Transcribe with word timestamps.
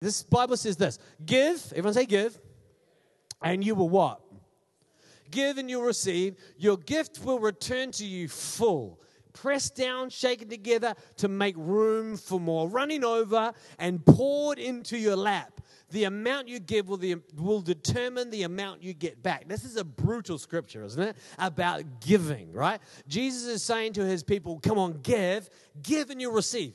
This 0.00 0.22
Bible 0.22 0.56
says 0.56 0.76
this 0.76 0.98
give, 1.24 1.62
everyone 1.72 1.94
say 1.94 2.06
give, 2.06 2.38
and 3.42 3.64
you 3.64 3.74
will 3.74 3.88
what? 3.88 4.20
Give 5.30 5.58
and 5.58 5.68
you'll 5.68 5.82
receive. 5.82 6.36
Your 6.56 6.76
gift 6.76 7.20
will 7.24 7.40
return 7.40 7.90
to 7.92 8.06
you 8.06 8.28
full 8.28 9.00
pressed 9.36 9.76
down, 9.76 10.08
shaken 10.08 10.48
together 10.48 10.94
to 11.18 11.28
make 11.28 11.54
room 11.58 12.16
for 12.16 12.40
more, 12.40 12.68
running 12.68 13.04
over 13.04 13.52
and 13.78 14.04
poured 14.04 14.58
into 14.58 14.96
your 14.96 15.14
lap. 15.14 15.60
The 15.90 16.04
amount 16.04 16.48
you 16.48 16.58
give 16.58 16.88
will, 16.88 16.96
the, 16.96 17.16
will 17.36 17.60
determine 17.60 18.30
the 18.30 18.42
amount 18.42 18.82
you 18.82 18.92
get 18.92 19.22
back. 19.22 19.46
This 19.46 19.62
is 19.62 19.76
a 19.76 19.84
brutal 19.84 20.38
scripture, 20.38 20.82
isn't 20.82 21.00
it? 21.00 21.16
About 21.38 22.00
giving, 22.00 22.52
right? 22.52 22.80
Jesus 23.06 23.44
is 23.44 23.62
saying 23.62 23.92
to 23.92 24.04
his 24.04 24.24
people, 24.24 24.58
Come 24.58 24.78
on, 24.78 25.00
give, 25.02 25.48
give 25.82 26.10
and 26.10 26.20
you'll 26.20 26.32
receive 26.32 26.72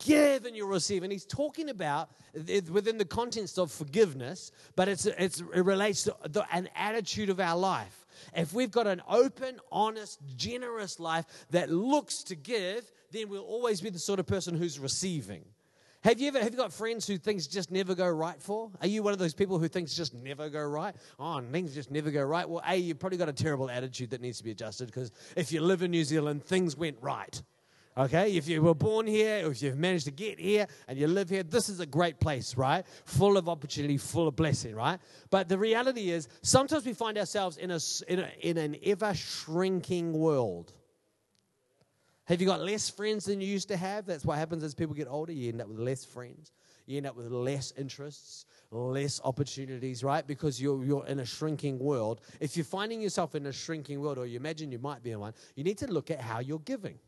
give 0.00 0.44
and 0.44 0.56
you'll 0.56 0.68
receive. 0.68 1.02
And 1.02 1.12
he's 1.12 1.24
talking 1.24 1.68
about 1.68 2.10
within 2.34 2.98
the 2.98 3.04
context 3.04 3.58
of 3.58 3.70
forgiveness, 3.70 4.52
but 4.76 4.88
it's, 4.88 5.06
it's, 5.06 5.40
it 5.40 5.64
relates 5.64 6.04
to 6.04 6.16
the, 6.28 6.44
an 6.52 6.68
attitude 6.74 7.30
of 7.30 7.40
our 7.40 7.56
life 7.56 8.00
if 8.34 8.52
we've 8.52 8.70
got 8.70 8.86
an 8.86 9.02
open, 9.08 9.60
honest, 9.70 10.20
generous 10.36 11.00
life 11.00 11.26
that 11.50 11.70
looks 11.70 12.22
to 12.24 12.36
give, 12.36 12.90
then 13.12 13.28
we'll 13.28 13.42
always 13.42 13.80
be 13.80 13.90
the 13.90 13.98
sort 13.98 14.20
of 14.20 14.26
person 14.26 14.54
who's 14.56 14.78
receiving. 14.78 15.44
Have 16.02 16.18
you 16.18 16.28
ever 16.28 16.38
have 16.38 16.52
you 16.52 16.56
got 16.56 16.72
friends 16.72 17.06
who 17.06 17.18
things 17.18 17.46
just 17.46 17.70
never 17.70 17.94
go 17.94 18.08
right 18.08 18.40
for? 18.40 18.70
Are 18.80 18.86
you 18.86 19.02
one 19.02 19.12
of 19.12 19.18
those 19.18 19.34
people 19.34 19.58
who 19.58 19.68
things 19.68 19.94
just 19.94 20.14
never 20.14 20.48
go 20.48 20.62
right? 20.62 20.94
Oh, 21.18 21.42
things 21.52 21.74
just 21.74 21.90
never 21.90 22.10
go 22.10 22.22
right. 22.22 22.48
Well, 22.48 22.62
A, 22.66 22.74
you've 22.74 22.98
probably 22.98 23.18
got 23.18 23.28
a 23.28 23.34
terrible 23.34 23.68
attitude 23.68 24.10
that 24.10 24.22
needs 24.22 24.38
to 24.38 24.44
be 24.44 24.50
adjusted 24.50 24.86
because 24.86 25.12
if 25.36 25.52
you 25.52 25.60
live 25.60 25.82
in 25.82 25.90
New 25.90 26.04
Zealand, 26.04 26.42
things 26.42 26.74
went 26.74 26.96
right. 27.02 27.42
Okay, 28.00 28.34
if 28.34 28.48
you 28.48 28.62
were 28.62 28.74
born 28.74 29.06
here, 29.06 29.50
if 29.50 29.60
you've 29.60 29.76
managed 29.76 30.06
to 30.06 30.10
get 30.10 30.40
here 30.40 30.66
and 30.88 30.98
you 30.98 31.06
live 31.06 31.28
here, 31.28 31.42
this 31.42 31.68
is 31.68 31.80
a 31.80 31.86
great 31.86 32.18
place, 32.18 32.56
right? 32.56 32.86
Full 33.04 33.36
of 33.36 33.46
opportunity, 33.46 33.98
full 33.98 34.26
of 34.26 34.34
blessing, 34.36 34.74
right? 34.74 34.98
But 35.28 35.50
the 35.50 35.58
reality 35.58 36.10
is, 36.10 36.26
sometimes 36.40 36.86
we 36.86 36.94
find 36.94 37.18
ourselves 37.18 37.58
in, 37.58 37.70
a, 37.70 37.78
in, 38.08 38.20
a, 38.20 38.30
in 38.40 38.56
an 38.56 38.76
ever 38.86 39.12
shrinking 39.12 40.14
world. 40.14 40.72
Have 42.24 42.40
you 42.40 42.46
got 42.46 42.62
less 42.62 42.88
friends 42.88 43.26
than 43.26 43.42
you 43.42 43.48
used 43.48 43.68
to 43.68 43.76
have? 43.76 44.06
That's 44.06 44.24
what 44.24 44.38
happens 44.38 44.64
as 44.64 44.74
people 44.74 44.94
get 44.94 45.06
older. 45.06 45.32
You 45.32 45.50
end 45.50 45.60
up 45.60 45.68
with 45.68 45.78
less 45.78 46.02
friends. 46.02 46.52
You 46.86 46.96
end 46.96 47.06
up 47.06 47.16
with 47.16 47.30
less 47.30 47.74
interests, 47.76 48.46
less 48.70 49.20
opportunities, 49.22 50.02
right? 50.02 50.26
Because 50.26 50.58
you're, 50.58 50.82
you're 50.86 51.04
in 51.04 51.20
a 51.20 51.26
shrinking 51.26 51.78
world. 51.78 52.22
If 52.40 52.56
you're 52.56 52.64
finding 52.64 53.02
yourself 53.02 53.34
in 53.34 53.44
a 53.44 53.52
shrinking 53.52 54.00
world, 54.00 54.16
or 54.16 54.24
you 54.24 54.38
imagine 54.38 54.72
you 54.72 54.78
might 54.78 55.02
be 55.02 55.10
in 55.10 55.20
one, 55.20 55.34
you 55.54 55.64
need 55.64 55.76
to 55.78 55.86
look 55.86 56.10
at 56.10 56.22
how 56.22 56.38
you're 56.38 56.60
giving 56.60 56.98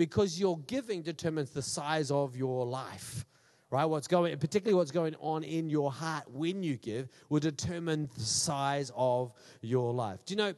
because 0.00 0.40
your 0.40 0.58
giving 0.60 1.02
determines 1.02 1.50
the 1.50 1.60
size 1.60 2.10
of 2.10 2.34
your 2.34 2.64
life 2.64 3.26
right? 3.68 3.84
What's 3.84 4.08
going 4.08 4.36
particularly 4.38 4.74
what's 4.74 4.90
going 4.90 5.14
on 5.20 5.44
in 5.44 5.68
your 5.68 5.92
heart 5.92 6.24
when 6.32 6.62
you 6.62 6.78
give 6.78 7.10
will 7.28 7.38
determine 7.40 8.08
the 8.16 8.24
size 8.24 8.90
of 8.96 9.34
your 9.60 9.92
life. 9.92 10.24
Do 10.24 10.32
you 10.32 10.38
know 10.38 10.54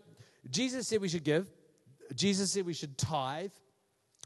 jesus 0.48 0.86
said 0.86 1.00
we 1.00 1.08
should 1.08 1.24
give. 1.24 1.50
Jesus 2.14 2.52
said 2.52 2.64
we 2.64 2.72
should 2.72 2.96
tithe. 2.96 3.50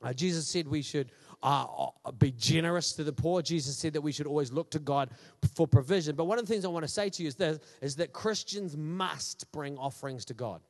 Uh, 0.03 0.13
jesus 0.13 0.47
said 0.47 0.69
we 0.69 0.83
should 0.83 1.11
uh, 1.43 1.87
uh, 2.05 2.13
be 2.13 2.31
generous 2.33 2.93
to 2.93 3.03
the 3.03 3.13
poor. 3.13 3.41
Jesus 3.41 3.75
said 3.75 3.95
that 3.95 4.03
we 4.03 4.13
should 4.13 4.27
always 4.27 4.53
look 4.53 4.71
to 4.73 4.79
god 4.79 5.09
for 5.55 5.67
provision. 5.67 6.15
But 6.15 6.27
one 6.27 6.39
of 6.39 6.47
the 6.47 6.53
things 6.53 6.67
i 6.67 6.69
want 6.69 6.85
to 6.85 6.93
say 6.93 7.09
to 7.09 7.23
you 7.23 7.29
is 7.29 7.37
this 7.37 7.59
is 7.81 7.97
that 7.97 8.13
christians 8.13 8.77
must 8.77 9.51
bring 9.51 9.79
offerings 9.79 10.27
to 10.27 10.35
god. 10.35 10.61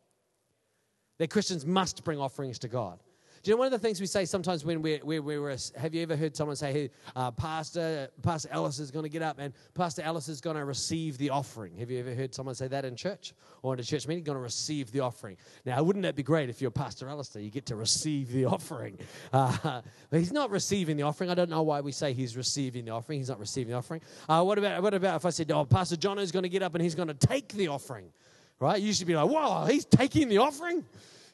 That 1.19 1.31
christians 1.31 1.67
must 1.67 2.05
bring 2.05 2.21
offerings 2.21 2.61
to 2.61 2.69
god 2.69 3.01
do 3.47 3.51
you 3.51 3.55
know 3.55 3.61
one 3.61 3.67
of 3.67 3.73
the 3.73 3.79
things 3.79 4.01
we 4.01 4.09
say 4.09 4.25
sometimes 4.25 4.65
when 4.65 4.83
we're, 4.83 4.99
we're, 5.05 5.23
we're 5.23 5.57
have 5.77 5.95
you 5.95 6.03
ever 6.03 6.17
heard 6.17 6.35
someone 6.35 6.57
say, 6.57 6.73
hey, 6.73 6.91
uh, 7.15 7.31
Pastor, 7.31 8.09
Pastor 8.21 8.49
Ellis 8.51 8.81
is 8.81 8.91
going 8.91 9.05
to 9.05 9.09
get 9.09 9.23
up 9.23 9.37
and 9.39 9.55
Pastor 9.73 10.03
Ellis 10.03 10.29
is 10.29 10.41
going 10.41 10.57
to 10.57 10.65
receive 10.65 11.17
the 11.17 11.31
offering? 11.31 11.77
Have 11.77 11.89
you 11.89 12.01
ever 12.01 12.13
heard 12.13 12.35
someone 12.35 12.57
say 12.57 12.67
that 12.67 12.85
in 12.85 12.97
church 12.97 13.35
or 13.63 13.75
in 13.75 13.79
a 13.79 13.85
church 13.85 14.09
meeting? 14.09 14.25
Going 14.25 14.35
to 14.35 14.43
receive 14.43 14.91
the 14.91 14.99
offering. 14.99 15.37
Now, 15.65 15.81
wouldn't 15.81 16.03
that 16.03 16.17
be 16.17 16.25
great 16.25 16.51
if 16.51 16.61
you're 16.61 16.73
Pastor 16.73 17.09
Alistair? 17.09 17.41
You 17.41 17.51
get 17.51 17.67
to 17.67 17.77
receive 17.77 18.33
the 18.33 18.45
offering. 18.47 18.99
Uh, 19.33 19.81
but 20.11 20.19
he's 20.19 20.33
not 20.33 20.51
receiving 20.51 20.97
the 20.97 21.05
offering. 21.05 21.31
I 21.31 21.35
don't 21.35 21.49
know 21.49 21.63
why 21.63 21.83
we 21.83 21.93
say 21.93 22.15
he's 22.15 22.37
receiving 22.37 22.87
the 22.87 22.91
offering. 22.91 23.21
He's 23.21 23.29
not 23.29 23.39
receiving 23.39 23.71
the 23.71 23.79
offering. 23.79 24.01
Uh, 24.29 24.43
what, 24.43 24.59
about, 24.59 24.83
what 24.83 24.93
about 24.93 25.15
if 25.15 25.25
I 25.25 25.31
said, 25.31 25.53
oh, 25.53 25.65
Pastor 25.65 25.95
John 25.95 26.19
is 26.19 26.33
going 26.33 26.43
to 26.43 26.49
get 26.49 26.65
up 26.65 26.75
and 26.75 26.83
he's 26.83 26.97
going 26.97 27.07
to 27.07 27.15
take 27.15 27.51
the 27.51 27.69
offering? 27.69 28.11
Right? 28.59 28.83
You 28.83 28.93
should 28.93 29.07
be 29.07 29.15
like, 29.15 29.31
wow, 29.31 29.67
he's 29.67 29.85
taking 29.85 30.29
the 30.29 30.39
offering? 30.39 30.85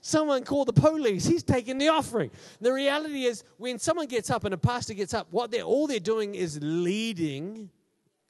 Someone 0.05 0.43
call 0.43 0.65
the 0.65 0.73
police. 0.73 1.25
He's 1.25 1.45
taking 1.45 1.79
the 1.79 1.89
offering. 1.89 2.33
The 2.61 2.73
reality 2.73 3.23
is, 3.25 3.45
when 3.57 3.79
someone 3.79 4.07
gets 4.07 4.31
up 4.31 4.45
and 4.45 4.53
a 4.53 4.59
pastor 4.59 4.95
gets 4.95 5.15
up, 5.15 5.29
what 5.31 5.53
they're 5.53 5.63
all 5.63 5.87
they're 5.87 6.01
doing 6.01 6.35
is 6.35 6.59
leading, 6.61 7.71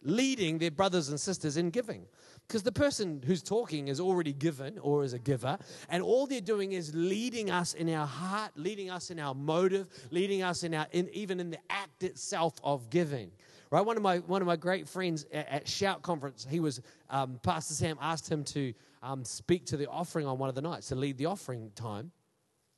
leading 0.03 0.59
their 0.59 0.71
brothers 0.71 1.09
and 1.09 1.19
sisters 1.19 1.57
in 1.57 1.71
giving. 1.71 2.05
Because 2.47 2.63
the 2.63 2.73
person 2.73 3.23
who's 3.27 3.43
talking 3.43 3.89
is 3.89 4.01
already 4.01 4.35
given 4.35 4.79
or 4.81 5.03
is 5.03 5.15
a 5.15 5.19
giver, 5.19 5.57
and 5.89 6.03
all 6.03 6.27
they're 6.27 6.43
doing 6.43 6.73
is 6.73 6.95
leading 6.95 7.51
us 7.51 7.73
in 7.73 7.89
our 7.89 8.07
heart, 8.07 8.53
leading 8.55 8.91
us 8.91 9.11
in 9.11 9.19
our 9.19 9.35
motive, 9.35 9.89
leading 10.11 10.43
us 10.43 10.65
in 10.65 10.75
our 10.75 10.87
in, 10.93 11.09
even 11.15 11.41
in 11.41 11.51
the 11.51 11.59
act 11.71 12.03
itself 12.03 12.53
of 12.63 12.91
giving. 12.91 13.31
Right, 13.71 13.81
one 13.81 13.97
of 13.97 14.03
my 14.03 14.19
one 14.19 14.43
of 14.43 14.47
my 14.47 14.57
great 14.57 14.87
friends 14.87 15.25
at, 15.33 15.49
at 15.49 15.69
Shout 15.69 16.03
conference, 16.03 16.47
he 16.51 16.61
was 16.61 16.83
um, 17.09 17.41
Pastor 17.43 17.73
Sam 17.73 17.97
asked 18.03 18.31
him 18.31 18.45
to 18.45 18.75
um, 19.03 19.25
speak 19.25 19.67
to 19.67 19.77
the 19.77 19.89
offering 19.89 20.27
on 20.27 20.39
one 20.39 20.49
of 20.49 20.55
the 20.55 20.63
nights 20.63 20.89
to 20.89 20.95
lead 20.95 21.19
the 21.19 21.27
offering 21.27 21.73
time. 21.75 22.13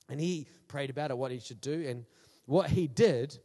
And 0.08 0.20
he 0.20 0.46
prayed 0.68 0.90
about 0.90 1.10
it, 1.10 1.18
what 1.18 1.30
he 1.30 1.38
should 1.38 1.60
do. 1.60 1.84
And 1.86 2.04
what 2.46 2.70
he 2.70 2.86
did 2.86 3.38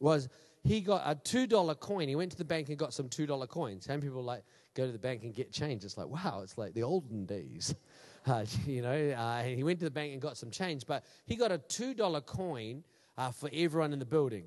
was 0.00 0.28
he 0.62 0.80
got 0.80 1.02
a 1.04 1.14
$2 1.14 1.80
coin. 1.80 2.08
He 2.08 2.16
went 2.16 2.32
to 2.32 2.38
the 2.38 2.44
bank 2.44 2.68
and 2.68 2.78
got 2.78 2.94
some 2.94 3.08
$2 3.08 3.48
coins. 3.48 3.86
Some 3.86 4.00
people 4.00 4.22
like 4.22 4.44
go 4.74 4.86
to 4.86 4.92
the 4.92 4.98
bank 4.98 5.22
and 5.24 5.34
get 5.34 5.52
change. 5.52 5.84
It's 5.84 5.96
like, 5.96 6.08
wow, 6.08 6.40
it's 6.42 6.56
like 6.56 6.74
the 6.74 6.82
olden 6.82 7.26
days. 7.26 7.74
Uh, 8.26 8.44
you 8.66 8.82
know, 8.82 9.10
uh, 9.12 9.42
he 9.42 9.62
went 9.64 9.78
to 9.78 9.86
the 9.86 9.90
bank 9.90 10.12
and 10.12 10.20
got 10.20 10.36
some 10.36 10.50
change, 10.50 10.84
but 10.86 11.02
he 11.24 11.34
got 11.34 11.50
a 11.50 11.56
$2 11.56 12.26
coin 12.26 12.84
uh, 13.16 13.30
for 13.30 13.48
everyone 13.54 13.94
in 13.94 13.98
the 13.98 14.04
building 14.04 14.44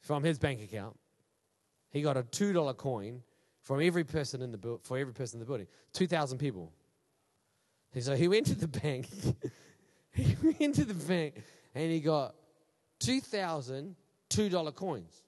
from 0.00 0.22
his 0.22 0.38
bank 0.38 0.62
account. 0.62 0.96
He 1.90 2.00
got 2.00 2.16
a 2.16 2.22
$2 2.22 2.76
coin 2.78 3.20
from 3.64 3.82
every 3.82 4.04
person 4.04 4.40
in 4.40 4.52
the 4.52 4.58
bu- 4.58 4.78
for 4.82 4.96
every 4.96 5.12
person 5.12 5.36
in 5.36 5.40
the 5.40 5.46
building. 5.46 5.66
2,000 5.94 6.38
people. 6.38 6.72
so 7.98 8.14
he 8.14 8.28
went 8.28 8.46
to 8.46 8.54
the 8.54 8.68
bank. 8.68 9.08
he 10.12 10.36
went 10.60 10.76
to 10.76 10.84
the 10.84 10.94
bank 10.94 11.42
and 11.74 11.90
he 11.90 12.00
got 12.00 12.34
2,000 13.00 13.96
$2 14.30 14.74
coins. 14.74 15.22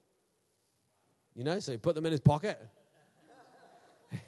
You 1.35 1.43
know, 1.43 1.59
so 1.59 1.71
he 1.71 1.77
put 1.77 1.95
them 1.95 2.05
in 2.05 2.11
his 2.11 2.21
pocket. 2.21 2.59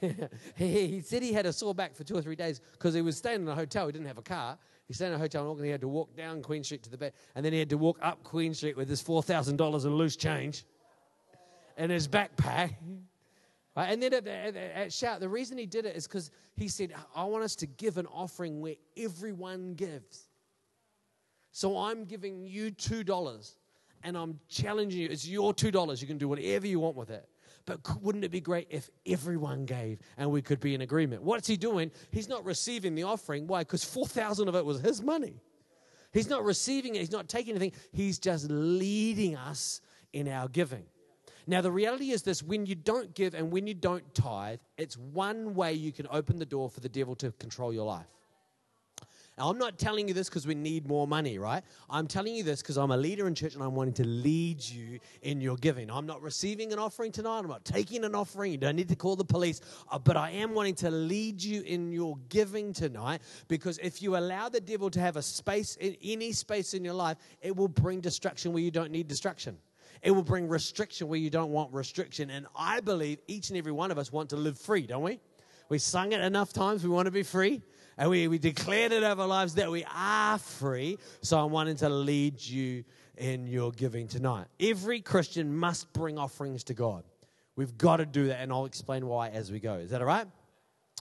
he, 0.56 0.86
he, 0.86 1.00
said 1.00 1.22
he 1.22 1.32
had 1.32 1.46
a 1.46 1.52
sore 1.52 1.74
back 1.74 1.96
for 1.96 2.04
two 2.04 2.14
or 2.14 2.22
three 2.22 2.36
days 2.36 2.60
because 2.72 2.94
he 2.94 3.00
was 3.00 3.16
staying 3.16 3.42
in 3.42 3.48
a 3.48 3.54
hotel. 3.54 3.86
He 3.86 3.92
didn't 3.92 4.06
have 4.06 4.18
a 4.18 4.22
car. 4.22 4.58
He 4.86 4.94
stayed 4.94 5.08
in 5.08 5.14
a 5.14 5.18
hotel 5.18 5.50
and 5.52 5.64
he 5.64 5.70
had 5.70 5.80
to 5.80 5.88
walk 5.88 6.16
down 6.16 6.42
Queen 6.42 6.62
Street 6.62 6.82
to 6.84 6.90
the 6.90 6.98
bed. 6.98 7.14
And 7.34 7.44
then 7.44 7.52
he 7.52 7.58
had 7.58 7.70
to 7.70 7.78
walk 7.78 7.98
up 8.02 8.22
Queen 8.22 8.54
Street 8.54 8.76
with 8.76 8.88
his 8.88 9.02
$4,000 9.02 9.84
in 9.84 9.94
loose 9.94 10.16
change 10.16 10.64
in 11.76 11.90
his 11.90 12.06
backpack. 12.08 12.74
Right? 13.80 13.92
And 13.92 14.02
then 14.02 14.12
at, 14.12 14.26
at, 14.26 14.56
at 14.56 14.92
Shout, 14.92 15.20
the 15.20 15.28
reason 15.28 15.56
he 15.56 15.64
did 15.64 15.86
it 15.86 15.96
is 15.96 16.06
because 16.06 16.30
he 16.54 16.68
said, 16.68 16.92
I 17.16 17.24
want 17.24 17.44
us 17.44 17.56
to 17.56 17.66
give 17.66 17.96
an 17.96 18.06
offering 18.06 18.60
where 18.60 18.74
everyone 18.94 19.72
gives. 19.72 20.28
So 21.52 21.78
I'm 21.78 22.04
giving 22.04 22.44
you 22.44 22.72
$2 22.72 23.54
and 24.02 24.18
I'm 24.18 24.38
challenging 24.48 25.00
you. 25.00 25.08
It's 25.10 25.26
your 25.26 25.54
$2. 25.54 26.00
You 26.00 26.06
can 26.06 26.18
do 26.18 26.28
whatever 26.28 26.66
you 26.66 26.78
want 26.78 26.94
with 26.94 27.08
it. 27.08 27.26
But 27.64 27.80
wouldn't 28.02 28.22
it 28.22 28.30
be 28.30 28.42
great 28.42 28.66
if 28.68 28.90
everyone 29.06 29.64
gave 29.64 29.98
and 30.18 30.30
we 30.30 30.42
could 30.42 30.60
be 30.60 30.74
in 30.74 30.82
agreement? 30.82 31.22
What's 31.22 31.48
he 31.48 31.56
doing? 31.56 31.90
He's 32.10 32.28
not 32.28 32.44
receiving 32.44 32.94
the 32.94 33.04
offering. 33.04 33.46
Why? 33.46 33.60
Because 33.60 33.82
4,000 33.82 34.46
of 34.46 34.56
it 34.56 34.64
was 34.64 34.80
his 34.80 35.00
money. 35.00 35.40
He's 36.12 36.28
not 36.28 36.44
receiving 36.44 36.96
it, 36.96 36.98
he's 36.98 37.12
not 37.12 37.28
taking 37.30 37.56
anything. 37.56 37.72
He's 37.92 38.18
just 38.18 38.50
leading 38.50 39.36
us 39.36 39.80
in 40.12 40.28
our 40.28 40.48
giving. 40.48 40.84
Now, 41.46 41.60
the 41.60 41.72
reality 41.72 42.10
is 42.10 42.22
this 42.22 42.42
when 42.42 42.66
you 42.66 42.74
don't 42.74 43.14
give 43.14 43.34
and 43.34 43.50
when 43.50 43.66
you 43.66 43.74
don't 43.74 44.14
tithe, 44.14 44.60
it's 44.76 44.96
one 44.96 45.54
way 45.54 45.72
you 45.72 45.92
can 45.92 46.06
open 46.10 46.38
the 46.38 46.46
door 46.46 46.68
for 46.68 46.80
the 46.80 46.88
devil 46.88 47.14
to 47.16 47.32
control 47.32 47.72
your 47.72 47.86
life. 47.86 48.06
Now, 49.40 49.48
I'm 49.48 49.56
not 49.56 49.78
telling 49.78 50.06
you 50.06 50.12
this 50.12 50.28
because 50.28 50.46
we 50.46 50.54
need 50.54 50.86
more 50.86 51.08
money, 51.08 51.38
right? 51.38 51.62
I'm 51.88 52.06
telling 52.06 52.34
you 52.34 52.42
this 52.42 52.60
because 52.60 52.76
I'm 52.76 52.90
a 52.90 52.96
leader 52.96 53.26
in 53.26 53.34
church 53.34 53.54
and 53.54 53.62
I'm 53.62 53.74
wanting 53.74 53.94
to 53.94 54.06
lead 54.06 54.62
you 54.62 55.00
in 55.22 55.40
your 55.40 55.56
giving. 55.56 55.90
I'm 55.90 56.04
not 56.04 56.20
receiving 56.20 56.74
an 56.74 56.78
offering 56.78 57.10
tonight. 57.10 57.38
I'm 57.38 57.48
not 57.48 57.64
taking 57.64 58.04
an 58.04 58.14
offering. 58.14 58.52
You 58.52 58.58
don't 58.58 58.76
need 58.76 58.90
to 58.90 58.96
call 58.96 59.16
the 59.16 59.24
police. 59.24 59.62
Uh, 59.90 59.98
but 59.98 60.18
I 60.18 60.32
am 60.32 60.52
wanting 60.52 60.74
to 60.76 60.90
lead 60.90 61.42
you 61.42 61.62
in 61.62 61.90
your 61.90 62.18
giving 62.28 62.74
tonight 62.74 63.22
because 63.48 63.78
if 63.78 64.02
you 64.02 64.18
allow 64.18 64.50
the 64.50 64.60
devil 64.60 64.90
to 64.90 65.00
have 65.00 65.16
a 65.16 65.22
space, 65.22 65.76
in 65.76 65.96
any 66.02 66.32
space 66.32 66.74
in 66.74 66.84
your 66.84 66.92
life, 66.92 67.16
it 67.40 67.56
will 67.56 67.68
bring 67.68 68.00
destruction 68.00 68.52
where 68.52 68.62
you 68.62 68.70
don't 68.70 68.90
need 68.90 69.08
destruction. 69.08 69.56
It 70.02 70.12
will 70.12 70.22
bring 70.22 70.48
restriction 70.48 71.08
where 71.08 71.18
you 71.18 71.30
don't 71.30 71.50
want 71.50 71.72
restriction. 71.72 72.30
And 72.30 72.46
I 72.56 72.80
believe 72.80 73.18
each 73.26 73.50
and 73.50 73.58
every 73.58 73.72
one 73.72 73.90
of 73.90 73.98
us 73.98 74.12
want 74.12 74.30
to 74.30 74.36
live 74.36 74.58
free, 74.58 74.86
don't 74.86 75.02
we? 75.02 75.20
We 75.68 75.78
sung 75.78 76.12
it 76.12 76.20
enough 76.20 76.52
times. 76.52 76.82
We 76.82 76.90
want 76.90 77.06
to 77.06 77.12
be 77.12 77.22
free. 77.22 77.62
And 77.98 78.08
we, 78.08 78.28
we 78.28 78.38
declared 78.38 78.92
it 78.92 79.02
over 79.02 79.22
our 79.22 79.28
lives 79.28 79.54
that 79.56 79.70
we 79.70 79.84
are 79.94 80.38
free. 80.38 80.98
So 81.22 81.38
I'm 81.38 81.50
wanting 81.50 81.76
to 81.76 81.88
lead 81.88 82.40
you 82.40 82.84
in 83.18 83.46
your 83.46 83.70
giving 83.72 84.08
tonight. 84.08 84.46
Every 84.58 85.00
Christian 85.00 85.54
must 85.54 85.92
bring 85.92 86.18
offerings 86.18 86.64
to 86.64 86.74
God. 86.74 87.04
We've 87.56 87.76
got 87.76 87.98
to 87.98 88.06
do 88.06 88.28
that, 88.28 88.40
and 88.40 88.50
I'll 88.50 88.64
explain 88.64 89.06
why 89.06 89.28
as 89.28 89.52
we 89.52 89.60
go. 89.60 89.74
Is 89.74 89.90
that 89.90 90.00
all 90.00 90.06
right? 90.06 90.26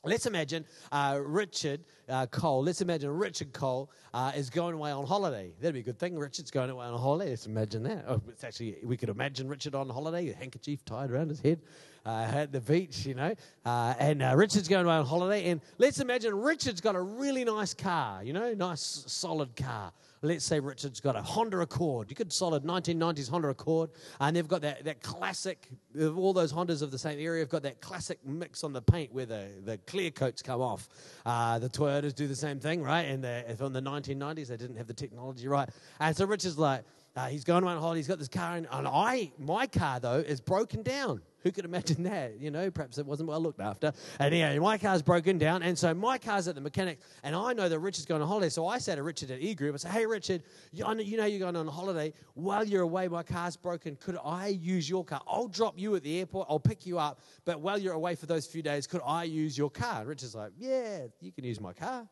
Let's 0.03 0.25
imagine 0.25 0.65
uh, 0.91 1.19
Richard 1.21 1.81
uh, 2.07 2.25
Cole. 2.27 2.63
Let's 2.63 2.81
imagine 2.81 3.09
Richard 3.09 3.51
Cole 3.51 3.91
uh, 4.13 4.31
is 4.35 4.49
going 4.49 4.75
away 4.75 4.91
on 4.91 5.05
holiday. 5.05 5.51
That'd 5.59 5.73
be 5.73 5.81
a 5.81 5.83
good 5.83 5.99
thing. 5.99 6.17
Richard's 6.17 6.51
going 6.51 6.69
away 6.69 6.85
on 6.85 6.97
holiday. 6.97 7.31
Let's 7.31 7.45
imagine 7.45 7.83
that. 7.83 8.05
Oh, 8.07 8.21
it's 8.29 8.43
actually 8.43 8.77
we 8.83 8.95
could 8.95 9.09
imagine 9.09 9.49
Richard 9.49 9.75
on 9.75 9.89
holiday, 9.89 10.29
a 10.29 10.35
handkerchief 10.35 10.85
tied 10.85 11.11
around 11.11 11.29
his 11.29 11.41
head 11.41 11.59
uh, 12.05 12.27
at 12.33 12.51
the 12.51 12.61
beach, 12.61 13.05
you 13.05 13.15
know. 13.15 13.33
Uh, 13.65 13.93
and 13.99 14.21
uh, 14.21 14.33
Richard's 14.35 14.67
going 14.67 14.85
away 14.85 14.95
on 14.95 15.05
holiday. 15.05 15.49
And 15.49 15.61
let's 15.77 15.99
imagine 15.99 16.35
Richard's 16.35 16.81
got 16.81 16.95
a 16.95 17.01
really 17.01 17.43
nice 17.43 17.73
car, 17.73 18.23
you 18.23 18.33
know, 18.33 18.53
nice 18.53 19.03
solid 19.07 19.55
car 19.55 19.91
let's 20.21 20.45
say 20.45 20.59
Richard's 20.59 20.99
got 20.99 21.15
a 21.15 21.21
Honda 21.21 21.59
Accord. 21.59 22.09
You 22.09 22.15
could 22.15 22.31
solid 22.31 22.63
1990s 22.63 23.29
Honda 23.29 23.49
Accord, 23.49 23.89
and 24.19 24.35
they've 24.35 24.47
got 24.47 24.61
that, 24.61 24.83
that 24.83 25.01
classic, 25.01 25.69
all 25.97 26.33
those 26.33 26.51
Hondas 26.51 26.81
of 26.81 26.91
the 26.91 26.97
same 26.97 27.19
area 27.19 27.41
have 27.41 27.49
got 27.49 27.63
that 27.63 27.81
classic 27.81 28.19
mix 28.25 28.63
on 28.63 28.73
the 28.73 28.81
paint 28.81 29.13
where 29.13 29.25
the, 29.25 29.47
the 29.63 29.77
clear 29.79 30.11
coats 30.11 30.41
come 30.41 30.61
off. 30.61 30.89
Uh, 31.25 31.59
the 31.59 31.69
Toyotas 31.69 32.13
do 32.13 32.27
the 32.27 32.35
same 32.35 32.59
thing, 32.59 32.83
right? 32.83 33.03
And 33.03 33.23
the, 33.23 33.43
the 33.57 33.81
1990s, 33.81 34.47
they 34.47 34.57
didn't 34.57 34.77
have 34.77 34.87
the 34.87 34.93
technology 34.93 35.47
right. 35.47 35.69
And 35.99 36.15
so 36.15 36.25
Richard's 36.25 36.57
like, 36.57 36.83
uh, 37.19 37.27
he's 37.27 37.43
going 37.43 37.63
on 37.63 37.77
holiday, 37.77 37.99
he's 37.99 38.07
got 38.07 38.19
this 38.19 38.27
car, 38.27 38.55
and, 38.55 38.67
and 38.71 38.87
I, 38.87 39.31
my 39.37 39.67
car 39.67 39.99
though, 39.99 40.19
is 40.19 40.39
broken 40.39 40.83
down. 40.83 41.21
Who 41.43 41.51
could 41.51 41.65
imagine 41.65 42.03
that? 42.03 42.39
You 42.39 42.51
know, 42.51 42.69
perhaps 42.69 42.97
it 42.97 43.05
wasn't 43.05 43.29
well 43.29 43.39
looked 43.39 43.61
after. 43.61 43.93
And 44.19 44.35
yeah, 44.35 44.57
my 44.59 44.77
car's 44.77 45.01
broken 45.01 45.37
down. 45.37 45.63
And 45.63 45.79
so 45.79 45.93
my 45.93 46.17
car's 46.17 46.49
at 46.49 46.55
the 46.55 46.59
mechanic. 46.61 46.99
And 47.23 47.33
I 47.33 47.53
know 47.53 47.69
that 47.69 47.79
Richard's 47.79 48.05
going 48.05 48.21
on 48.21 48.27
holiday. 48.27 48.49
So 48.49 48.67
I 48.67 48.77
say 48.77 48.95
to 48.95 49.03
Richard 49.03 49.31
at 49.31 49.39
E 49.39 49.55
Group, 49.55 49.73
I 49.73 49.77
say, 49.77 49.89
hey, 49.89 50.05
Richard, 50.05 50.43
you 50.73 50.83
know 50.83 51.25
you're 51.25 51.39
going 51.39 51.55
on 51.55 51.65
holiday. 51.67 52.11
While 52.33 52.65
you're 52.65 52.81
away, 52.81 53.07
my 53.07 53.23
car's 53.23 53.55
broken. 53.55 53.95
Could 53.95 54.17
I 54.23 54.47
use 54.47 54.89
your 54.89 55.05
car? 55.05 55.21
I'll 55.25 55.47
drop 55.47 55.79
you 55.79 55.95
at 55.95 56.03
the 56.03 56.19
airport. 56.19 56.47
I'll 56.49 56.59
pick 56.59 56.85
you 56.85 56.99
up. 56.99 57.21
But 57.45 57.61
while 57.61 57.77
you're 57.77 57.93
away 57.93 58.15
for 58.15 58.25
those 58.25 58.45
few 58.45 58.61
days, 58.61 58.85
could 58.85 59.01
I 59.05 59.23
use 59.23 59.57
your 59.57 59.69
car? 59.69 60.01
And 60.01 60.09
Richard's 60.09 60.35
like, 60.35 60.51
yeah, 60.57 61.05
you 61.21 61.31
can 61.31 61.45
use 61.45 61.61
my 61.61 61.71
car. 61.71 62.05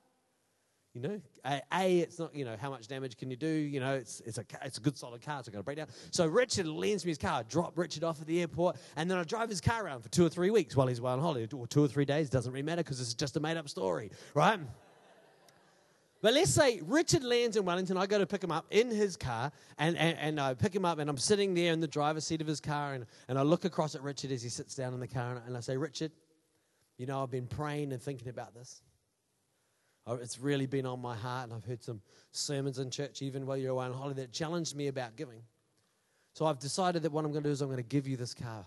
You 0.98 1.08
know, 1.08 1.22
a, 1.46 2.00
it's 2.00 2.18
not, 2.18 2.34
you 2.34 2.44
know, 2.44 2.56
how 2.60 2.72
much 2.72 2.88
damage 2.88 3.18
can 3.18 3.30
you 3.30 3.38
do? 3.38 3.48
You 3.48 3.80
know, 3.80 3.94
it's, 3.94 4.20
it's, 4.26 4.40
a, 4.40 4.46
it's 4.64 4.80
a 4.80 4.82
good 4.82 4.98
solid 4.98 5.22
car, 5.22 5.40
it's 5.40 5.48
not 5.48 5.54
going 5.54 5.62
to 5.62 5.66
break 5.66 5.78
down. 5.78 5.88
So 6.10 6.26
Richard 6.26 6.66
lends 6.66 7.06
me 7.06 7.12
his 7.12 7.20
car, 7.20 7.40
I 7.40 7.44
drop 7.44 7.78
Richard 7.78 8.04
off 8.04 8.20
at 8.20 8.26
the 8.26 8.42
airport, 8.42 8.78
and 8.96 9.10
then 9.10 9.20
I 9.20 9.24
drive 9.24 9.50
his 9.50 9.62
car 9.62 9.86
around 9.86 10.02
for 10.02 10.10
two 10.10 10.26
or 10.26 10.30
three 10.30 10.50
weeks 10.50 10.76
while 10.76 10.88
he's 10.88 10.98
away 10.98 11.12
on 11.12 11.20
holiday, 11.20 11.48
or 11.56 11.68
two 11.68 11.84
or 11.84 11.88
three 11.88 12.06
days, 12.06 12.30
doesn't 12.32 12.52
really 12.52 12.64
matter 12.64 12.84
because 12.84 13.00
it's 13.00 13.14
just 13.14 13.38
a 13.38 13.40
made 13.40 13.58
up 13.58 13.70
story, 13.70 14.10
right? 14.34 14.60
But 16.22 16.34
let's 16.34 16.50
say 16.50 16.82
Richard 16.84 17.24
lands 17.24 17.58
in 17.58 17.66
Wellington. 17.66 17.96
I 17.96 18.08
go 18.08 18.18
to 18.18 18.26
pick 18.26 18.44
him 18.44 18.52
up 18.52 18.66
in 18.72 18.90
his 18.90 19.16
car, 19.16 19.52
and, 19.78 19.96
and, 19.98 20.18
and, 20.18 20.42
I 20.42 20.56
pick 20.56 20.74
him 20.74 20.84
up, 20.84 20.98
and 20.98 21.10
I'm 21.10 21.18
sitting 21.18 21.54
there 21.54 21.74
in 21.74 21.80
the 21.80 21.88
driver's 21.88 22.26
seat 22.26 22.42
of 22.42 22.48
his 22.48 22.60
car, 22.60 22.96
and, 22.96 23.06
and 23.28 23.38
I 23.38 23.44
look 23.44 23.66
across 23.66 23.94
at 23.94 24.02
Richard 24.02 24.32
as 24.32 24.42
he 24.42 24.50
sits 24.50 24.74
down 24.74 24.96
in 24.96 25.00
the 25.00 25.08
car, 25.08 25.36
and, 25.36 25.42
and 25.46 25.56
I 25.56 25.60
say, 25.60 25.78
Richard, 25.78 26.12
you 26.98 27.06
know, 27.06 27.22
I've 27.22 27.30
been 27.30 27.46
praying 27.46 27.94
and 27.94 28.02
thinking 28.02 28.30
about 28.30 28.56
this. 28.56 28.82
It's 30.08 30.40
really 30.40 30.66
been 30.66 30.86
on 30.86 31.02
my 31.02 31.16
heart, 31.16 31.46
and 31.46 31.54
I've 31.54 31.66
heard 31.66 31.84
some 31.84 32.02
sermons 32.32 32.80
in 32.80 32.90
church, 32.90 33.22
even 33.22 33.46
while 33.46 33.58
you're 33.58 33.72
away 33.72 33.86
on 33.86 33.94
holiday, 33.94 34.22
that 34.22 34.32
challenged 34.32 34.76
me 34.76 34.88
about 34.88 35.16
giving. 35.18 35.42
So 36.34 36.46
I've 36.46 36.60
decided 36.60 37.04
that 37.04 37.12
what 37.12 37.26
I'm 37.26 37.32
going 37.32 37.44
to 37.44 37.50
do 37.50 37.54
is 37.54 37.62
I'm 37.62 37.68
going 37.68 37.78
to 37.78 37.84
give 37.84 38.08
you 38.08 38.16
this 38.16 38.34
car. 38.34 38.66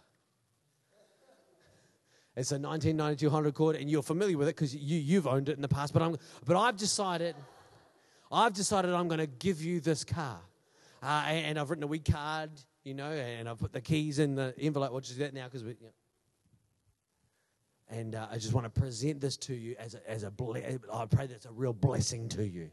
It's 2.36 2.52
a 2.52 2.54
1992 2.54 3.30
Honda 3.30 3.48
Accord, 3.48 3.76
and 3.76 3.90
you're 3.90 4.02
familiar 4.02 4.36
with 4.36 4.48
it 4.48 4.56
because 4.56 4.74
you, 4.74 4.98
you've 4.98 5.26
owned 5.26 5.48
it 5.48 5.56
in 5.56 5.62
the 5.62 5.68
past. 5.68 5.92
But, 5.92 6.02
I'm, 6.02 6.16
but 6.44 6.56
I've 6.56 6.76
decided, 6.76 7.34
I've 8.30 8.52
decided 8.52 8.92
I'm 8.92 9.08
going 9.08 9.20
to 9.20 9.26
give 9.26 9.62
you 9.62 9.80
this 9.80 10.04
car. 10.04 10.38
Uh, 11.02 11.24
and, 11.26 11.46
and, 11.46 11.58
I've 11.58 11.70
written 11.70 11.82
a 11.84 11.86
wee 11.86 11.98
card, 11.98 12.50
you 12.84 12.94
know, 12.94 13.10
and 13.10 13.48
I've 13.48 13.58
put 13.58 13.72
the 13.72 13.80
keys 13.80 14.18
in 14.18 14.34
the 14.34 14.54
envelope. 14.58 14.92
We'll 14.92 15.00
just 15.00 15.16
do 15.16 15.24
that 15.24 15.32
now 15.32 15.44
because 15.44 15.64
we, 15.64 15.70
you 15.70 15.86
know, 15.86 15.92
and 17.90 18.14
uh, 18.14 18.28
I 18.30 18.38
just 18.38 18.52
want 18.52 18.72
to 18.72 18.80
present 18.80 19.20
this 19.20 19.36
to 19.38 19.54
you 19.54 19.74
as 19.78 19.94
a, 19.94 20.10
as 20.10 20.22
a 20.22 20.30
ble- 20.30 20.56
I 20.92 21.06
pray 21.06 21.26
that's 21.26 21.46
a 21.46 21.50
real 21.50 21.72
blessing 21.72 22.28
to 22.30 22.46
you. 22.46 22.70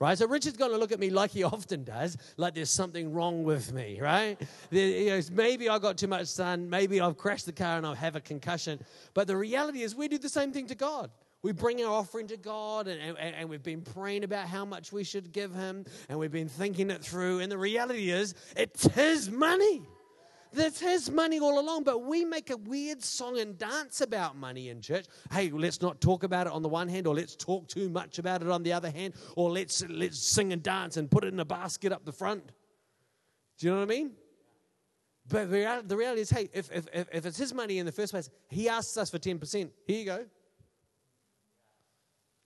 Right? 0.00 0.18
So 0.18 0.26
Richard's 0.26 0.56
going 0.56 0.72
to 0.72 0.76
look 0.76 0.92
at 0.92 0.98
me 0.98 1.10
like 1.10 1.30
he 1.30 1.44
often 1.44 1.84
does, 1.84 2.16
like 2.36 2.54
there's 2.54 2.70
something 2.70 3.12
wrong 3.12 3.44
with 3.44 3.72
me, 3.72 4.00
right? 4.00 4.40
There, 4.70 4.86
you 4.86 5.10
know, 5.10 5.20
maybe 5.32 5.68
I 5.68 5.78
got 5.78 5.98
too 5.98 6.08
much 6.08 6.26
sun, 6.26 6.68
maybe 6.68 7.00
I've 7.00 7.16
crashed 7.16 7.46
the 7.46 7.52
car 7.52 7.76
and 7.76 7.86
I 7.86 7.94
have 7.94 8.16
a 8.16 8.20
concussion. 8.20 8.80
But 9.14 9.28
the 9.28 9.36
reality 9.36 9.82
is, 9.82 9.94
we 9.94 10.08
do 10.08 10.18
the 10.18 10.28
same 10.28 10.52
thing 10.52 10.66
to 10.68 10.74
God. 10.74 11.10
We 11.42 11.52
bring 11.52 11.82
our 11.84 11.92
offering 11.92 12.26
to 12.28 12.36
God 12.38 12.88
and, 12.88 13.00
and, 13.18 13.34
and, 13.34 13.48
we've 13.50 13.62
been 13.62 13.82
praying 13.82 14.24
about 14.24 14.48
how 14.48 14.64
much 14.64 14.92
we 14.92 15.04
should 15.04 15.30
give 15.30 15.54
Him 15.54 15.84
and 16.08 16.18
we've 16.18 16.32
been 16.32 16.48
thinking 16.48 16.90
it 16.90 17.04
through. 17.04 17.40
And 17.40 17.52
the 17.52 17.58
reality 17.58 18.10
is, 18.10 18.34
it's 18.56 18.86
His 18.86 19.30
money. 19.30 19.82
That's 20.54 20.80
his 20.80 21.10
money 21.10 21.40
all 21.40 21.58
along. 21.58 21.84
But 21.84 22.02
we 22.02 22.24
make 22.24 22.50
a 22.50 22.56
weird 22.56 23.02
song 23.02 23.38
and 23.38 23.58
dance 23.58 24.00
about 24.00 24.36
money 24.36 24.68
in 24.68 24.80
church. 24.80 25.06
Hey, 25.32 25.50
let's 25.50 25.82
not 25.82 26.00
talk 26.00 26.22
about 26.22 26.46
it 26.46 26.52
on 26.52 26.62
the 26.62 26.68
one 26.68 26.88
hand, 26.88 27.06
or 27.06 27.14
let's 27.14 27.36
talk 27.36 27.68
too 27.68 27.88
much 27.88 28.18
about 28.18 28.42
it 28.42 28.48
on 28.48 28.62
the 28.62 28.72
other 28.72 28.90
hand, 28.90 29.14
or 29.36 29.50
let's 29.50 29.84
let's 29.88 30.18
sing 30.18 30.52
and 30.52 30.62
dance 30.62 30.96
and 30.96 31.10
put 31.10 31.24
it 31.24 31.32
in 31.32 31.40
a 31.40 31.44
basket 31.44 31.92
up 31.92 32.04
the 32.04 32.12
front. 32.12 32.52
Do 33.58 33.66
you 33.66 33.72
know 33.72 33.78
what 33.78 33.90
I 33.90 33.94
mean? 33.94 34.12
But 35.26 35.50
the 35.50 35.96
reality 35.96 36.20
is, 36.20 36.30
hey, 36.30 36.50
if, 36.52 36.70
if, 36.70 36.86
if 36.92 37.24
it's 37.24 37.38
his 37.38 37.54
money 37.54 37.78
in 37.78 37.86
the 37.86 37.92
first 37.92 38.12
place, 38.12 38.28
he 38.50 38.68
asks 38.68 38.96
us 38.98 39.10
for 39.10 39.18
10%. 39.18 39.70
Here 39.86 39.98
you 39.98 40.04
go. 40.04 40.26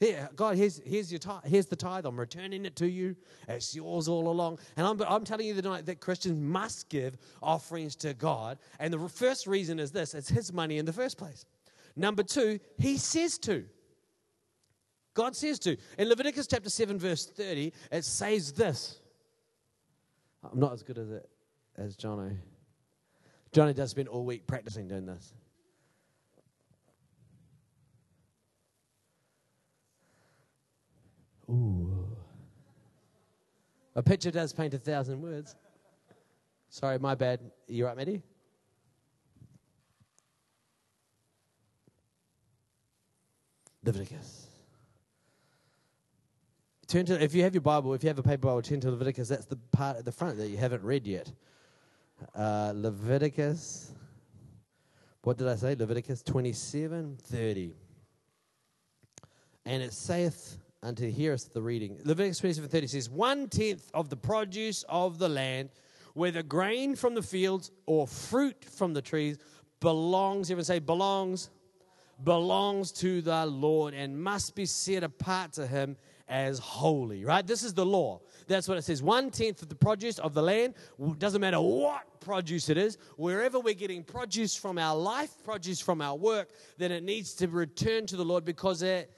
Here, 0.00 0.30
God, 0.36 0.56
here's, 0.56 0.80
here's, 0.84 1.10
your 1.10 1.18
tithe, 1.18 1.44
here's 1.44 1.66
the 1.66 1.74
tithe. 1.74 2.06
I'm 2.06 2.18
returning 2.18 2.64
it 2.64 2.76
to 2.76 2.88
you. 2.88 3.16
It's 3.48 3.74
yours 3.74 4.06
all 4.06 4.28
along. 4.28 4.60
And 4.76 4.86
I'm, 4.86 5.00
I'm 5.02 5.24
telling 5.24 5.46
you 5.46 5.54
tonight 5.54 5.86
that 5.86 6.00
Christians 6.00 6.38
must 6.38 6.88
give 6.88 7.18
offerings 7.42 7.96
to 7.96 8.14
God. 8.14 8.58
And 8.78 8.92
the 8.92 9.08
first 9.08 9.48
reason 9.48 9.80
is 9.80 9.90
this 9.90 10.14
it's 10.14 10.28
His 10.28 10.52
money 10.52 10.78
in 10.78 10.84
the 10.84 10.92
first 10.92 11.18
place. 11.18 11.44
Number 11.96 12.22
two, 12.22 12.60
He 12.78 12.96
says 12.96 13.38
to. 13.38 13.64
God 15.14 15.34
says 15.34 15.58
to. 15.60 15.76
In 15.98 16.08
Leviticus 16.08 16.46
chapter 16.46 16.70
7, 16.70 16.96
verse 16.96 17.26
30, 17.26 17.72
it 17.90 18.04
says 18.04 18.52
this. 18.52 19.00
I'm 20.44 20.60
not 20.60 20.74
as 20.74 20.84
good 20.84 20.98
as 20.98 21.10
it 21.10 21.28
as 21.76 21.96
Johnny. 21.96 22.36
Johnny 23.50 23.72
does 23.72 23.90
spend 23.90 24.06
all 24.06 24.24
week 24.24 24.46
practicing 24.46 24.86
doing 24.86 25.06
this. 25.06 25.32
Ooh. 31.50 32.06
A 33.94 34.02
picture 34.02 34.30
does 34.30 34.52
paint 34.52 34.74
a 34.74 34.78
thousand 34.78 35.20
words. 35.20 35.56
Sorry, 36.68 36.98
my 36.98 37.14
bad. 37.14 37.40
You 37.66 37.86
right, 37.86 37.96
Maddie? 37.96 38.22
Leviticus. 43.84 44.46
Turn 46.86 47.06
to, 47.06 47.22
if 47.22 47.34
you 47.34 47.42
have 47.42 47.54
your 47.54 47.62
Bible, 47.62 47.92
if 47.94 48.02
you 48.02 48.08
have 48.08 48.18
a 48.18 48.22
paper 48.22 48.48
Bible, 48.48 48.62
turn 48.62 48.80
to 48.80 48.90
Leviticus. 48.90 49.28
That's 49.28 49.46
the 49.46 49.56
part 49.72 49.98
at 49.98 50.04
the 50.04 50.12
front 50.12 50.38
that 50.38 50.48
you 50.48 50.56
haven't 50.56 50.82
read 50.82 51.06
yet. 51.06 51.32
Uh, 52.34 52.72
Leviticus. 52.74 53.92
What 55.22 55.38
did 55.38 55.48
I 55.48 55.56
say? 55.56 55.74
Leviticus 55.74 56.22
27 56.22 57.18
30. 57.22 57.74
And 59.66 59.82
it 59.82 59.92
saith 59.92 60.56
unto 60.82 61.10
hear 61.10 61.32
us 61.32 61.44
the 61.44 61.62
reading. 61.62 61.98
Leviticus 62.04 62.38
27 62.38 62.70
30 62.70 62.86
says, 62.86 63.10
One 63.10 63.48
tenth 63.48 63.90
of 63.94 64.08
the 64.08 64.16
produce 64.16 64.84
of 64.88 65.18
the 65.18 65.28
land, 65.28 65.70
whether 66.14 66.42
grain 66.42 66.94
from 66.94 67.14
the 67.14 67.22
fields 67.22 67.70
or 67.86 68.06
fruit 68.06 68.64
from 68.64 68.94
the 68.94 69.02
trees, 69.02 69.38
belongs, 69.80 70.50
everyone 70.50 70.64
say, 70.64 70.78
belongs, 70.78 71.50
belongs 72.24 72.90
to 72.92 73.22
the 73.22 73.46
Lord 73.46 73.94
and 73.94 74.20
must 74.20 74.54
be 74.54 74.66
set 74.66 75.04
apart 75.04 75.52
to 75.54 75.66
him 75.66 75.96
as 76.28 76.58
holy, 76.58 77.24
right? 77.24 77.46
This 77.46 77.62
is 77.62 77.72
the 77.72 77.86
law. 77.86 78.20
That's 78.48 78.68
what 78.68 78.76
it 78.76 78.82
says. 78.82 79.02
One 79.02 79.30
tenth 79.30 79.62
of 79.62 79.68
the 79.68 79.74
produce 79.74 80.18
of 80.18 80.34
the 80.34 80.42
land, 80.42 80.74
doesn't 81.18 81.40
matter 81.40 81.60
what 81.60 82.20
produce 82.20 82.68
it 82.68 82.76
is, 82.76 82.98
wherever 83.16 83.60
we're 83.60 83.74
getting 83.74 84.02
produce 84.02 84.54
from 84.54 84.78
our 84.78 84.96
life, 84.96 85.30
produce 85.44 85.80
from 85.80 86.02
our 86.02 86.16
work, 86.16 86.50
then 86.76 86.92
it 86.92 87.02
needs 87.02 87.34
to 87.34 87.48
return 87.48 88.06
to 88.06 88.16
the 88.16 88.24
Lord 88.24 88.44
because 88.44 88.82
it 88.82 89.10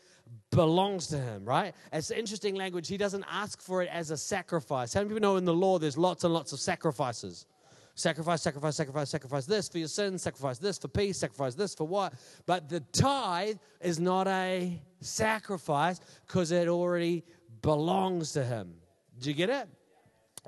belongs 0.50 1.06
to 1.08 1.18
him, 1.18 1.44
right? 1.44 1.74
It's 1.92 2.10
interesting 2.10 2.54
language. 2.54 2.88
He 2.88 2.96
doesn't 2.96 3.24
ask 3.30 3.60
for 3.60 3.82
it 3.82 3.88
as 3.92 4.10
a 4.10 4.16
sacrifice. 4.16 4.92
How 4.92 5.00
many 5.00 5.14
people 5.14 5.20
know 5.20 5.36
in 5.36 5.44
the 5.44 5.54
law 5.54 5.78
there's 5.78 5.98
lots 5.98 6.24
and 6.24 6.34
lots 6.34 6.52
of 6.52 6.60
sacrifices? 6.60 7.46
Sacrifice, 7.94 8.42
sacrifice, 8.42 8.76
sacrifice, 8.76 9.10
sacrifice 9.10 9.46
this 9.46 9.68
for 9.68 9.78
your 9.78 9.88
sins, 9.88 10.22
sacrifice 10.22 10.58
this 10.58 10.78
for 10.78 10.88
peace, 10.88 11.18
sacrifice 11.18 11.54
this 11.54 11.74
for 11.74 11.86
what? 11.86 12.14
But 12.46 12.68
the 12.68 12.80
tithe 12.92 13.58
is 13.80 14.00
not 14.00 14.26
a 14.26 14.80
sacrifice 15.00 16.00
because 16.26 16.50
it 16.50 16.68
already 16.68 17.24
belongs 17.62 18.32
to 18.32 18.44
him. 18.44 18.74
Do 19.18 19.28
you 19.28 19.34
get 19.34 19.50
it? 19.50 19.68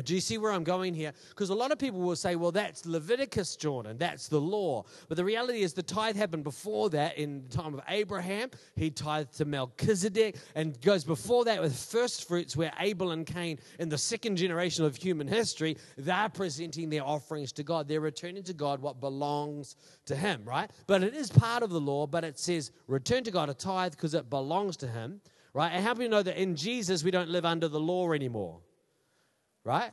Do 0.05 0.15
you 0.15 0.21
see 0.21 0.39
where 0.39 0.53
I'm 0.53 0.65
going 0.65 0.95
here? 0.95 1.13
Because 1.29 1.51
a 1.51 1.55
lot 1.55 1.71
of 1.71 1.79
people 1.79 2.01
will 2.01 2.17
say, 2.17 2.35
well, 2.35 2.51
that's 2.51 2.87
Leviticus, 2.87 3.57
Jordan. 3.57 3.99
That's 3.99 4.27
the 4.27 4.41
law. 4.41 4.85
But 5.09 5.19
the 5.19 5.25
reality 5.25 5.63
is, 5.63 5.75
the 5.75 5.83
tithe 5.83 6.17
happened 6.17 6.45
before 6.45 6.89
that 6.91 7.19
in 7.19 7.43
the 7.43 7.57
time 7.57 7.75
of 7.75 7.81
Abraham. 7.89 8.51
He 8.75 8.91
tithed 8.91 9.37
to 9.37 9.45
Melchizedek 9.45 10.37
and 10.55 10.81
goes 10.81 11.05
before 11.05 11.45
that 11.45 11.61
with 11.61 11.77
first 11.77 12.27
fruits, 12.27 12.57
where 12.57 12.73
Abel 12.81 13.11
and 13.11 13.27
Cain, 13.27 13.59
in 13.79 13.91
the 13.91 13.99
second 13.99 14.37
generation 14.37 14.85
of 14.85 14.97
human 14.97 15.29
history, 15.29 15.77
they're 15.99 16.31
presenting 16.31 16.89
their 16.89 17.05
offerings 17.05 17.53
to 17.53 17.63
God. 17.63 17.87
They're 17.87 18.01
returning 18.01 18.45
to 18.45 18.55
God 18.55 18.81
what 18.81 18.99
belongs 18.99 19.77
to 20.07 20.17
Him, 20.17 20.43
right? 20.45 20.71
But 20.87 21.03
it 21.03 21.15
is 21.15 21.31
part 21.31 21.63
of 21.63 21.69
the 21.69 21.81
law, 21.81 22.07
but 22.07 22.25
it 22.25 22.39
says, 22.39 22.71
return 22.87 23.25
to 23.25 23.31
God 23.31 23.51
a 23.51 23.55
tithe 23.55 23.93
because 23.93 24.15
it 24.15 24.31
belongs 24.31 24.79
to 24.79 24.89
Him, 24.89 25.21
right? 25.53 25.71
And 25.71 25.85
how 25.85 25.93
do 25.93 26.03
you 26.03 26.09
know 26.09 26.23
that 26.23 26.41
in 26.41 26.57
Jesus 26.57 27.05
we 27.05 27.11
don't 27.11 27.29
live 27.29 27.45
under 27.45 27.69
the 27.69 27.81
law 27.81 28.13
anymore? 28.13 28.61
Right? 29.65 29.91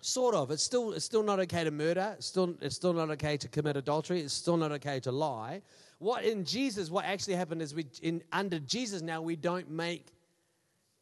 Sort 0.00 0.34
of. 0.34 0.50
It's 0.50 0.62
still, 0.62 0.92
it's 0.92 1.04
still 1.04 1.22
not 1.22 1.40
okay 1.40 1.64
to 1.64 1.70
murder. 1.70 2.14
It's 2.16 2.26
still, 2.26 2.54
it's 2.60 2.76
still 2.76 2.92
not 2.92 3.10
okay 3.10 3.36
to 3.36 3.48
commit 3.48 3.76
adultery. 3.76 4.20
It's 4.20 4.34
still 4.34 4.56
not 4.56 4.72
okay 4.72 5.00
to 5.00 5.12
lie. 5.12 5.62
What 5.98 6.24
in 6.24 6.44
Jesus, 6.44 6.90
what 6.90 7.04
actually 7.04 7.34
happened 7.34 7.62
is 7.62 7.74
we, 7.74 7.86
in, 8.02 8.22
under 8.32 8.60
Jesus 8.60 9.02
now, 9.02 9.20
we 9.20 9.34
don't 9.34 9.68
make 9.68 10.12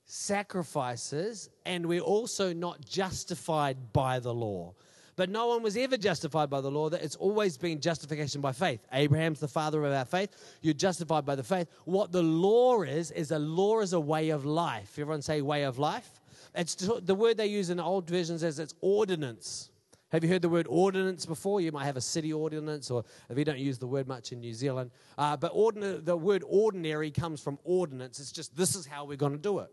sacrifices 0.07 1.51
and 1.67 1.85
we're 1.85 2.01
also 2.01 2.53
not 2.53 2.85
justified 2.87 3.93
by 3.93 4.19
the 4.19 4.33
law. 4.33 4.75
But 5.17 5.31
no 5.31 5.47
one 5.47 5.63
was 5.63 5.77
ever 5.79 5.97
justified 5.97 6.51
by 6.51 6.61
the 6.61 6.71
law. 6.71 6.91
That 6.91 7.03
it's 7.03 7.17
always 7.17 7.57
been 7.57 7.81
justification 7.81 8.43
by 8.43 8.53
faith. 8.53 8.81
Abraham's 8.93 9.41
the 9.41 9.49
father 9.49 9.83
of 9.85 9.93
our 9.93 10.05
faith. 10.05 10.31
You're 10.61 10.75
justified 10.75 11.25
by 11.25 11.35
the 11.35 11.43
faith. 11.43 11.69
What 11.85 12.13
the 12.13 12.23
law 12.23 12.83
is 12.83 13.11
is 13.11 13.31
a 13.31 13.39
law 13.39 13.81
is 13.81 13.95
a 13.95 14.01
way 14.01 14.29
of 14.29 14.45
life. 14.45 14.91
Everyone 14.99 15.23
say 15.23 15.41
way 15.41 15.65
of 15.65 15.79
life. 15.79 16.16
It's 16.57 16.75
the 16.75 17.15
word 17.15 17.37
they 17.37 17.47
use 17.47 17.71
in 17.71 17.79
old 17.79 18.09
versions 18.09 18.43
is 18.43 18.59
it's 18.59 18.75
ordinance. 18.81 19.71
Have 20.11 20.25
you 20.25 20.31
heard 20.31 20.43
the 20.43 20.49
word 20.49 20.67
ordinance 20.69 21.27
before? 21.27 21.61
You 21.61 21.73
might 21.73 21.85
have 21.85 21.97
a 21.97 22.01
city 22.01 22.33
ordinance, 22.33 22.91
or 22.91 23.05
if 23.29 23.37
you 23.37 23.45
don't 23.45 23.59
use 23.59 23.79
the 23.79 23.87
word 23.87 24.07
much 24.07 24.33
in 24.33 24.41
New 24.41 24.55
Zealand. 24.55 24.91
Uh, 25.19 25.37
but 25.37 25.53
ordin- 25.53 26.05
the 26.05 26.17
word 26.17 26.45
ordinary 26.47 27.11
comes 27.11 27.41
from 27.41 27.59
ordinance. 27.65 28.21
It's 28.21 28.33
just 28.33 28.57
this 28.57 28.75
is 28.77 28.87
how 28.87 29.05
we're 29.05 29.17
going 29.17 29.33
to 29.33 29.39
do 29.39 29.59
it. 29.59 29.71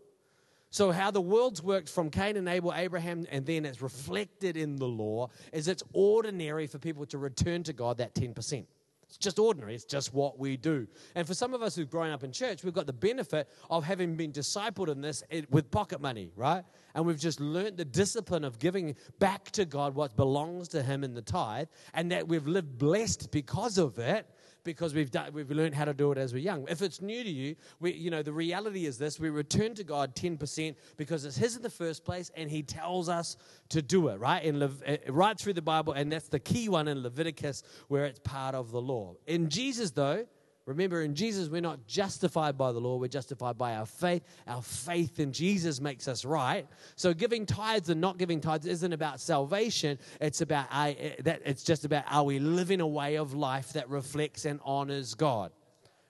So, 0.70 0.90
how 0.90 1.12
the 1.12 1.20
world's 1.20 1.62
worked 1.62 1.88
from 1.88 2.10
Cain 2.10 2.36
and 2.36 2.48
Abel, 2.48 2.74
Abraham, 2.74 3.26
and 3.30 3.46
then 3.46 3.64
it's 3.64 3.80
reflected 3.80 4.56
in 4.56 4.74
the 4.74 4.88
law 4.88 5.28
is 5.52 5.68
it's 5.68 5.84
ordinary 5.92 6.66
for 6.66 6.78
people 6.78 7.06
to 7.06 7.18
return 7.18 7.62
to 7.62 7.72
God 7.72 7.98
that 7.98 8.12
10%. 8.14 8.66
It's 9.14 9.24
just 9.24 9.38
ordinary. 9.38 9.76
It's 9.76 9.84
just 9.84 10.12
what 10.12 10.40
we 10.40 10.56
do. 10.56 10.88
And 11.14 11.24
for 11.24 11.34
some 11.34 11.54
of 11.54 11.62
us 11.62 11.76
who've 11.76 11.88
grown 11.88 12.10
up 12.10 12.24
in 12.24 12.32
church, 12.32 12.64
we've 12.64 12.74
got 12.74 12.86
the 12.86 12.92
benefit 12.92 13.48
of 13.70 13.84
having 13.84 14.16
been 14.16 14.32
discipled 14.32 14.88
in 14.88 15.00
this 15.00 15.22
with 15.50 15.70
pocket 15.70 16.00
money, 16.00 16.32
right? 16.34 16.64
And 16.96 17.06
we've 17.06 17.20
just 17.20 17.38
learned 17.38 17.76
the 17.76 17.84
discipline 17.84 18.42
of 18.42 18.58
giving 18.58 18.96
back 19.20 19.52
to 19.52 19.66
God 19.66 19.94
what 19.94 20.16
belongs 20.16 20.66
to 20.70 20.82
Him 20.82 21.04
in 21.04 21.14
the 21.14 21.22
tithe, 21.22 21.68
and 21.94 22.10
that 22.10 22.26
we've 22.26 22.48
lived 22.48 22.76
blessed 22.76 23.30
because 23.30 23.78
of 23.78 24.00
it 24.00 24.28
because 24.64 24.94
we've 24.94 25.10
done, 25.10 25.32
we've 25.32 25.50
learned 25.50 25.74
how 25.74 25.84
to 25.84 25.94
do 25.94 26.10
it 26.12 26.18
as 26.18 26.32
we're 26.32 26.40
young. 26.40 26.66
If 26.68 26.82
it's 26.82 27.00
new 27.00 27.22
to 27.22 27.30
you, 27.30 27.54
we, 27.80 27.92
you 27.92 28.10
know, 28.10 28.22
the 28.22 28.32
reality 28.32 28.86
is 28.86 28.98
this: 28.98 29.20
we 29.20 29.30
return 29.30 29.74
to 29.74 29.84
God 29.84 30.16
10% 30.16 30.74
because 30.96 31.24
it's 31.24 31.36
His 31.36 31.56
in 31.56 31.62
the 31.62 31.70
first 31.70 32.04
place, 32.04 32.30
and 32.36 32.50
He 32.50 32.62
tells 32.62 33.08
us 33.08 33.36
to 33.68 33.82
do 33.82 34.08
it. 34.08 34.18
Right 34.18 34.42
in 34.42 34.58
Le- 34.58 34.70
eh, 34.86 34.96
right 35.08 35.38
through 35.38 35.52
the 35.52 35.62
Bible, 35.62 35.92
and 35.92 36.10
that's 36.10 36.28
the 36.28 36.40
key 36.40 36.68
one 36.68 36.88
in 36.88 37.02
Leviticus, 37.02 37.62
where 37.88 38.06
it's 38.06 38.20
part 38.20 38.54
of 38.54 38.70
the 38.72 38.80
law. 38.80 39.14
In 39.26 39.48
Jesus, 39.48 39.90
though, 39.90 40.26
Remember, 40.66 41.02
in 41.02 41.14
Jesus, 41.14 41.48
we're 41.48 41.60
not 41.60 41.86
justified 41.86 42.56
by 42.56 42.72
the 42.72 42.80
law, 42.80 42.96
we're 42.96 43.08
justified 43.08 43.58
by 43.58 43.76
our 43.76 43.84
faith. 43.84 44.22
Our 44.46 44.62
faith 44.62 45.20
in 45.20 45.30
Jesus 45.32 45.78
makes 45.78 46.08
us 46.08 46.24
right. 46.24 46.66
So, 46.96 47.12
giving 47.12 47.44
tithes 47.44 47.90
and 47.90 48.00
not 48.00 48.16
giving 48.16 48.40
tithes 48.40 48.64
isn't 48.66 48.92
about 48.92 49.20
salvation. 49.20 49.98
It's 50.22 50.40
about 50.40 50.70
that. 50.70 51.42
It's 51.44 51.64
just 51.64 51.84
about 51.84 52.04
are 52.10 52.24
we 52.24 52.38
living 52.38 52.80
a 52.80 52.86
way 52.86 53.16
of 53.16 53.34
life 53.34 53.74
that 53.74 53.90
reflects 53.90 54.46
and 54.46 54.58
honors 54.64 55.14
God 55.14 55.52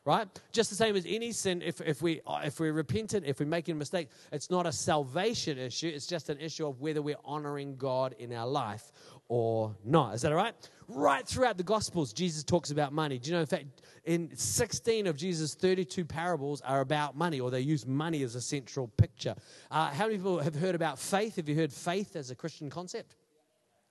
right? 0.05 0.29
Just 0.53 0.71
the 0.71 0.77
same 0.77 0.97
as 0.97 1.07
any 1.09 1.33
sin, 1.33 1.63
if, 1.63 1.81
if, 1.81 2.03
we, 2.03 2.21
if 2.45 2.61
we're 2.61 2.73
repentant, 2.73 3.25
if 3.27 3.41
we're 3.41 3.47
making 3.47 3.73
a 3.73 3.79
mistake, 3.79 4.09
it's 4.33 4.51
not 4.51 4.67
a 4.67 4.73
salvation 4.73 5.59
issue. 5.59 5.89
It's 5.89 6.07
just 6.07 6.29
an 6.29 6.39
issue 6.39 6.67
of 6.67 6.81
whether 6.81 7.01
we're 7.01 7.17
honoring 7.25 7.77
God 7.77 8.15
in 8.19 8.33
our 8.33 8.47
life 8.47 8.93
or 9.29 9.75
not. 9.85 10.15
Is 10.15 10.23
that 10.23 10.33
all 10.33 10.37
right? 10.37 10.55
Right 10.89 11.27
throughout 11.27 11.57
the 11.57 11.63
Gospels, 11.63 12.13
Jesus 12.13 12.45
talks 12.45 12.71
about 12.71 12.93
money. 12.93 13.19
Do 13.19 13.31
you 13.31 13.37
know, 13.37 13.41
in 13.41 13.47
fact, 13.47 13.83
in 14.05 14.37
16 14.37 15.07
of 15.07 15.17
Jesus' 15.17 15.55
32 15.55 16.05
parables 16.05 16.61
are 16.61 16.83
about 16.83 17.17
money, 17.17 17.41
or 17.41 17.51
they 17.51 17.61
use 17.61 17.87
money 17.87 18.23
as 18.23 18.35
a 18.35 18.41
central 18.43 18.89
picture. 18.89 19.35
Uh, 19.71 19.89
how 19.91 20.05
many 20.05 20.19
people 20.19 20.41
have 20.41 20.55
heard 20.55 20.75
about 20.75 20.99
faith? 20.99 21.37
Have 21.37 21.49
you 21.49 21.55
heard 21.55 21.73
faith 21.73 22.15
as 22.17 22.31
a 22.31 22.35
Christian 22.35 22.69
concept? 22.69 23.17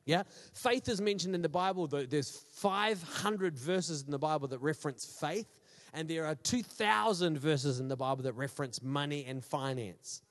Yeah? 0.06 0.24
Faith 0.54 0.88
is 0.88 1.02
mentioned 1.02 1.34
in 1.34 1.42
the 1.42 1.50
Bible. 1.50 1.88
There's 1.88 2.46
500 2.52 3.58
verses 3.58 4.04
in 4.04 4.12
the 4.12 4.20
Bible 4.20 4.48
that 4.50 4.60
reference 4.60 5.06
faith 5.06 5.48
and 5.94 6.08
there 6.08 6.26
are 6.26 6.36
2,000 6.36 7.38
verses 7.38 7.80
in 7.80 7.88
the 7.88 7.96
Bible 7.96 8.24
that 8.24 8.34
reference 8.34 8.82
money 8.82 9.26
and 9.26 9.44
finance 9.44 10.22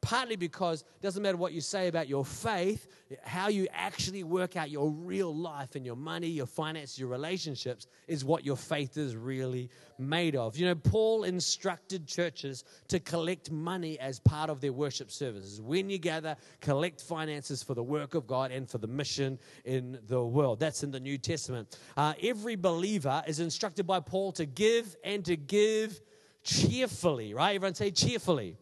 partly 0.00 0.36
because 0.36 0.82
it 0.82 1.02
doesn't 1.02 1.22
matter 1.22 1.36
what 1.36 1.52
you 1.52 1.60
say 1.60 1.88
about 1.88 2.08
your 2.08 2.24
faith, 2.24 2.88
how 3.22 3.48
you 3.48 3.66
actually 3.72 4.24
work 4.24 4.56
out 4.56 4.70
your 4.70 4.90
real 4.90 5.34
life 5.34 5.74
and 5.74 5.84
your 5.84 5.96
money, 5.96 6.28
your 6.28 6.46
finance, 6.46 6.98
your 6.98 7.08
relationships 7.08 7.86
is 8.08 8.24
what 8.24 8.44
your 8.44 8.56
faith 8.56 8.96
is 8.96 9.16
really 9.16 9.70
made 9.98 10.36
of. 10.36 10.56
You 10.56 10.66
know, 10.66 10.74
Paul 10.74 11.24
instructed 11.24 12.06
churches 12.06 12.64
to 12.88 13.00
collect 13.00 13.50
money 13.50 13.98
as 13.98 14.18
part 14.20 14.50
of 14.50 14.60
their 14.60 14.72
worship 14.72 15.10
services. 15.10 15.60
When 15.60 15.90
you 15.90 15.98
gather, 15.98 16.36
collect 16.60 17.00
finances 17.00 17.62
for 17.62 17.74
the 17.74 17.82
work 17.82 18.14
of 18.14 18.26
God 18.26 18.50
and 18.50 18.68
for 18.68 18.78
the 18.78 18.86
mission 18.88 19.38
in 19.64 19.98
the 20.06 20.24
world. 20.24 20.60
That's 20.60 20.82
in 20.82 20.90
the 20.90 21.00
New 21.00 21.18
Testament. 21.18 21.78
Uh, 21.96 22.14
every 22.22 22.56
believer 22.56 23.22
is 23.26 23.40
instructed 23.40 23.86
by 23.86 24.00
Paul 24.00 24.32
to 24.32 24.46
give 24.46 24.96
and 25.04 25.24
to 25.24 25.36
give 25.36 26.00
cheerfully, 26.42 27.34
right? 27.34 27.54
Everyone 27.54 27.74
say 27.74 27.90
cheerfully. 27.90 28.56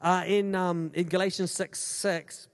Uh, 0.00 0.24
in, 0.26 0.54
um, 0.54 0.90
in 0.94 1.06
Galatians 1.06 1.50
6 1.52 1.78
6, 1.78 2.48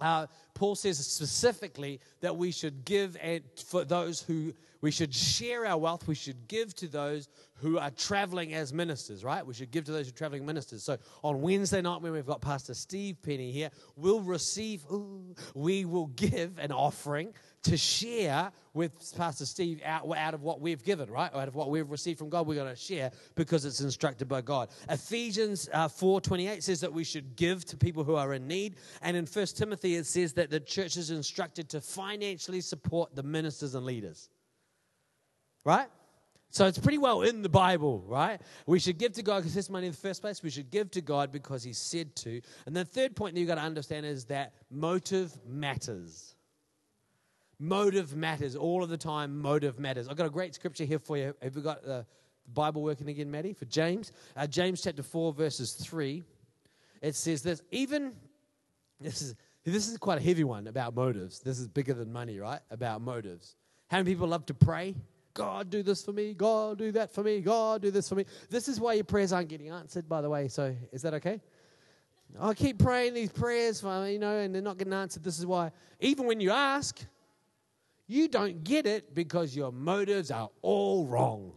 uh, 0.00 0.26
Paul 0.54 0.74
says 0.74 0.98
specifically 0.98 2.00
that 2.20 2.36
we 2.36 2.50
should 2.50 2.84
give 2.84 3.16
and 3.22 3.42
for 3.66 3.84
those 3.84 4.20
who 4.20 4.52
we 4.80 4.90
should 4.90 5.14
share 5.14 5.66
our 5.66 5.78
wealth. 5.78 6.06
We 6.06 6.14
should 6.14 6.48
give 6.48 6.74
to 6.76 6.86
those 6.86 7.28
who 7.54 7.78
are 7.78 7.90
traveling 7.90 8.54
as 8.54 8.72
ministers, 8.72 9.24
right? 9.24 9.44
We 9.44 9.54
should 9.54 9.70
give 9.70 9.84
to 9.86 9.92
those 9.92 10.06
who 10.06 10.10
are 10.10 10.16
traveling 10.16 10.44
ministers. 10.44 10.84
So 10.84 10.98
on 11.22 11.40
Wednesday 11.40 11.80
night, 11.80 12.02
when 12.02 12.12
we've 12.12 12.26
got 12.26 12.40
Pastor 12.40 12.74
Steve 12.74 13.16
Penny 13.22 13.50
here, 13.50 13.70
we'll 13.96 14.20
receive, 14.20 14.84
ooh, 14.90 15.34
we 15.54 15.84
will 15.86 16.06
give 16.16 16.58
an 16.58 16.72
offering 16.72 17.32
to 17.66 17.76
share 17.76 18.52
with 18.74 18.92
Pastor 19.16 19.46
Steve 19.46 19.80
out, 19.84 20.06
out 20.16 20.34
of 20.34 20.42
what 20.42 20.60
we've 20.60 20.82
given, 20.84 21.10
right? 21.10 21.34
Out 21.34 21.48
of 21.48 21.54
what 21.54 21.70
we've 21.70 21.90
received 21.90 22.18
from 22.18 22.28
God, 22.28 22.46
we're 22.46 22.54
going 22.54 22.72
to 22.72 22.80
share 22.80 23.10
because 23.34 23.64
it's 23.64 23.80
instructed 23.80 24.28
by 24.28 24.40
God. 24.40 24.68
Ephesians 24.88 25.68
uh, 25.72 25.88
4.28 25.88 26.62
says 26.62 26.80
that 26.80 26.92
we 26.92 27.02
should 27.02 27.36
give 27.36 27.64
to 27.66 27.76
people 27.76 28.04
who 28.04 28.14
are 28.14 28.34
in 28.34 28.46
need. 28.46 28.76
And 29.02 29.16
in 29.16 29.26
1 29.26 29.46
Timothy, 29.46 29.96
it 29.96 30.06
says 30.06 30.34
that 30.34 30.50
the 30.50 30.60
church 30.60 30.96
is 30.96 31.10
instructed 31.10 31.68
to 31.70 31.80
financially 31.80 32.60
support 32.60 33.14
the 33.14 33.22
ministers 33.22 33.74
and 33.74 33.84
leaders. 33.84 34.28
Right? 35.64 35.88
So 36.50 36.66
it's 36.66 36.78
pretty 36.78 36.98
well 36.98 37.22
in 37.22 37.42
the 37.42 37.48
Bible, 37.48 38.04
right? 38.06 38.40
We 38.66 38.78
should 38.78 38.98
give 38.98 39.12
to 39.14 39.22
God 39.22 39.38
because 39.38 39.54
His 39.54 39.68
money 39.68 39.86
in 39.86 39.92
the 39.92 39.98
first 39.98 40.22
place. 40.22 40.42
We 40.42 40.50
should 40.50 40.70
give 40.70 40.90
to 40.92 41.00
God 41.00 41.32
because 41.32 41.64
He 41.64 41.72
said 41.72 42.14
to. 42.16 42.40
And 42.66 42.76
the 42.76 42.84
third 42.84 43.16
point 43.16 43.34
that 43.34 43.40
you've 43.40 43.48
got 43.48 43.56
to 43.56 43.62
understand 43.62 44.06
is 44.06 44.26
that 44.26 44.52
motive 44.70 45.36
matters. 45.46 46.35
Motive 47.58 48.14
matters 48.14 48.54
all 48.54 48.82
of 48.82 48.90
the 48.90 48.96
time. 48.96 49.40
Motive 49.40 49.78
matters. 49.78 50.08
I've 50.08 50.16
got 50.16 50.26
a 50.26 50.30
great 50.30 50.54
scripture 50.54 50.84
here 50.84 50.98
for 50.98 51.16
you. 51.16 51.34
Have 51.40 51.56
you 51.56 51.62
got 51.62 51.82
the 51.82 52.04
Bible 52.52 52.82
working 52.82 53.08
again, 53.08 53.30
Maddie? 53.30 53.54
For 53.54 53.64
James, 53.64 54.12
uh, 54.36 54.46
James 54.46 54.82
chapter 54.82 55.02
four, 55.02 55.32
verses 55.32 55.72
three. 55.72 56.22
It 57.00 57.14
says 57.14 57.42
this. 57.42 57.62
Even 57.70 58.12
this 59.00 59.22
is 59.22 59.34
this 59.64 59.88
is 59.88 59.96
quite 59.98 60.18
a 60.18 60.22
heavy 60.22 60.44
one 60.44 60.66
about 60.66 60.94
motives. 60.94 61.40
This 61.40 61.58
is 61.58 61.66
bigger 61.66 61.94
than 61.94 62.12
money, 62.12 62.38
right? 62.38 62.60
About 62.70 63.00
motives. 63.00 63.56
How 63.88 63.98
many 63.98 64.10
people 64.10 64.28
love 64.28 64.46
to 64.46 64.54
pray? 64.54 64.94
God, 65.34 65.70
do 65.70 65.82
this 65.82 66.02
for 66.02 66.12
me. 66.12 66.34
God, 66.34 66.78
do 66.78 66.92
that 66.92 67.12
for 67.12 67.22
me. 67.22 67.40
God, 67.40 67.82
do 67.82 67.90
this 67.90 68.08
for 68.08 68.14
me. 68.14 68.24
This 68.48 68.68
is 68.68 68.80
why 68.80 68.94
your 68.94 69.04
prayers 69.04 69.32
aren't 69.32 69.48
getting 69.48 69.68
answered, 69.70 70.08
by 70.08 70.22
the 70.22 70.30
way. 70.30 70.48
So, 70.48 70.74
is 70.92 71.02
that 71.02 71.14
okay? 71.14 71.40
I 72.40 72.54
keep 72.54 72.78
praying 72.78 73.14
these 73.14 73.30
prayers, 73.30 73.80
for, 73.80 74.08
you 74.08 74.18
know, 74.18 74.38
and 74.38 74.54
they're 74.54 74.62
not 74.62 74.78
getting 74.78 74.94
answered. 74.94 75.22
This 75.22 75.38
is 75.38 75.46
why, 75.46 75.72
even 76.00 76.26
when 76.26 76.40
you 76.40 76.50
ask, 76.50 77.04
you 78.06 78.28
don't 78.28 78.62
get 78.64 78.86
it 78.86 79.14
because 79.14 79.56
your 79.56 79.72
motives 79.72 80.30
are 80.30 80.50
all 80.62 81.06
wrong. 81.06 81.52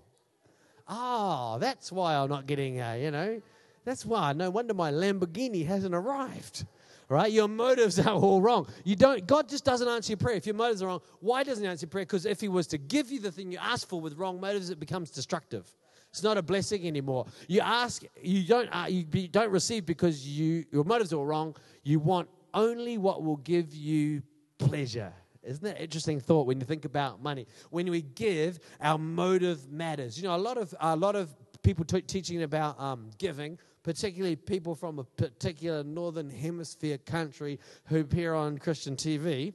Ah, 0.88 1.58
that's 1.60 1.92
why 1.92 2.16
I'm 2.16 2.30
not 2.30 2.48
getting, 2.48 2.82
uh, 2.82 2.94
you 2.94 3.12
know, 3.12 3.42
that's 3.86 4.06
why. 4.06 4.34
No 4.34 4.50
wonder 4.50 4.74
my 4.74 4.92
Lamborghini 4.92 5.66
hasn't 5.66 5.94
arrived. 5.94 6.66
Right? 7.08 7.32
Your 7.32 7.48
motives 7.48 7.98
are 8.00 8.14
all 8.14 8.40
wrong. 8.40 8.68
You 8.84 8.96
don't. 8.96 9.26
God 9.26 9.50
just 9.50 9.66
doesn't 9.66 9.88
answer 9.88 10.12
your 10.12 10.18
prayer. 10.18 10.36
If 10.36 10.46
your 10.46 10.56
motives 10.56 10.84
are 10.84 10.88
wrong, 10.88 11.02
why 11.22 11.44
doesn't 11.44 11.64
He 11.64 11.68
answer 11.68 11.86
your 11.86 11.90
prayer? 11.90 12.06
Because 12.06 12.28
if 12.28 12.40
He 12.40 12.48
was 12.48 12.68
to 12.68 12.78
give 12.78 13.12
you 13.12 13.20
the 13.20 13.32
thing 13.32 13.52
you 13.52 13.58
asked 13.60 13.90
for 13.90 14.00
with 14.00 14.16
wrong 14.16 14.40
motives, 14.40 14.70
it 14.70 14.80
becomes 14.80 15.10
destructive. 15.10 15.76
It's 16.12 16.22
not 16.22 16.38
a 16.38 16.44
blessing 16.44 16.86
anymore. 16.86 17.26
You 17.48 17.62
ask, 17.62 18.04
you 18.22 18.46
don't, 18.46 18.68
uh, 18.68 18.86
you 18.90 19.28
don't 19.28 19.52
receive 19.52 19.88
because 19.88 20.28
you 20.28 20.66
your 20.72 20.84
motives 20.84 21.12
are 21.12 21.26
wrong. 21.26 21.56
You 21.84 22.00
want 22.00 22.30
only 22.54 23.00
what 23.00 23.24
will 23.24 23.38
give 23.38 23.74
you 23.74 24.22
pleasure. 24.60 25.14
Isn't 25.44 25.64
that 25.64 25.78
an 25.78 25.84
interesting 25.84 26.20
thought 26.20 26.48
when 26.48 26.60
you 26.60 26.66
think 26.66 26.86
about 26.86 27.22
money? 27.22 27.48
When 27.70 27.90
we 27.90 28.02
give, 28.02 28.60
our 28.82 28.98
motive 28.98 29.72
matters. 29.72 30.18
You 30.18 30.28
know, 30.28 30.36
a 30.36 30.38
lot 30.38 30.58
of 30.58 30.76
a 30.80 30.96
lot 30.96 31.16
of 31.16 31.34
people 31.64 31.86
t- 31.86 32.02
teaching 32.02 32.44
about 32.44 32.80
um, 32.80 33.10
giving, 33.18 33.58
particularly 33.84 34.36
people 34.36 34.76
from 34.76 35.00
a 35.00 35.04
particular 35.04 35.84
northern 35.84 36.30
hemisphere 36.30 36.98
country 36.98 37.60
who 37.86 38.02
appear 38.02 38.34
on 38.34 38.58
Christian 38.58 38.96
TV. 38.96 39.54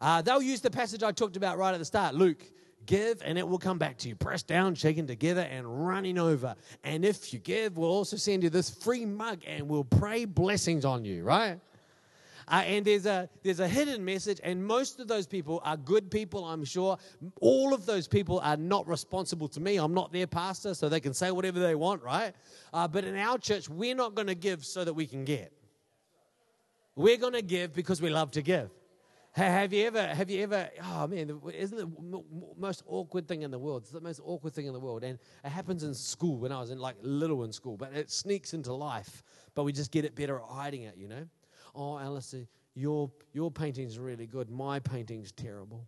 Uh, 0.00 0.20
they'll 0.20 0.42
use 0.42 0.60
the 0.60 0.70
passage 0.70 1.02
I 1.02 1.12
talked 1.12 1.36
about 1.36 1.56
right 1.56 1.72
at 1.72 1.78
the 1.78 1.84
start, 1.84 2.14
Luke. 2.14 2.44
Give 2.84 3.20
and 3.24 3.36
it 3.36 3.46
will 3.46 3.58
come 3.58 3.78
back 3.78 3.98
to 3.98 4.08
you, 4.08 4.14
pressed 4.14 4.46
down, 4.46 4.76
shaken 4.76 5.08
together, 5.08 5.40
and 5.40 5.86
running 5.86 6.18
over. 6.18 6.54
And 6.84 7.04
if 7.04 7.32
you 7.32 7.40
give, 7.40 7.76
we'll 7.76 7.90
also 7.90 8.16
send 8.16 8.44
you 8.44 8.50
this 8.50 8.70
free 8.70 9.04
mug 9.04 9.40
and 9.44 9.68
we'll 9.68 9.82
pray 9.82 10.24
blessings 10.24 10.84
on 10.84 11.04
you, 11.04 11.24
right? 11.24 11.58
Uh, 12.48 12.62
and 12.64 12.84
there's 12.84 13.06
a, 13.06 13.28
there's 13.42 13.60
a 13.60 13.66
hidden 13.66 14.04
message, 14.04 14.40
and 14.44 14.64
most 14.64 15.00
of 15.00 15.08
those 15.08 15.26
people 15.26 15.60
are 15.64 15.76
good 15.76 16.10
people, 16.10 16.44
I'm 16.44 16.64
sure. 16.64 16.96
All 17.40 17.74
of 17.74 17.86
those 17.86 18.06
people 18.06 18.38
are 18.40 18.56
not 18.56 18.86
responsible 18.86 19.48
to 19.48 19.60
me. 19.60 19.78
I'm 19.78 19.94
not 19.94 20.12
their 20.12 20.28
pastor, 20.28 20.74
so 20.74 20.88
they 20.88 21.00
can 21.00 21.12
say 21.12 21.30
whatever 21.32 21.58
they 21.58 21.74
want, 21.74 22.02
right? 22.02 22.34
Uh, 22.72 22.86
but 22.86 23.04
in 23.04 23.16
our 23.16 23.38
church, 23.38 23.68
we're 23.68 23.96
not 23.96 24.14
going 24.14 24.28
to 24.28 24.36
give 24.36 24.64
so 24.64 24.84
that 24.84 24.94
we 24.94 25.06
can 25.06 25.24
get. 25.24 25.52
We're 26.94 27.18
going 27.18 27.32
to 27.32 27.42
give 27.42 27.72
because 27.74 28.00
we 28.00 28.10
love 28.10 28.30
to 28.32 28.42
give. 28.42 28.70
Have 29.32 29.74
you 29.74 29.84
ever, 29.86 30.02
have 30.02 30.30
you 30.30 30.42
ever, 30.44 30.70
oh 30.82 31.06
man, 31.08 31.38
isn't 31.54 31.78
it 31.78 31.86
the 32.10 32.22
most 32.56 32.82
awkward 32.86 33.28
thing 33.28 33.42
in 33.42 33.50
the 33.50 33.58
world? 33.58 33.82
It's 33.82 33.90
the 33.90 34.00
most 34.00 34.18
awkward 34.24 34.54
thing 34.54 34.66
in 34.66 34.72
the 34.72 34.80
world. 34.80 35.04
And 35.04 35.18
it 35.44 35.50
happens 35.50 35.82
in 35.82 35.92
school 35.92 36.38
when 36.38 36.52
I 36.52 36.58
was 36.58 36.70
in 36.70 36.78
like 36.78 36.96
little 37.02 37.44
in 37.44 37.52
school, 37.52 37.76
but 37.76 37.92
it 37.92 38.10
sneaks 38.10 38.54
into 38.54 38.72
life. 38.72 39.22
But 39.54 39.64
we 39.64 39.72
just 39.72 39.90
get 39.90 40.06
it 40.06 40.14
better 40.14 40.36
at 40.36 40.44
hiding 40.48 40.84
it, 40.84 40.96
you 40.96 41.08
know? 41.08 41.26
Oh, 41.76 41.98
Alistair, 41.98 42.46
your, 42.74 43.10
your 43.32 43.50
painting's 43.50 43.98
really 43.98 44.26
good. 44.26 44.50
My 44.50 44.78
painting's 44.80 45.30
terrible. 45.30 45.86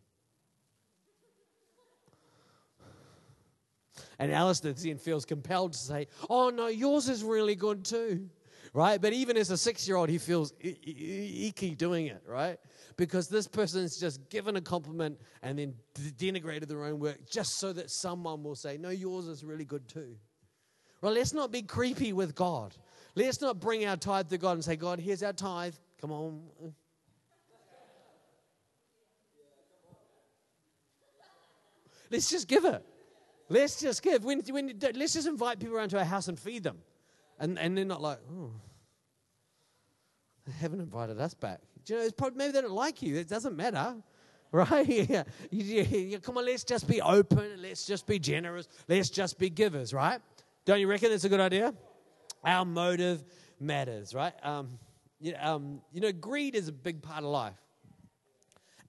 And 4.19 4.33
Alistair 4.33 4.73
then 4.73 4.99
feels 4.99 5.25
compelled 5.25 5.73
to 5.73 5.79
say, 5.79 6.09
Oh, 6.29 6.51
no, 6.51 6.67
yours 6.67 7.09
is 7.09 7.25
really 7.25 7.55
good 7.55 7.85
too. 7.85 8.29
Right? 8.75 9.01
But 9.01 9.15
even 9.15 9.37
as 9.37 9.51
a 9.51 9.57
six 9.57 9.89
year 9.89 9.97
old, 9.97 10.11
he 10.11 10.19
feels 10.19 10.53
icky 10.61 11.75
doing 11.75 12.07
it, 12.07 12.23
right? 12.27 12.59
Because 12.97 13.29
this 13.29 13.49
person's 13.49 13.99
just 13.99 14.29
given 14.29 14.57
a 14.57 14.61
compliment 14.61 15.19
and 15.43 15.59
then 15.59 15.75
denigrated 15.95 16.69
their 16.69 16.85
own 16.85 16.99
work 16.99 17.31
just 17.31 17.59
so 17.59 17.73
that 17.73 17.91
someone 17.91 18.43
will 18.43 18.57
say, 18.57 18.77
No, 18.77 18.91
yours 18.91 19.27
is 19.27 19.43
really 19.43 19.65
good 19.65 19.89
too. 19.89 20.17
Well, 21.01 21.13
let's 21.13 21.33
not 21.33 21.53
be 21.53 21.63
creepy 21.63 22.13
with 22.13 22.35
God. 22.35 22.75
Let's 23.15 23.41
not 23.41 23.61
bring 23.61 23.87
our 23.87 23.97
tithe 23.97 24.29
to 24.31 24.39
God 24.39 24.53
and 24.53 24.65
say, 24.65 24.77
God, 24.77 24.99
here's 24.99 25.23
our 25.23 25.33
tithe. 25.33 25.75
Come 26.01 26.13
on. 26.13 26.41
Let's 32.11 32.31
just 32.31 32.49
give 32.49 32.65
it. 32.65 32.85
Let's 33.49 33.81
just 33.81 34.03
give. 34.03 34.25
When, 34.25 34.41
when, 34.51 34.79
let's 34.95 35.15
just 35.15 35.27
invite 35.27 35.59
people 35.59 35.77
around 35.77 35.91
to 35.91 35.99
our 35.99 36.05
house 36.05 36.29
and 36.29 36.39
feed 36.39 36.63
them. 36.63 36.79
And, 37.39 37.59
and 37.59 37.77
they're 37.77 37.85
not 37.85 38.01
like, 38.01 38.19
oh, 38.31 38.51
they 40.47 40.53
haven't 40.53 40.81
invited 40.81 41.21
us 41.21 41.35
back. 41.35 41.61
Do 41.85 41.95
you 41.95 41.99
know, 42.01 42.05
it's 42.05 42.15
probably, 42.15 42.39
maybe 42.39 42.53
they 42.53 42.61
don't 42.63 42.73
like 42.73 43.03
you. 43.03 43.17
It 43.17 43.29
doesn't 43.29 43.57
matter. 43.57 43.97
Right? 44.51 44.89
yeah. 45.11 45.25
You, 45.51 45.83
you, 45.83 46.19
come 46.21 46.39
on, 46.39 46.47
let's 46.47 46.65
just 46.65 46.89
be 46.89 47.03
open. 47.03 47.61
Let's 47.61 47.85
just 47.85 48.07
be 48.07 48.19
generous. 48.19 48.67
Let's 48.89 49.11
just 49.11 49.39
be 49.39 49.51
givers, 49.51 49.93
right? 49.93 50.23
Don't 50.69 50.81
you 50.81 50.87
reckon 50.87 51.11
it's 51.13 51.25
a 51.25 51.31
good 51.31 51.41
idea? 51.41 51.73
Our 52.45 52.67
motive 52.67 53.25
matters, 53.59 54.13
right? 54.13 54.35
Um, 54.43 54.79
you, 55.19 55.35
um, 55.41 55.81
you 55.95 56.03
know, 56.03 56.13
greed 56.13 56.55
is 56.55 56.69
a 56.69 56.73
big 56.73 57.01
part 57.01 57.25
of 57.25 57.31
life. 57.31 57.57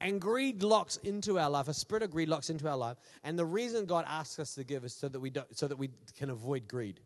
And 0.01 0.19
greed 0.19 0.61
locks 0.61 0.97
into 0.97 1.39
our 1.39 1.49
life. 1.49 1.69
A 1.69 1.73
spirit 1.73 2.03
of 2.03 2.11
greed 2.11 2.27
locks 2.27 2.49
into 2.49 2.67
our 2.67 2.75
life. 2.75 2.97
And 3.23 3.39
the 3.39 3.45
reason 3.45 3.85
God 3.85 4.03
asks 4.09 4.39
us 4.39 4.55
to 4.55 4.65
give 4.65 4.83
is 4.83 4.93
so 4.93 5.07
that 5.07 5.21
we, 5.21 5.29
don't, 5.29 5.57
so 5.57 5.69
that 5.69 5.77
we 5.77 5.89
can 6.17 6.31
avoid 6.31 6.67
greed. 6.67 6.99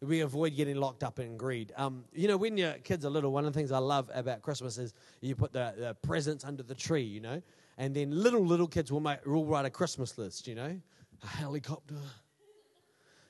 We 0.00 0.20
avoid 0.20 0.56
getting 0.56 0.76
locked 0.76 1.04
up 1.04 1.18
in 1.18 1.36
greed. 1.36 1.74
Um, 1.76 2.04
you 2.14 2.28
know, 2.28 2.38
when 2.38 2.56
your 2.56 2.72
kids 2.82 3.04
are 3.04 3.10
little, 3.10 3.30
one 3.30 3.44
of 3.44 3.52
the 3.52 3.58
things 3.58 3.72
I 3.72 3.78
love 3.78 4.10
about 4.14 4.40
Christmas 4.40 4.78
is 4.78 4.94
you 5.20 5.34
put 5.34 5.52
the, 5.52 5.74
the 5.76 5.96
presents 6.00 6.46
under 6.46 6.62
the 6.62 6.74
tree, 6.74 7.02
you 7.02 7.20
know, 7.20 7.42
and 7.76 7.94
then 7.94 8.10
little, 8.10 8.42
little 8.42 8.68
kids 8.68 8.90
will, 8.90 9.00
make, 9.00 9.26
will 9.26 9.44
write 9.44 9.66
a 9.66 9.70
Christmas 9.70 10.16
list, 10.16 10.48
you 10.48 10.54
know, 10.54 10.80
a 11.22 11.26
helicopter, 11.26 11.96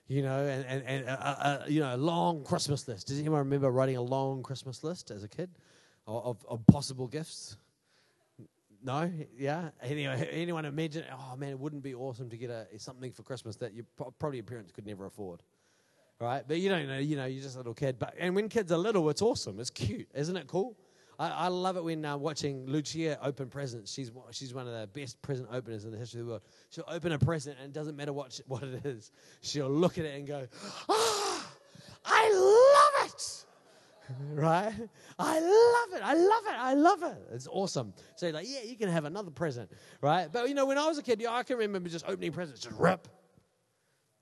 you 0.09 0.23
know, 0.23 0.39
and, 0.47 0.65
and, 0.67 0.83
and 0.87 1.05
a, 1.09 1.65
a, 1.67 1.71
you 1.71 1.81
know, 1.81 1.95
a 1.95 1.97
long 1.97 2.45
Christmas 2.45 2.87
list. 2.87 3.09
Does 3.09 3.19
anyone 3.19 3.41
remember 3.41 3.71
writing 3.71 3.97
a 3.97 4.03
long 4.03 4.43
Christmas 4.43 4.85
list 4.85 5.11
as 5.11 5.25
a 5.25 5.29
kid 5.29 5.51
of, 6.07 6.45
of 6.49 6.67
possible 6.67 7.09
gifts? 7.09 7.57
No, 8.85 9.11
yeah. 9.37 9.71
Anyway, 9.83 10.29
anyone 10.33 10.65
imagine? 10.65 11.05
Oh 11.13 11.37
man, 11.37 11.51
it 11.51 11.59
wouldn't 11.59 11.83
be 11.83 11.95
awesome 11.95 12.31
to 12.31 12.37
get 12.37 12.51
a 12.51 12.67
something 12.79 13.11
for 13.11 13.23
Christmas 13.23 13.57
that 13.57 13.75
you 13.75 13.85
probably 14.19 14.39
your 14.39 14.45
parents 14.45 14.71
could 14.71 14.87
never 14.87 15.07
afford, 15.07 15.43
right? 16.21 16.45
But 16.47 16.61
you 16.61 16.69
don't 16.69 16.87
know, 16.87 16.99
you 16.99 17.17
know, 17.17 17.25
you're 17.27 17.43
just 17.43 17.57
a 17.57 17.59
little 17.59 17.75
kid. 17.75 17.99
But 17.99 18.15
and 18.19 18.35
when 18.35 18.49
kids 18.49 18.71
are 18.71 18.79
little, 18.79 19.11
it's 19.11 19.23
awesome. 19.23 19.59
It's 19.59 19.71
cute, 19.71 20.09
isn't 20.15 20.37
it? 20.37 20.47
Cool. 20.47 20.77
I, 21.19 21.29
I 21.29 21.49
love 21.49 21.77
it 21.77 21.85
when 21.85 22.05
uh, 22.05 22.17
watching 22.17 22.67
Lucia 22.67 23.19
open 23.23 23.49
presents. 23.49 23.93
She's 23.93 24.11
she's 24.33 24.53
one 24.55 24.67
of 24.67 24.73
the 24.73 24.87
best 24.89 25.21
present 25.23 25.49
openers 25.51 25.85
in 25.85 25.91
the 25.91 25.99
history 25.99 26.21
of 26.21 26.27
the 26.27 26.31
world. 26.31 26.43
She'll 26.71 26.85
open 26.89 27.13
a 27.13 27.19
present 27.19 27.57
and 27.59 27.67
it 27.67 27.73
doesn't 27.73 27.97
matter 27.97 28.13
what 28.13 28.33
she, 28.33 28.43
what 28.47 28.63
it 28.63 28.85
is. 28.85 29.11
She'll 29.41 29.71
look 29.71 29.99
at 29.99 30.05
it 30.05 30.17
and 30.17 30.27
go, 30.27 30.47
"Ah, 30.89 31.51
I 32.05 32.33
love 32.33 33.11
it." 33.11 33.45
right? 34.35 34.73
I 35.19 35.41
love 35.41 36.01
it. 36.01 36.05
I 36.05 36.15
love 36.15 36.43
it. 36.47 36.55
I 36.59 36.75
love 36.75 37.03
it. 37.03 37.29
It's 37.33 37.49
awesome. 37.51 37.93
So 38.17 38.29
like, 38.31 38.47
yeah, 38.49 38.63
you 38.65 38.77
can 38.77 38.89
have 38.89 39.05
another 39.05 39.31
present, 39.31 39.71
right? 40.01 40.29
But 40.31 40.49
you 40.49 40.55
know, 40.55 40.67
when 40.67 40.79
I 40.79 40.87
was 40.87 40.99
a 40.99 41.03
kid, 41.03 41.21
yeah, 41.21 41.33
I 41.33 41.43
can 41.43 41.59
remember 41.59 41.89
just 41.89 42.07
opening 42.09 42.33
presents, 42.33 42.61
just 42.61 42.77
rip, 42.79 43.09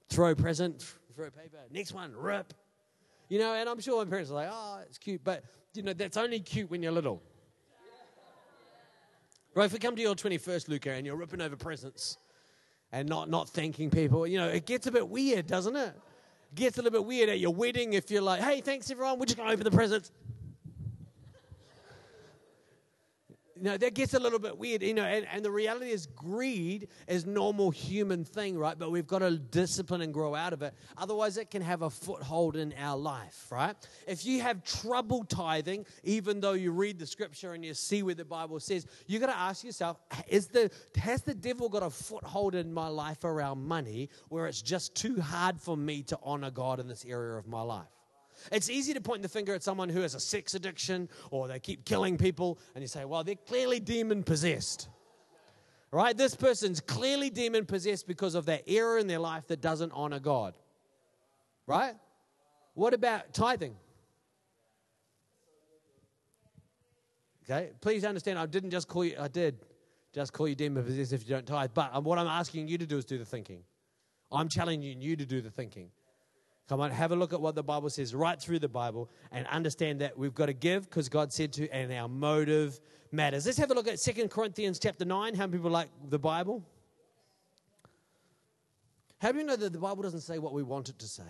throw 0.08 0.34
present, 0.34 0.94
throw 1.14 1.30
paper, 1.30 1.58
next 1.70 1.92
one, 1.92 2.14
rip. 2.16 2.52
You 3.28 3.38
know, 3.38 3.54
and 3.54 3.68
I'm 3.68 3.80
sure 3.80 4.04
my 4.04 4.08
parents 4.08 4.30
are 4.30 4.34
like, 4.34 4.48
oh, 4.50 4.80
it's 4.86 4.98
cute, 4.98 5.22
but 5.24 5.44
you 5.74 5.82
know, 5.82 5.92
that's 5.92 6.16
only 6.16 6.40
cute 6.40 6.70
when 6.70 6.82
you're 6.82 6.92
little. 6.92 7.22
Right, 9.54 9.66
if 9.66 9.72
we 9.72 9.78
come 9.78 9.94
to 9.94 10.02
your 10.02 10.16
21st, 10.16 10.68
Luca, 10.68 10.90
and 10.90 11.06
you're 11.06 11.16
ripping 11.16 11.40
over 11.40 11.54
presents 11.54 12.18
and 12.90 13.08
not, 13.08 13.30
not 13.30 13.48
thanking 13.48 13.88
people, 13.88 14.26
you 14.26 14.36
know, 14.36 14.48
it 14.48 14.66
gets 14.66 14.88
a 14.88 14.92
bit 14.92 15.08
weird, 15.08 15.46
doesn't 15.46 15.76
it? 15.76 15.94
it 16.50 16.54
gets 16.54 16.76
a 16.76 16.82
little 16.82 16.98
bit 16.98 17.06
weird 17.06 17.28
at 17.28 17.38
your 17.38 17.54
wedding 17.54 17.92
if 17.92 18.10
you're 18.10 18.20
like, 18.20 18.40
hey, 18.40 18.60
thanks 18.60 18.90
everyone, 18.90 19.18
we're 19.18 19.26
just 19.26 19.36
going 19.36 19.48
to 19.48 19.54
open 19.54 19.64
the 19.64 19.70
presents. 19.70 20.10
you 23.53 23.53
know, 23.64 23.76
that 23.76 23.94
gets 23.94 24.14
a 24.14 24.18
little 24.18 24.38
bit 24.38 24.56
weird, 24.58 24.82
you 24.82 24.94
know, 24.94 25.04
and, 25.04 25.26
and 25.32 25.44
the 25.44 25.50
reality 25.50 25.90
is 25.90 26.06
greed 26.06 26.88
is 27.08 27.26
normal 27.26 27.70
human 27.70 28.24
thing, 28.24 28.58
right? 28.58 28.78
But 28.78 28.90
we've 28.90 29.06
got 29.06 29.20
to 29.20 29.38
discipline 29.38 30.02
and 30.02 30.12
grow 30.12 30.34
out 30.34 30.52
of 30.52 30.62
it. 30.62 30.74
Otherwise, 30.96 31.36
it 31.36 31.50
can 31.50 31.62
have 31.62 31.82
a 31.82 31.90
foothold 31.90 32.56
in 32.56 32.74
our 32.78 32.96
life, 32.96 33.46
right? 33.50 33.76
If 34.06 34.26
you 34.26 34.40
have 34.42 34.62
trouble 34.64 35.24
tithing, 35.24 35.86
even 36.02 36.40
though 36.40 36.52
you 36.52 36.72
read 36.72 36.98
the 36.98 37.06
scripture 37.06 37.54
and 37.54 37.64
you 37.64 37.74
see 37.74 38.02
where 38.02 38.14
the 38.14 38.24
Bible 38.24 38.60
says, 38.60 38.86
you 39.06 39.18
got 39.18 39.26
to 39.26 39.36
ask 39.36 39.64
yourself, 39.64 39.98
is 40.28 40.48
the, 40.48 40.70
has 40.96 41.22
the 41.22 41.34
devil 41.34 41.68
got 41.68 41.82
a 41.82 41.90
foothold 41.90 42.54
in 42.54 42.72
my 42.72 42.88
life 42.88 43.24
around 43.24 43.66
money 43.66 44.10
where 44.28 44.46
it's 44.46 44.62
just 44.62 44.94
too 44.94 45.20
hard 45.20 45.60
for 45.60 45.76
me 45.76 46.02
to 46.04 46.18
honor 46.22 46.50
God 46.50 46.80
in 46.80 46.88
this 46.88 47.04
area 47.04 47.38
of 47.38 47.46
my 47.46 47.62
life? 47.62 47.93
It's 48.52 48.70
easy 48.70 48.94
to 48.94 49.00
point 49.00 49.22
the 49.22 49.28
finger 49.28 49.54
at 49.54 49.62
someone 49.62 49.88
who 49.88 50.00
has 50.00 50.14
a 50.14 50.20
sex 50.20 50.54
addiction 50.54 51.08
or 51.30 51.48
they 51.48 51.58
keep 51.58 51.84
killing 51.84 52.16
people, 52.16 52.58
and 52.74 52.82
you 52.82 52.88
say, 52.88 53.04
well, 53.04 53.24
they're 53.24 53.34
clearly 53.34 53.80
demon 53.80 54.22
possessed. 54.22 54.88
Right? 55.90 56.16
This 56.16 56.34
person's 56.34 56.80
clearly 56.80 57.30
demon 57.30 57.66
possessed 57.66 58.06
because 58.08 58.34
of 58.34 58.46
that 58.46 58.64
error 58.66 58.98
in 58.98 59.06
their 59.06 59.20
life 59.20 59.46
that 59.46 59.60
doesn't 59.60 59.92
honor 59.92 60.18
God. 60.18 60.54
Right? 61.66 61.94
What 62.74 62.94
about 62.94 63.32
tithing? 63.32 63.76
Okay, 67.44 67.70
please 67.80 68.04
understand, 68.04 68.38
I 68.38 68.46
didn't 68.46 68.70
just 68.70 68.88
call 68.88 69.04
you, 69.04 69.16
I 69.20 69.28
did 69.28 69.58
just 70.14 70.32
call 70.32 70.48
you 70.48 70.54
demon 70.54 70.82
possessed 70.82 71.12
if 71.12 71.28
you 71.28 71.34
don't 71.34 71.46
tithe. 71.46 71.70
But 71.74 72.02
what 72.02 72.18
I'm 72.18 72.26
asking 72.26 72.68
you 72.68 72.78
to 72.78 72.86
do 72.86 72.96
is 72.96 73.04
do 73.04 73.18
the 73.18 73.24
thinking. 73.24 73.62
I'm 74.32 74.48
challenging 74.48 75.00
you 75.00 75.14
to 75.14 75.26
do 75.26 75.40
the 75.40 75.50
thinking. 75.50 75.90
Come 76.68 76.80
on, 76.80 76.90
have 76.90 77.12
a 77.12 77.16
look 77.16 77.34
at 77.34 77.40
what 77.40 77.54
the 77.54 77.62
Bible 77.62 77.90
says 77.90 78.14
right 78.14 78.40
through 78.40 78.58
the 78.58 78.68
Bible 78.68 79.10
and 79.30 79.46
understand 79.48 80.00
that 80.00 80.16
we've 80.18 80.34
got 80.34 80.46
to 80.46 80.54
give 80.54 80.88
because 80.88 81.10
God 81.10 81.30
said 81.30 81.52
to, 81.54 81.68
and 81.68 81.92
our 81.92 82.08
motive 82.08 82.80
matters. 83.12 83.44
Let's 83.44 83.58
have 83.58 83.70
a 83.70 83.74
look 83.74 83.86
at 83.86 84.00
Second 84.00 84.30
Corinthians 84.30 84.78
chapter 84.78 85.04
9. 85.04 85.34
How 85.34 85.46
many 85.46 85.58
people 85.58 85.70
like 85.70 85.90
the 86.08 86.18
Bible? 86.18 86.64
How 89.18 89.30
do 89.32 89.38
you 89.38 89.44
know 89.44 89.56
that 89.56 89.74
the 89.74 89.78
Bible 89.78 90.02
doesn't 90.02 90.22
say 90.22 90.38
what 90.38 90.54
we 90.54 90.62
want 90.62 90.88
it 90.88 90.98
to 90.98 91.06
say? 91.06 91.22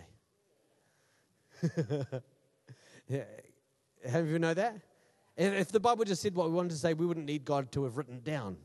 yeah. 3.08 3.24
How 4.10 4.20
you 4.20 4.38
know 4.38 4.54
that? 4.54 4.76
If 5.36 5.72
the 5.72 5.80
Bible 5.80 6.04
just 6.04 6.22
said 6.22 6.36
what 6.36 6.48
we 6.48 6.54
wanted 6.54 6.70
to 6.70 6.76
say, 6.76 6.94
we 6.94 7.06
wouldn't 7.06 7.26
need 7.26 7.44
God 7.44 7.72
to 7.72 7.82
have 7.84 7.96
written 7.96 8.20
down. 8.22 8.56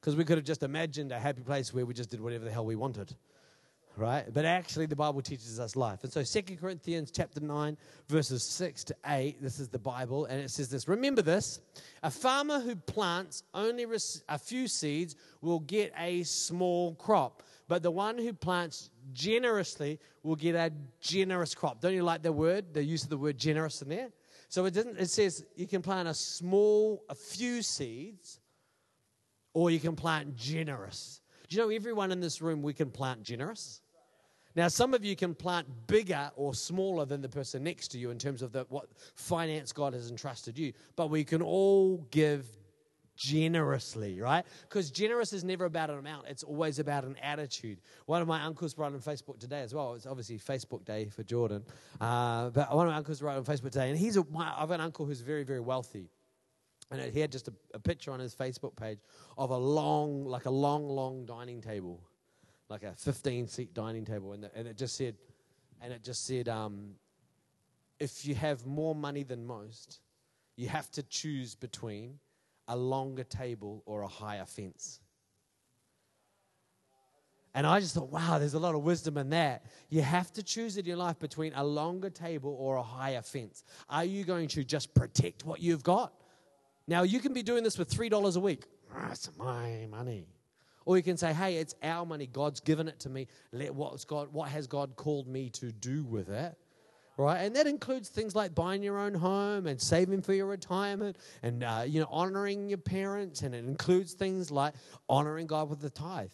Because 0.00 0.16
we 0.16 0.24
could 0.24 0.36
have 0.36 0.44
just 0.44 0.62
imagined 0.62 1.12
a 1.12 1.18
happy 1.18 1.40
place 1.40 1.72
where 1.72 1.86
we 1.86 1.94
just 1.94 2.10
did 2.10 2.20
whatever 2.20 2.44
the 2.44 2.50
hell 2.50 2.66
we 2.66 2.76
wanted 2.76 3.14
right? 3.96 4.24
But 4.32 4.44
actually, 4.44 4.86
the 4.86 4.96
Bible 4.96 5.22
teaches 5.22 5.58
us 5.58 5.76
life. 5.76 6.04
And 6.04 6.12
so, 6.12 6.22
Second 6.22 6.58
Corinthians 6.58 7.10
chapter 7.10 7.40
9, 7.40 7.76
verses 8.08 8.42
6 8.42 8.84
to 8.84 8.96
8, 9.06 9.42
this 9.42 9.58
is 9.58 9.68
the 9.68 9.78
Bible, 9.78 10.26
and 10.26 10.40
it 10.40 10.50
says 10.50 10.68
this 10.68 10.86
Remember 10.88 11.22
this 11.22 11.60
a 12.02 12.10
farmer 12.10 12.60
who 12.60 12.76
plants 12.76 13.42
only 13.54 13.86
a 14.28 14.38
few 14.38 14.68
seeds 14.68 15.16
will 15.40 15.60
get 15.60 15.92
a 15.98 16.22
small 16.24 16.94
crop, 16.94 17.42
but 17.68 17.82
the 17.82 17.90
one 17.90 18.18
who 18.18 18.32
plants 18.32 18.90
generously 19.12 19.98
will 20.22 20.36
get 20.36 20.54
a 20.54 20.72
generous 21.00 21.54
crop. 21.54 21.80
Don't 21.80 21.94
you 21.94 22.02
like 22.02 22.22
the 22.22 22.32
word, 22.32 22.74
the 22.74 22.82
use 22.82 23.04
of 23.04 23.10
the 23.10 23.18
word 23.18 23.38
generous 23.38 23.82
in 23.82 23.88
there? 23.88 24.08
So 24.48 24.64
it 24.66 24.74
doesn't 24.74 24.98
it 24.98 25.10
says 25.10 25.44
you 25.56 25.66
can 25.66 25.82
plant 25.82 26.08
a 26.08 26.14
small, 26.14 27.04
a 27.08 27.14
few 27.14 27.62
seeds, 27.62 28.40
or 29.54 29.70
you 29.70 29.80
can 29.80 29.96
plant 29.96 30.36
generous. 30.36 31.20
Do 31.48 31.56
you 31.56 31.62
know 31.62 31.70
everyone 31.70 32.12
in 32.12 32.20
this 32.20 32.42
room 32.42 32.62
we 32.62 32.74
can 32.74 32.90
plant 32.90 33.22
generous? 33.22 33.80
Now, 34.56 34.68
some 34.68 34.94
of 34.94 35.04
you 35.04 35.14
can 35.14 35.34
plant 35.34 35.68
bigger 35.86 36.30
or 36.34 36.54
smaller 36.54 37.04
than 37.04 37.20
the 37.20 37.28
person 37.28 37.62
next 37.62 37.88
to 37.88 37.98
you 37.98 38.10
in 38.10 38.18
terms 38.18 38.40
of 38.40 38.52
the, 38.52 38.64
what 38.70 38.88
finance 39.14 39.70
God 39.70 39.92
has 39.92 40.10
entrusted 40.10 40.58
you, 40.58 40.72
but 40.96 41.10
we 41.10 41.24
can 41.24 41.42
all 41.42 41.98
give 42.10 42.46
generously, 43.16 44.18
right? 44.20 44.46
Because 44.62 44.90
generous 44.90 45.34
is 45.34 45.44
never 45.44 45.66
about 45.66 45.90
an 45.90 45.98
amount, 45.98 46.28
it's 46.28 46.42
always 46.42 46.78
about 46.78 47.04
an 47.04 47.16
attitude. 47.22 47.80
One 48.06 48.22
of 48.22 48.28
my 48.28 48.42
uncles 48.42 48.76
wrote 48.78 48.94
on 48.94 49.00
Facebook 49.00 49.38
today 49.38 49.60
as 49.60 49.74
well. 49.74 49.94
It's 49.94 50.06
obviously 50.06 50.38
Facebook 50.38 50.86
Day 50.86 51.08
for 51.08 51.22
Jordan. 51.22 51.62
Uh, 52.00 52.48
but 52.48 52.74
one 52.74 52.86
of 52.86 52.92
my 52.92 52.96
uncles 52.96 53.20
wrote 53.20 53.36
on 53.36 53.44
Facebook 53.44 53.72
today, 53.72 53.90
and 53.90 53.98
he's 53.98 54.16
a, 54.16 54.24
my, 54.30 54.54
I 54.56 54.60
have 54.60 54.70
an 54.70 54.80
uncle 54.80 55.04
who's 55.04 55.20
very, 55.20 55.44
very 55.44 55.60
wealthy. 55.60 56.08
And 56.90 57.12
he 57.12 57.20
had 57.20 57.32
just 57.32 57.48
a, 57.48 57.52
a 57.74 57.78
picture 57.78 58.10
on 58.12 58.20
his 58.20 58.34
Facebook 58.34 58.74
page 58.76 59.00
of 59.36 59.50
a 59.50 59.56
long, 59.56 60.24
like 60.24 60.46
a 60.46 60.50
long, 60.50 60.88
long 60.88 61.26
dining 61.26 61.60
table 61.60 62.00
like 62.68 62.82
a 62.82 62.92
15 62.92 63.48
seat 63.48 63.74
dining 63.74 64.04
table, 64.04 64.32
and, 64.32 64.44
the, 64.44 64.50
and 64.56 64.66
it 64.66 64.76
just 64.76 64.96
said, 64.96 65.16
and 65.80 65.92
it 65.92 66.02
just 66.02 66.26
said, 66.26 66.48
um, 66.48 66.94
if 67.98 68.26
you 68.26 68.34
have 68.34 68.66
more 68.66 68.94
money 68.94 69.22
than 69.22 69.46
most, 69.46 70.00
you 70.56 70.68
have 70.68 70.90
to 70.92 71.02
choose 71.02 71.54
between 71.54 72.18
a 72.68 72.76
longer 72.76 73.24
table 73.24 73.82
or 73.86 74.02
a 74.02 74.08
higher 74.08 74.44
fence. 74.44 75.00
And 77.54 77.66
I 77.66 77.80
just 77.80 77.94
thought, 77.94 78.10
wow, 78.10 78.38
there's 78.38 78.52
a 78.52 78.58
lot 78.58 78.74
of 78.74 78.82
wisdom 78.82 79.16
in 79.16 79.30
that. 79.30 79.64
You 79.88 80.02
have 80.02 80.30
to 80.34 80.42
choose 80.42 80.76
in 80.76 80.84
your 80.84 80.98
life 80.98 81.18
between 81.18 81.54
a 81.54 81.64
longer 81.64 82.10
table 82.10 82.54
or 82.58 82.76
a 82.76 82.82
higher 82.82 83.22
fence. 83.22 83.64
Are 83.88 84.04
you 84.04 84.24
going 84.24 84.48
to 84.48 84.62
just 84.62 84.92
protect 84.92 85.46
what 85.46 85.62
you've 85.62 85.82
got? 85.82 86.12
Now, 86.86 87.02
you 87.02 87.18
can 87.18 87.32
be 87.32 87.42
doing 87.42 87.64
this 87.64 87.78
with 87.78 87.90
$3 87.90 88.36
a 88.36 88.40
week. 88.40 88.64
That's 88.94 89.30
my 89.38 89.86
money. 89.90 90.26
Or 90.86 90.96
you 90.96 91.02
can 91.02 91.18
say, 91.18 91.34
hey, 91.34 91.56
it's 91.56 91.74
our 91.82 92.06
money. 92.06 92.26
God's 92.26 92.60
given 92.60 92.88
it 92.88 92.98
to 93.00 93.10
me. 93.10 93.26
Let 93.52 93.74
what's 93.74 94.04
God, 94.04 94.32
what 94.32 94.48
has 94.48 94.66
God 94.66 94.96
called 94.96 95.28
me 95.28 95.50
to 95.50 95.72
do 95.72 96.04
with 96.04 96.30
it? 96.30 96.56
Right? 97.18 97.38
And 97.38 97.56
that 97.56 97.66
includes 97.66 98.08
things 98.08 98.34
like 98.34 98.54
buying 98.54 98.82
your 98.82 98.98
own 98.98 99.14
home 99.14 99.66
and 99.66 99.80
saving 99.80 100.22
for 100.22 100.32
your 100.32 100.46
retirement 100.46 101.16
and, 101.42 101.64
uh, 101.64 101.82
you 101.86 102.00
know, 102.00 102.08
honoring 102.10 102.68
your 102.68 102.78
parents. 102.78 103.42
And 103.42 103.54
it 103.54 103.64
includes 103.64 104.12
things 104.12 104.50
like 104.50 104.74
honoring 105.08 105.46
God 105.46 105.68
with 105.68 105.80
the 105.80 105.90
tithe. 105.90 106.30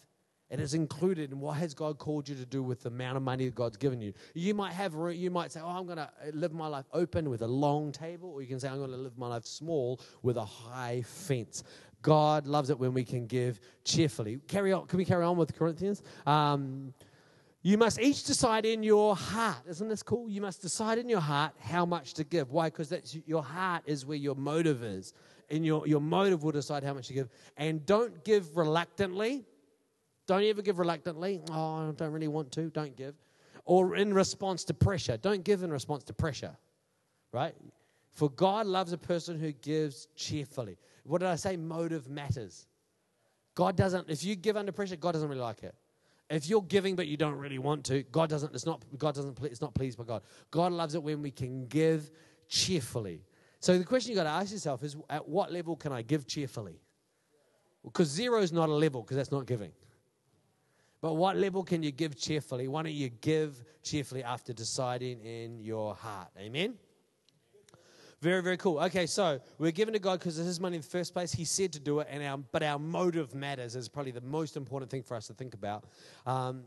It 0.49 0.59
is 0.59 0.73
included 0.73 1.31
in 1.31 1.39
what 1.39 1.57
has 1.57 1.73
God 1.73 1.97
called 1.97 2.29
you 2.29 2.35
to 2.35 2.45
do 2.45 2.61
with 2.61 2.83
the 2.83 2.89
amount 2.89 3.17
of 3.17 3.23
money 3.23 3.45
that 3.45 3.55
God's 3.55 3.77
given 3.77 4.01
you. 4.01 4.13
You 4.35 4.53
might 4.53 4.73
have, 4.73 4.93
you 5.13 5.31
might 5.31 5.51
say, 5.51 5.61
"Oh, 5.63 5.69
I'm 5.69 5.85
going 5.85 5.97
to 5.97 6.09
live 6.31 6.53
my 6.53 6.67
life 6.67 6.85
open 6.93 7.29
with 7.29 7.41
a 7.41 7.47
long 7.47 7.91
table," 7.91 8.29
or 8.29 8.41
you 8.41 8.47
can 8.47 8.59
say, 8.59 8.67
"I'm 8.67 8.77
going 8.77 8.91
to 8.91 8.97
live 8.97 9.17
my 9.17 9.27
life 9.27 9.45
small 9.45 9.99
with 10.21 10.37
a 10.37 10.45
high 10.45 11.01
fence." 11.01 11.63
God 12.03 12.45
loves 12.45 12.69
it 12.69 12.77
when 12.77 12.93
we 12.93 13.03
can 13.03 13.25
give 13.25 13.59
cheerfully. 13.83 14.39
Carry 14.47 14.73
on. 14.73 14.85
Can 14.87 14.97
we 14.97 15.05
carry 15.05 15.23
on 15.23 15.37
with 15.37 15.55
Corinthians? 15.55 16.03
Um, 16.27 16.93
you 17.63 17.77
must 17.77 17.97
each 17.99 18.25
decide 18.25 18.65
in 18.65 18.83
your 18.83 19.15
heart. 19.15 19.63
Isn't 19.69 19.87
this 19.87 20.03
cool? 20.03 20.29
You 20.29 20.41
must 20.41 20.61
decide 20.61 20.97
in 20.97 21.07
your 21.07 21.21
heart 21.21 21.53
how 21.59 21.85
much 21.85 22.13
to 22.15 22.25
give. 22.25 22.51
Why? 22.51 22.67
Because 22.67 22.89
that's 22.89 23.17
your 23.25 23.41
heart 23.41 23.83
is 23.85 24.05
where 24.05 24.17
your 24.17 24.35
motive 24.35 24.83
is. 24.83 25.13
And 25.49 25.65
your, 25.65 25.87
your 25.87 26.01
motive 26.01 26.43
will 26.43 26.51
decide 26.51 26.83
how 26.83 26.93
much 26.93 27.09
you 27.09 27.15
give. 27.15 27.29
And 27.55 27.85
don't 27.85 28.23
give 28.25 28.57
reluctantly. 28.57 29.45
Don't 30.27 30.43
ever 30.43 30.61
give 30.61 30.79
reluctantly. 30.79 31.41
Oh, 31.51 31.89
I 31.89 31.91
don't 31.95 32.11
really 32.11 32.27
want 32.27 32.51
to. 32.53 32.69
Don't 32.69 32.95
give. 32.95 33.15
Or 33.65 33.95
in 33.95 34.13
response 34.13 34.63
to 34.65 34.73
pressure. 34.73 35.17
Don't 35.17 35.43
give 35.43 35.63
in 35.63 35.71
response 35.71 36.03
to 36.05 36.13
pressure. 36.13 36.55
Right? 37.31 37.55
For 38.11 38.29
God 38.29 38.67
loves 38.67 38.93
a 38.93 38.97
person 38.97 39.39
who 39.39 39.51
gives 39.51 40.07
cheerfully. 40.15 40.77
What 41.03 41.19
did 41.19 41.29
I 41.29 41.35
say? 41.35 41.57
Motive 41.57 42.09
matters. 42.09 42.67
God 43.55 43.75
doesn't, 43.75 44.09
if 44.09 44.23
you 44.23 44.35
give 44.35 44.57
under 44.57 44.71
pressure, 44.71 44.95
God 44.95 45.13
doesn't 45.13 45.29
really 45.29 45.41
like 45.41 45.63
it. 45.63 45.75
If 46.29 46.47
you're 46.47 46.61
giving 46.61 46.95
but 46.95 47.07
you 47.07 47.17
don't 47.17 47.35
really 47.35 47.59
want 47.59 47.83
to, 47.85 48.03
God 48.03 48.29
doesn't, 48.29 48.53
it's 48.53 48.65
not, 48.65 48.83
God 48.97 49.13
doesn't, 49.13 49.37
it's 49.43 49.61
not 49.61 49.73
pleased 49.73 49.97
by 49.97 50.05
God. 50.05 50.23
God 50.49 50.71
loves 50.71 50.95
it 50.95 51.03
when 51.03 51.21
we 51.21 51.31
can 51.31 51.67
give 51.67 52.09
cheerfully. 52.47 53.25
So 53.59 53.77
the 53.77 53.83
question 53.83 54.11
you 54.11 54.15
got 54.15 54.23
to 54.23 54.29
ask 54.29 54.51
yourself 54.51 54.83
is 54.83 54.95
at 55.09 55.27
what 55.27 55.51
level 55.51 55.75
can 55.75 55.91
I 55.91 56.01
give 56.01 56.25
cheerfully? 56.25 56.79
Because 57.83 58.07
zero 58.07 58.41
is 58.41 58.51
not 58.51 58.69
a 58.69 58.73
level 58.73 59.01
because 59.01 59.17
that's 59.17 59.31
not 59.31 59.45
giving. 59.45 59.71
But 61.03 61.15
what 61.15 61.35
level 61.35 61.63
can 61.63 61.83
you 61.83 61.91
give 61.91 62.15
cheerfully? 62.15 62.69
Why 62.69 62.81
don't 62.81 62.93
you 62.93 63.09
give 63.09 63.61
cheerfully 63.83 64.23
after 64.23 64.53
deciding 64.53 65.19
in 65.19 65.59
your 65.59 65.95
heart? 65.95 66.29
Amen? 66.39 66.75
Very, 68.21 68.41
very 68.41 68.55
cool. 68.55 68.79
Okay, 68.79 69.05
so 69.05 69.41
we're 69.57 69.73
given 69.73 69.93
to 69.95 69.99
God 69.99 70.19
because 70.19 70.39
it's 70.39 70.47
His 70.47 70.61
money 70.61 70.77
in 70.77 70.81
the 70.81 70.87
first 70.87 71.11
place. 71.11 71.33
He 71.33 71.43
said 71.43 71.73
to 71.73 71.81
do 71.81 71.99
it, 71.99 72.07
and 72.09 72.23
our, 72.23 72.37
but 72.37 72.63
our 72.63 72.79
motive 72.79 73.35
matters 73.35 73.75
is 73.75 73.89
probably 73.89 74.13
the 74.13 74.21
most 74.21 74.55
important 74.55 74.89
thing 74.89 75.03
for 75.03 75.15
us 75.17 75.27
to 75.27 75.33
think 75.33 75.53
about. 75.53 75.83
Um, 76.25 76.63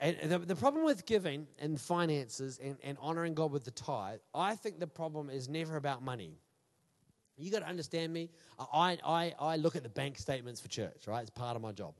and 0.00 0.16
the, 0.24 0.40
the, 0.40 0.56
problem 0.56 0.84
with 0.84 1.06
giving 1.06 1.46
and 1.60 1.80
finances 1.80 2.58
and, 2.60 2.76
and 2.82 2.98
honoring 3.00 3.34
God 3.34 3.52
with 3.52 3.64
the 3.64 3.70
tithe, 3.70 4.18
I 4.34 4.56
think 4.56 4.80
the 4.80 4.88
problem 4.88 5.30
is 5.30 5.48
never 5.48 5.76
about 5.76 6.02
money. 6.02 6.40
You 7.36 7.52
got 7.52 7.60
to 7.60 7.68
understand 7.68 8.12
me. 8.12 8.30
I, 8.58 8.98
I, 9.04 9.34
I 9.38 9.56
look 9.58 9.76
at 9.76 9.84
the 9.84 9.88
bank 9.88 10.18
statements 10.18 10.60
for 10.60 10.66
church, 10.66 11.06
right? 11.06 11.20
It's 11.20 11.30
part 11.30 11.54
of 11.54 11.62
my 11.62 11.70
job. 11.70 11.94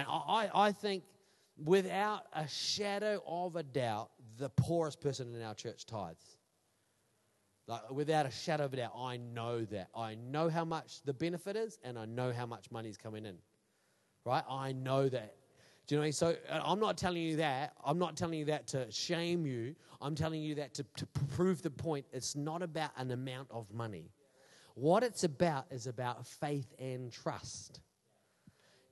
And 0.00 0.08
I, 0.08 0.48
I 0.54 0.72
think 0.72 1.04
without 1.62 2.22
a 2.32 2.48
shadow 2.48 3.22
of 3.26 3.56
a 3.56 3.62
doubt, 3.62 4.10
the 4.38 4.48
poorest 4.48 5.00
person 5.00 5.34
in 5.34 5.42
our 5.42 5.54
church 5.54 5.84
tithes. 5.84 6.38
Like, 7.66 7.90
without 7.90 8.24
a 8.24 8.30
shadow 8.30 8.64
of 8.64 8.72
a 8.72 8.76
doubt, 8.76 8.92
I 8.96 9.18
know 9.18 9.64
that. 9.66 9.88
I 9.94 10.14
know 10.14 10.48
how 10.48 10.64
much 10.64 11.02
the 11.04 11.12
benefit 11.12 11.56
is, 11.56 11.78
and 11.84 11.98
I 11.98 12.06
know 12.06 12.32
how 12.32 12.46
much 12.46 12.70
money 12.70 12.88
is 12.88 12.96
coming 12.96 13.26
in. 13.26 13.36
Right? 14.24 14.42
I 14.48 14.72
know 14.72 15.08
that. 15.08 15.36
Do 15.86 15.94
you 15.94 15.98
know? 15.98 16.00
what 16.00 16.04
I 16.04 16.06
mean? 16.06 16.12
So 16.12 16.36
I'm 16.50 16.80
not 16.80 16.96
telling 16.96 17.22
you 17.22 17.36
that. 17.36 17.74
I'm 17.84 17.98
not 17.98 18.16
telling 18.16 18.38
you 18.38 18.46
that 18.46 18.68
to 18.68 18.90
shame 18.90 19.44
you. 19.44 19.74
I'm 20.00 20.14
telling 20.14 20.42
you 20.42 20.54
that 20.56 20.72
to, 20.74 20.86
to 20.96 21.06
prove 21.34 21.60
the 21.60 21.70
point. 21.70 22.06
It's 22.12 22.34
not 22.34 22.62
about 22.62 22.90
an 22.96 23.10
amount 23.10 23.48
of 23.50 23.70
money. 23.72 24.12
What 24.74 25.02
it's 25.02 25.24
about 25.24 25.66
is 25.70 25.86
about 25.86 26.26
faith 26.26 26.72
and 26.78 27.12
trust. 27.12 27.80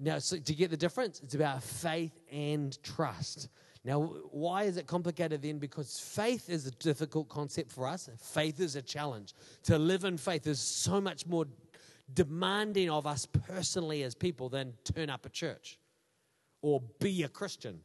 Now, 0.01 0.19
so 0.19 0.37
to 0.39 0.55
get 0.55 0.71
the 0.71 0.77
difference, 0.77 1.21
it's 1.23 1.35
about 1.35 1.63
faith 1.63 2.19
and 2.31 2.81
trust. 2.83 3.49
Now, 3.85 4.03
why 4.31 4.65
is 4.65 4.77
it 4.77 4.87
complicated 4.87 5.43
then? 5.43 5.59
Because 5.59 5.99
faith 5.99 6.51
is 6.51 6.67
a 6.67 6.71
difficult 6.73 7.29
concept 7.29 7.73
for 7.73 7.87
us. 7.87 8.09
Faith 8.21 8.61
is 8.61 8.77
a 8.77 8.83
challenge. 8.83 9.35
To 9.65 9.79
live 9.79 10.05
in 10.05 10.19
faith 10.19 10.47
is 10.47 10.61
so 10.61 11.01
much 11.01 11.27
more 11.27 11.47
demanding 12.15 12.91
of 12.91 13.07
us 13.07 13.27
personally 13.27 14.03
as 14.03 14.15
people 14.15 14.49
than 14.49 14.75
turn 14.85 15.11
up 15.11 15.27
a 15.27 15.29
church 15.29 15.79
or 16.63 16.83
be 17.01 17.23
a 17.23 17.29
Christian 17.29 17.81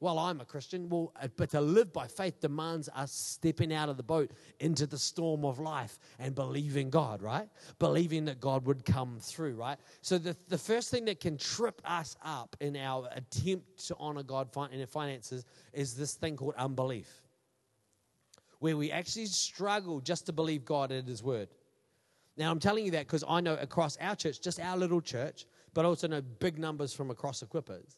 well, 0.00 0.18
I'm 0.18 0.40
a 0.40 0.46
Christian. 0.46 0.88
Well, 0.88 1.12
uh, 1.20 1.28
but 1.36 1.50
to 1.50 1.60
live 1.60 1.92
by 1.92 2.06
faith 2.06 2.40
demands 2.40 2.88
us 2.94 3.12
stepping 3.12 3.72
out 3.72 3.90
of 3.90 3.98
the 3.98 4.02
boat 4.02 4.30
into 4.58 4.86
the 4.86 4.98
storm 4.98 5.44
of 5.44 5.58
life 5.58 5.98
and 6.18 6.34
believing 6.34 6.88
God, 6.88 7.20
right? 7.20 7.48
Believing 7.78 8.24
that 8.24 8.40
God 8.40 8.64
would 8.64 8.86
come 8.86 9.18
through, 9.20 9.56
right? 9.56 9.76
So 10.00 10.16
the, 10.16 10.34
the 10.48 10.56
first 10.56 10.90
thing 10.90 11.04
that 11.04 11.20
can 11.20 11.36
trip 11.36 11.82
us 11.84 12.16
up 12.24 12.56
in 12.60 12.76
our 12.76 13.10
attempt 13.14 13.86
to 13.88 13.96
honor 14.00 14.22
God 14.22 14.48
in 14.72 14.80
our 14.80 14.86
finances 14.86 15.44
is 15.74 15.94
this 15.94 16.14
thing 16.14 16.34
called 16.36 16.54
unbelief, 16.56 17.22
where 18.58 18.78
we 18.78 18.90
actually 18.90 19.26
struggle 19.26 20.00
just 20.00 20.24
to 20.26 20.32
believe 20.32 20.64
God 20.64 20.92
and 20.92 21.06
His 21.06 21.22
word. 21.22 21.48
Now, 22.38 22.50
I'm 22.50 22.58
telling 22.58 22.86
you 22.86 22.92
that 22.92 23.06
because 23.06 23.24
I 23.28 23.42
know 23.42 23.54
across 23.56 23.98
our 23.98 24.16
church, 24.16 24.40
just 24.40 24.60
our 24.60 24.78
little 24.78 25.02
church, 25.02 25.44
but 25.74 25.84
also 25.84 26.08
know 26.08 26.22
big 26.22 26.58
numbers 26.58 26.94
from 26.94 27.10
across 27.10 27.42
Equippers 27.42 27.96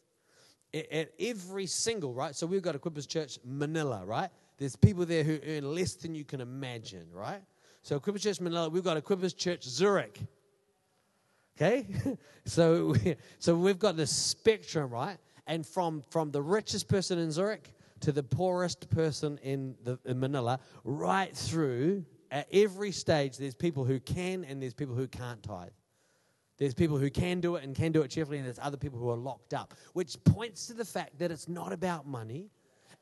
at 0.73 1.11
every 1.19 1.65
single, 1.67 2.13
right? 2.13 2.35
So 2.35 2.47
we've 2.47 2.61
got 2.61 2.75
Equippers 2.75 3.07
Church 3.07 3.37
Manila, 3.45 4.03
right? 4.05 4.29
There's 4.57 4.75
people 4.75 5.05
there 5.05 5.23
who 5.23 5.39
earn 5.45 5.75
less 5.75 5.93
than 5.93 6.15
you 6.15 6.25
can 6.25 6.41
imagine, 6.41 7.07
right? 7.13 7.41
So 7.83 7.99
Equippers 7.99 8.21
Church 8.21 8.41
Manila, 8.41 8.69
we've 8.69 8.83
got 8.83 8.97
Equippers 8.97 9.35
Church 9.35 9.63
Zurich. 9.63 10.19
Okay? 11.55 11.85
so, 12.45 12.95
so 13.39 13.55
we've 13.55 13.79
got 13.79 13.97
this 13.97 14.11
spectrum, 14.11 14.89
right? 14.89 15.17
And 15.45 15.65
from, 15.65 16.03
from 16.09 16.31
the 16.31 16.41
richest 16.41 16.87
person 16.87 17.19
in 17.19 17.31
Zurich 17.31 17.73
to 17.99 18.11
the 18.11 18.23
poorest 18.23 18.89
person 18.89 19.37
in, 19.43 19.75
the, 19.83 19.99
in 20.05 20.19
Manila, 20.19 20.59
right 20.83 21.35
through, 21.35 22.05
at 22.31 22.47
every 22.51 22.91
stage, 22.91 23.37
there's 23.37 23.53
people 23.53 23.85
who 23.85 23.99
can 23.99 24.43
and 24.43 24.61
there's 24.61 24.73
people 24.73 24.95
who 24.95 25.07
can't 25.07 25.41
tithe. 25.43 25.69
There's 26.57 26.73
people 26.73 26.97
who 26.97 27.09
can 27.09 27.41
do 27.41 27.55
it 27.55 27.63
and 27.63 27.75
can 27.75 27.91
do 27.91 28.01
it 28.01 28.09
cheerfully, 28.09 28.37
and 28.37 28.45
there's 28.45 28.59
other 28.59 28.77
people 28.77 28.99
who 28.99 29.09
are 29.09 29.17
locked 29.17 29.53
up, 29.53 29.73
which 29.93 30.23
points 30.23 30.67
to 30.67 30.73
the 30.73 30.85
fact 30.85 31.17
that 31.19 31.31
it's 31.31 31.47
not 31.47 31.73
about 31.73 32.07
money. 32.07 32.49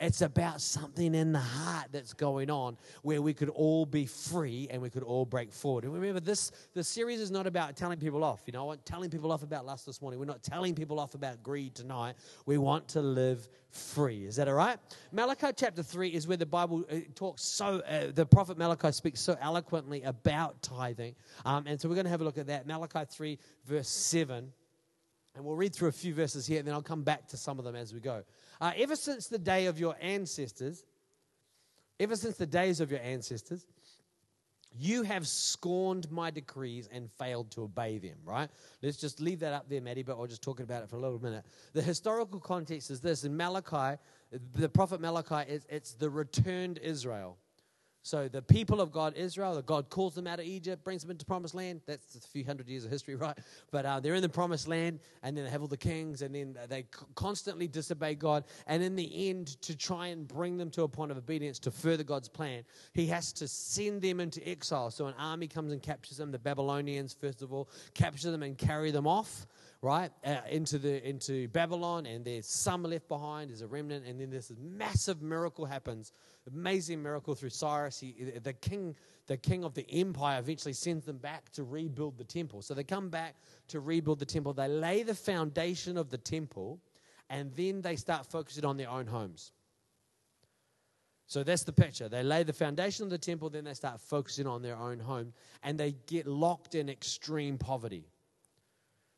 It's 0.01 0.21
about 0.21 0.61
something 0.61 1.13
in 1.13 1.31
the 1.31 1.39
heart 1.39 1.89
that's 1.91 2.13
going 2.13 2.49
on 2.49 2.75
where 3.03 3.21
we 3.21 3.35
could 3.35 3.49
all 3.49 3.85
be 3.85 4.07
free 4.07 4.67
and 4.71 4.81
we 4.81 4.89
could 4.89 5.03
all 5.03 5.25
break 5.25 5.53
forward. 5.53 5.83
And 5.83 5.93
remember, 5.93 6.19
this 6.19 6.51
the 6.73 6.83
series 6.83 7.21
is 7.21 7.29
not 7.29 7.45
about 7.45 7.75
telling 7.75 7.99
people 7.99 8.23
off. 8.23 8.41
You 8.47 8.53
know, 8.53 8.63
I 8.63 8.65
want 8.65 8.83
telling 8.83 9.11
people 9.11 9.31
off 9.31 9.43
about 9.43 9.63
lust 9.63 9.85
this 9.85 10.01
morning. 10.01 10.19
We're 10.19 10.25
not 10.25 10.41
telling 10.41 10.73
people 10.73 10.99
off 10.99 11.13
about 11.13 11.43
greed 11.43 11.75
tonight. 11.75 12.15
We 12.47 12.57
want 12.57 12.87
to 12.89 13.01
live 13.01 13.47
free. 13.69 14.25
Is 14.25 14.37
that 14.37 14.47
all 14.47 14.55
right? 14.55 14.79
Malachi 15.11 15.49
chapter 15.55 15.83
3 15.83 16.09
is 16.09 16.27
where 16.27 16.35
the 16.35 16.47
Bible 16.47 16.83
uh, 16.91 16.95
talks 17.13 17.43
so, 17.43 17.81
uh, 17.81 18.07
the 18.11 18.25
prophet 18.25 18.57
Malachi 18.57 18.91
speaks 18.91 19.21
so 19.21 19.37
eloquently 19.39 20.01
about 20.01 20.59
tithing. 20.63 21.13
Um, 21.45 21.65
and 21.67 21.79
so 21.79 21.87
we're 21.87 21.95
going 21.95 22.05
to 22.05 22.11
have 22.11 22.21
a 22.21 22.25
look 22.25 22.39
at 22.39 22.47
that. 22.47 22.65
Malachi 22.65 23.05
3, 23.07 23.37
verse 23.67 23.87
7. 23.87 24.51
And 25.35 25.45
we'll 25.45 25.55
read 25.55 25.73
through 25.73 25.87
a 25.89 25.93
few 25.93 26.13
verses 26.13 26.45
here, 26.45 26.59
and 26.59 26.67
then 26.67 26.73
I'll 26.73 26.81
come 26.81 27.03
back 27.03 27.27
to 27.29 27.37
some 27.37 27.57
of 27.57 27.63
them 27.63 27.75
as 27.75 27.93
we 27.93 28.01
go. 28.01 28.23
Uh, 28.61 28.71
ever 28.77 28.95
since 28.95 29.27
the 29.27 29.39
day 29.39 29.65
of 29.65 29.79
your 29.79 29.95
ancestors, 29.99 30.85
ever 31.99 32.15
since 32.15 32.37
the 32.37 32.45
days 32.45 32.79
of 32.79 32.91
your 32.91 33.01
ancestors, 33.01 33.65
you 34.77 35.01
have 35.01 35.27
scorned 35.27 36.09
my 36.11 36.29
decrees 36.29 36.87
and 36.93 37.11
failed 37.11 37.49
to 37.51 37.63
obey 37.63 37.97
them, 37.97 38.17
right? 38.23 38.49
Let's 38.81 38.97
just 38.97 39.19
leave 39.19 39.39
that 39.39 39.51
up 39.51 39.67
there, 39.67 39.81
Maddie, 39.81 40.03
but 40.03 40.17
I'll 40.17 40.27
just 40.27 40.43
talk 40.43 40.59
about 40.59 40.83
it 40.83 40.89
for 40.89 40.95
a 40.95 40.99
little 40.99 41.21
minute. 41.21 41.43
The 41.73 41.81
historical 41.81 42.39
context 42.39 42.91
is 42.91 43.01
this 43.01 43.23
in 43.23 43.35
Malachi, 43.35 43.99
the 44.53 44.69
prophet 44.69 45.01
Malachi, 45.01 45.51
it's, 45.51 45.65
it's 45.67 45.93
the 45.95 46.09
returned 46.09 46.77
Israel. 46.77 47.37
So 48.03 48.27
the 48.27 48.41
people 48.41 48.81
of 48.81 48.91
God, 48.91 49.15
Israel, 49.15 49.61
God 49.61 49.89
calls 49.89 50.15
them 50.15 50.25
out 50.25 50.39
of 50.39 50.45
Egypt, 50.45 50.83
brings 50.83 51.03
them 51.03 51.11
into 51.11 51.23
promised 51.25 51.53
land. 51.53 51.81
That's 51.85 52.15
a 52.15 52.19
few 52.19 52.43
hundred 52.43 52.67
years 52.67 52.83
of 52.83 52.91
history, 52.91 53.15
right? 53.17 53.37
But 53.71 53.85
uh, 53.85 53.99
they're 53.99 54.15
in 54.15 54.23
the 54.23 54.29
promised 54.29 54.67
land, 54.67 54.99
and 55.21 55.37
then 55.37 55.45
they 55.45 55.51
have 55.51 55.61
all 55.61 55.67
the 55.67 55.77
kings, 55.77 56.21
and 56.21 56.33
then 56.33 56.57
they 56.67 56.85
constantly 57.15 57.67
disobey 57.67 58.15
God. 58.15 58.45
And 58.65 58.81
in 58.81 58.95
the 58.95 59.29
end, 59.29 59.61
to 59.61 59.75
try 59.75 60.07
and 60.07 60.27
bring 60.27 60.57
them 60.57 60.71
to 60.71 60.83
a 60.83 60.87
point 60.87 61.11
of 61.11 61.17
obedience 61.17 61.59
to 61.59 61.71
further 61.71 62.03
God's 62.03 62.29
plan, 62.29 62.63
He 62.93 63.05
has 63.07 63.31
to 63.33 63.47
send 63.47 64.01
them 64.01 64.19
into 64.19 64.47
exile. 64.47 64.89
So 64.89 65.05
an 65.05 65.15
army 65.19 65.47
comes 65.47 65.71
and 65.71 65.81
captures 65.81 66.17
them. 66.17 66.31
The 66.31 66.39
Babylonians, 66.39 67.13
first 67.13 67.41
of 67.41 67.53
all, 67.53 67.69
capture 67.93 68.31
them 68.31 68.41
and 68.43 68.57
carry 68.57 68.91
them 68.91 69.05
off 69.05 69.45
right, 69.81 70.11
uh, 70.23 70.37
into, 70.49 70.77
the, 70.77 71.07
into 71.07 71.47
Babylon, 71.47 72.05
and 72.05 72.23
there's 72.23 72.47
some 72.47 72.83
left 72.83 73.07
behind, 73.07 73.49
there's 73.49 73.63
a 73.63 73.67
remnant, 73.67 74.05
and 74.05 74.19
then 74.21 74.29
this 74.29 74.51
massive 74.59 75.21
miracle 75.21 75.65
happens, 75.65 76.11
amazing 76.47 77.01
miracle 77.01 77.33
through 77.33 77.49
Cyrus. 77.49 77.99
He, 77.99 78.13
the, 78.43 78.53
king, 78.53 78.95
the 79.25 79.37
king 79.37 79.63
of 79.63 79.73
the 79.73 79.89
empire 79.89 80.39
eventually 80.39 80.73
sends 80.73 81.05
them 81.05 81.17
back 81.17 81.51
to 81.53 81.63
rebuild 81.63 82.17
the 82.17 82.23
temple. 82.23 82.61
So 82.61 82.75
they 82.75 82.83
come 82.83 83.09
back 83.09 83.35
to 83.69 83.79
rebuild 83.79 84.19
the 84.19 84.25
temple. 84.25 84.53
They 84.53 84.67
lay 84.67 85.01
the 85.01 85.15
foundation 85.15 85.97
of 85.97 86.09
the 86.09 86.17
temple, 86.17 86.79
and 87.29 87.51
then 87.55 87.81
they 87.81 87.95
start 87.95 88.27
focusing 88.27 88.65
on 88.65 88.77
their 88.77 88.89
own 88.89 89.07
homes. 89.07 89.51
So 91.25 91.43
that's 91.43 91.63
the 91.63 91.73
picture. 91.73 92.09
They 92.09 92.23
lay 92.23 92.43
the 92.43 92.53
foundation 92.53 93.05
of 93.05 93.09
the 93.09 93.17
temple, 93.17 93.49
then 93.49 93.63
they 93.63 93.73
start 93.73 93.99
focusing 94.01 94.45
on 94.45 94.61
their 94.61 94.75
own 94.75 94.99
home, 94.99 95.33
and 95.63 95.79
they 95.79 95.95
get 96.05 96.27
locked 96.27 96.75
in 96.75 96.87
extreme 96.87 97.57
poverty. 97.57 98.10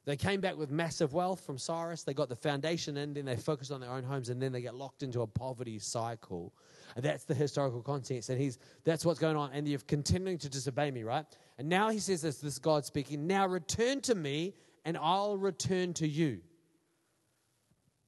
They 0.06 0.18
came 0.18 0.42
back 0.42 0.58
with 0.58 0.70
massive 0.70 1.14
wealth 1.14 1.46
from 1.46 1.58
Cyrus. 1.58 2.04
They 2.04 2.14
got 2.14 2.28
the 2.28 2.36
foundation 2.36 2.98
in, 2.98 3.14
then 3.14 3.24
they 3.24 3.38
focused 3.38 3.72
on 3.72 3.80
their 3.80 3.92
own 3.92 4.04
homes, 4.04 4.28
and 4.28 4.42
then 4.42 4.52
they 4.52 4.62
get 4.62 4.76
locked 4.76 5.02
into 5.02 5.22
a 5.22 5.28
poverty 5.28 5.80
cycle. 5.80 6.54
And 6.96 7.06
that's 7.06 7.24
the 7.24 7.34
historical 7.34 7.82
context. 7.82 8.30
And 8.30 8.40
he's 8.40 8.60
that's 8.84 9.06
what's 9.06 9.20
going 9.20 9.38
on. 9.38 9.52
And 9.54 9.66
you're 9.68 9.80
continuing 9.88 10.38
to 10.40 10.50
disobey 10.50 10.92
me, 10.92 11.04
right? 11.04 11.26
And 11.58 11.70
now 11.70 11.90
he 11.90 12.00
says 12.00 12.22
this, 12.22 12.40
this 12.40 12.60
God 12.60 12.86
speaking, 12.86 13.28
now 13.28 13.48
return 13.48 14.02
to 14.02 14.16
me, 14.16 14.56
and 14.84 14.98
I'll 14.98 15.38
return 15.38 15.94
to 15.96 16.08
you. 16.08 16.42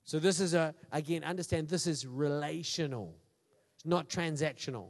So 0.03 0.19
this 0.19 0.41
is 0.41 0.53
a 0.53 0.75
again, 0.91 1.23
understand 1.23 1.69
this 1.69 1.87
is 1.87 2.05
relational. 2.05 3.15
It's 3.75 3.85
not 3.85 4.09
transactional. 4.09 4.89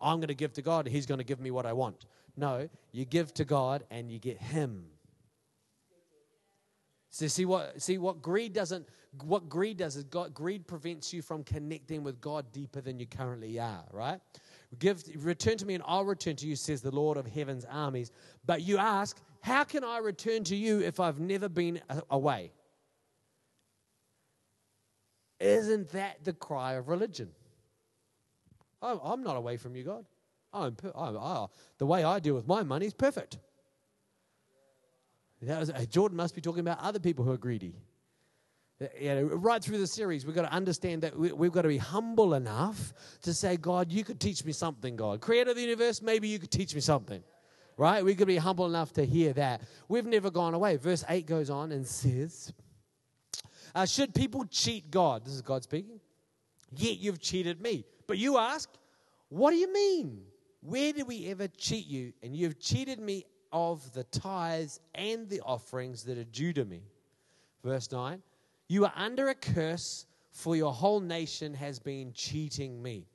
I'm 0.00 0.18
going 0.18 0.28
to 0.28 0.34
give 0.34 0.52
to 0.54 0.62
God, 0.62 0.88
he's 0.88 1.06
going 1.06 1.18
to 1.18 1.24
give 1.24 1.38
me 1.38 1.52
what 1.52 1.66
I 1.66 1.72
want. 1.72 2.06
No, 2.36 2.68
you 2.90 3.04
give 3.04 3.32
to 3.34 3.44
God 3.44 3.84
and 3.90 4.10
you 4.10 4.18
get 4.18 4.38
him. 4.38 4.86
So 7.12 7.26
see 7.26 7.44
what 7.44 7.80
see 7.80 7.98
what 7.98 8.22
greed 8.22 8.54
doesn't 8.54 8.88
what 9.24 9.50
greed 9.50 9.76
does 9.76 9.96
is 9.96 10.04
God, 10.04 10.32
greed 10.32 10.66
prevents 10.66 11.12
you 11.12 11.20
from 11.20 11.44
connecting 11.44 12.02
with 12.02 12.18
God 12.22 12.50
deeper 12.52 12.80
than 12.80 12.98
you 12.98 13.04
currently 13.06 13.60
are, 13.60 13.84
right? 13.92 14.18
Give 14.78 15.02
return 15.18 15.58
to 15.58 15.66
me 15.66 15.74
and 15.74 15.84
I'll 15.86 16.06
return 16.06 16.36
to 16.36 16.46
you, 16.46 16.56
says 16.56 16.80
the 16.80 16.90
Lord 16.90 17.18
of 17.18 17.26
heaven's 17.26 17.66
armies. 17.66 18.10
But 18.46 18.62
you 18.62 18.78
ask, 18.78 19.20
how 19.42 19.64
can 19.64 19.84
I 19.84 19.98
return 19.98 20.44
to 20.44 20.56
you 20.56 20.80
if 20.80 20.98
I've 20.98 21.20
never 21.20 21.50
been 21.50 21.82
away? 22.08 22.52
Isn't 25.38 25.90
that 25.90 26.24
the 26.24 26.32
cry 26.32 26.74
of 26.74 26.88
religion? 26.88 27.28
I'm, 28.80 28.98
I'm 29.04 29.22
not 29.22 29.36
away 29.36 29.58
from 29.58 29.76
you, 29.76 29.82
God. 29.82 30.06
I'm, 30.54 30.74
I'm, 30.94 31.16
oh, 31.16 31.50
the 31.76 31.86
way 31.86 32.04
I 32.04 32.18
deal 32.20 32.34
with 32.34 32.46
my 32.46 32.62
money 32.62 32.86
is 32.86 32.94
perfect. 32.94 33.36
Was, 35.42 35.72
Jordan 35.88 36.16
must 36.16 36.34
be 36.34 36.40
talking 36.40 36.60
about 36.60 36.78
other 36.80 37.00
people 37.00 37.24
who 37.24 37.32
are 37.32 37.38
greedy. 37.38 37.74
Uh, 38.80 38.86
you 38.98 39.14
know, 39.14 39.22
right 39.24 39.62
through 39.62 39.78
the 39.78 39.86
series, 39.86 40.24
we've 40.24 40.34
got 40.34 40.42
to 40.42 40.52
understand 40.52 41.02
that 41.02 41.18
we, 41.18 41.28
have 41.28 41.52
got 41.52 41.62
to 41.62 41.68
be 41.68 41.78
humble 41.78 42.34
enough 42.34 42.92
to 43.22 43.34
say, 43.34 43.56
God, 43.56 43.90
you 43.90 44.04
could 44.04 44.20
teach 44.20 44.44
me 44.44 44.52
something, 44.52 44.96
God. 44.96 45.20
Creator 45.20 45.50
of 45.50 45.56
the 45.56 45.62
universe, 45.62 46.00
maybe 46.00 46.28
you 46.28 46.38
could 46.38 46.50
teach 46.50 46.74
me 46.74 46.80
something. 46.80 47.22
Right? 47.76 48.04
We 48.04 48.14
could 48.14 48.26
be 48.26 48.36
humble 48.36 48.66
enough 48.66 48.92
to 48.94 49.04
hear 49.04 49.32
that. 49.32 49.62
We've 49.88 50.06
never 50.06 50.30
gone 50.30 50.54
away. 50.54 50.76
Verse 50.76 51.04
8 51.08 51.26
goes 51.26 51.50
on 51.50 51.72
and 51.72 51.86
says, 51.86 52.52
uh, 53.74 53.86
Should 53.86 54.14
people 54.14 54.44
cheat 54.44 54.90
God? 54.90 55.24
This 55.24 55.34
is 55.34 55.42
God 55.42 55.62
speaking. 55.64 55.98
Yet 56.76 56.98
you've 56.98 57.20
cheated 57.20 57.60
me. 57.60 57.84
But 58.06 58.18
you 58.18 58.38
ask, 58.38 58.68
What 59.28 59.50
do 59.50 59.56
you 59.56 59.72
mean? 59.72 60.22
Where 60.60 60.92
did 60.92 61.08
we 61.08 61.26
ever 61.28 61.48
cheat 61.48 61.86
you? 61.86 62.12
And 62.22 62.36
you've 62.36 62.60
cheated 62.60 63.00
me 63.00 63.24
of 63.52 63.92
the 63.92 64.04
tithes 64.04 64.80
and 64.94 65.28
the 65.28 65.40
offerings 65.42 66.04
that 66.04 66.18
are 66.18 66.24
due 66.24 66.52
to 66.52 66.64
me. 66.64 66.82
Verse 67.62 67.90
9 67.90 68.22
You 68.68 68.84
are 68.84 68.92
under 68.96 69.28
a 69.28 69.34
curse, 69.34 70.06
for 70.30 70.56
your 70.56 70.72
whole 70.72 71.00
nation 71.00 71.54
has 71.54 71.78
been 71.78 72.12
cheating 72.12 72.82
me. 72.82 73.06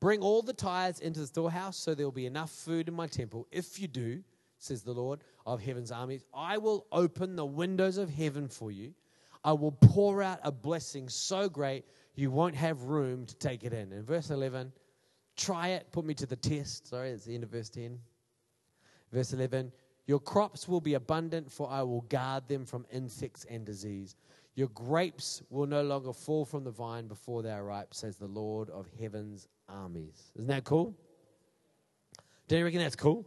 Bring 0.00 0.20
all 0.20 0.42
the 0.42 0.52
tithes 0.52 0.98
into 0.98 1.20
the 1.20 1.26
storehouse, 1.26 1.76
so 1.76 1.94
there 1.94 2.06
will 2.06 2.10
be 2.10 2.26
enough 2.26 2.50
food 2.50 2.88
in 2.88 2.94
my 2.94 3.06
temple. 3.06 3.46
If 3.52 3.78
you 3.78 3.86
do, 3.86 4.22
says 4.58 4.82
the 4.82 4.92
Lord 4.92 5.20
of 5.46 5.60
heaven's 5.60 5.92
armies, 5.92 6.24
I 6.34 6.58
will 6.58 6.86
open 6.90 7.36
the 7.36 7.44
windows 7.44 7.98
of 7.98 8.10
heaven 8.10 8.48
for 8.48 8.72
you. 8.72 8.94
I 9.44 9.52
will 9.52 9.72
pour 9.72 10.22
out 10.22 10.40
a 10.42 10.52
blessing 10.52 11.08
so 11.08 11.48
great 11.48 11.84
you 12.14 12.30
won't 12.30 12.54
have 12.54 12.84
room 12.84 13.26
to 13.26 13.34
take 13.36 13.64
it 13.64 13.72
in. 13.72 13.92
In 13.92 14.04
verse 14.04 14.30
11, 14.30 14.72
try 15.36 15.68
it, 15.68 15.86
put 15.92 16.04
me 16.04 16.14
to 16.14 16.26
the 16.26 16.36
test. 16.36 16.88
Sorry, 16.88 17.10
it's 17.10 17.24
the 17.24 17.34
end 17.34 17.44
of 17.44 17.50
verse 17.50 17.68
10. 17.68 17.98
Verse 19.12 19.32
11 19.32 19.72
Your 20.06 20.20
crops 20.20 20.66
will 20.66 20.80
be 20.80 20.94
abundant, 20.94 21.50
for 21.50 21.70
I 21.70 21.82
will 21.82 22.02
guard 22.02 22.48
them 22.48 22.64
from 22.64 22.86
insects 22.90 23.44
and 23.48 23.64
disease. 23.64 24.16
Your 24.54 24.68
grapes 24.68 25.42
will 25.48 25.66
no 25.66 25.82
longer 25.82 26.12
fall 26.12 26.44
from 26.44 26.64
the 26.64 26.70
vine 26.70 27.06
before 27.06 27.42
they 27.42 27.50
are 27.50 27.64
ripe, 27.64 27.94
says 27.94 28.16
the 28.16 28.26
Lord 28.26 28.68
of 28.68 28.86
heaven's 29.00 29.48
armies. 29.68 30.30
Isn't 30.36 30.48
that 30.48 30.64
cool? 30.64 30.94
Do 32.48 32.58
you 32.58 32.64
reckon 32.64 32.80
that's 32.80 32.96
cool? 32.96 33.26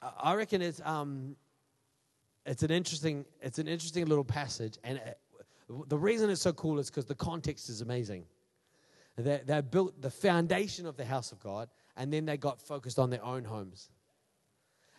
I 0.00 0.34
reckon 0.34 0.62
it's 0.62 0.80
um, 0.84 1.36
it's 2.46 2.62
an 2.62 2.70
interesting 2.70 3.26
it's 3.42 3.58
an 3.58 3.68
interesting 3.68 4.06
little 4.06 4.24
passage, 4.24 4.78
and 4.82 4.98
it, 4.98 5.18
the 5.88 5.98
reason 5.98 6.30
it's 6.30 6.40
so 6.40 6.54
cool 6.54 6.78
is 6.78 6.88
because 6.88 7.04
the 7.04 7.14
context 7.14 7.68
is 7.68 7.82
amazing. 7.82 8.24
They, 9.16 9.42
they 9.44 9.60
built 9.60 10.00
the 10.00 10.10
foundation 10.10 10.86
of 10.86 10.96
the 10.96 11.04
house 11.04 11.32
of 11.32 11.40
God, 11.40 11.68
and 11.96 12.10
then 12.10 12.24
they 12.24 12.38
got 12.38 12.62
focused 12.62 12.98
on 12.98 13.10
their 13.10 13.22
own 13.22 13.44
homes. 13.44 13.90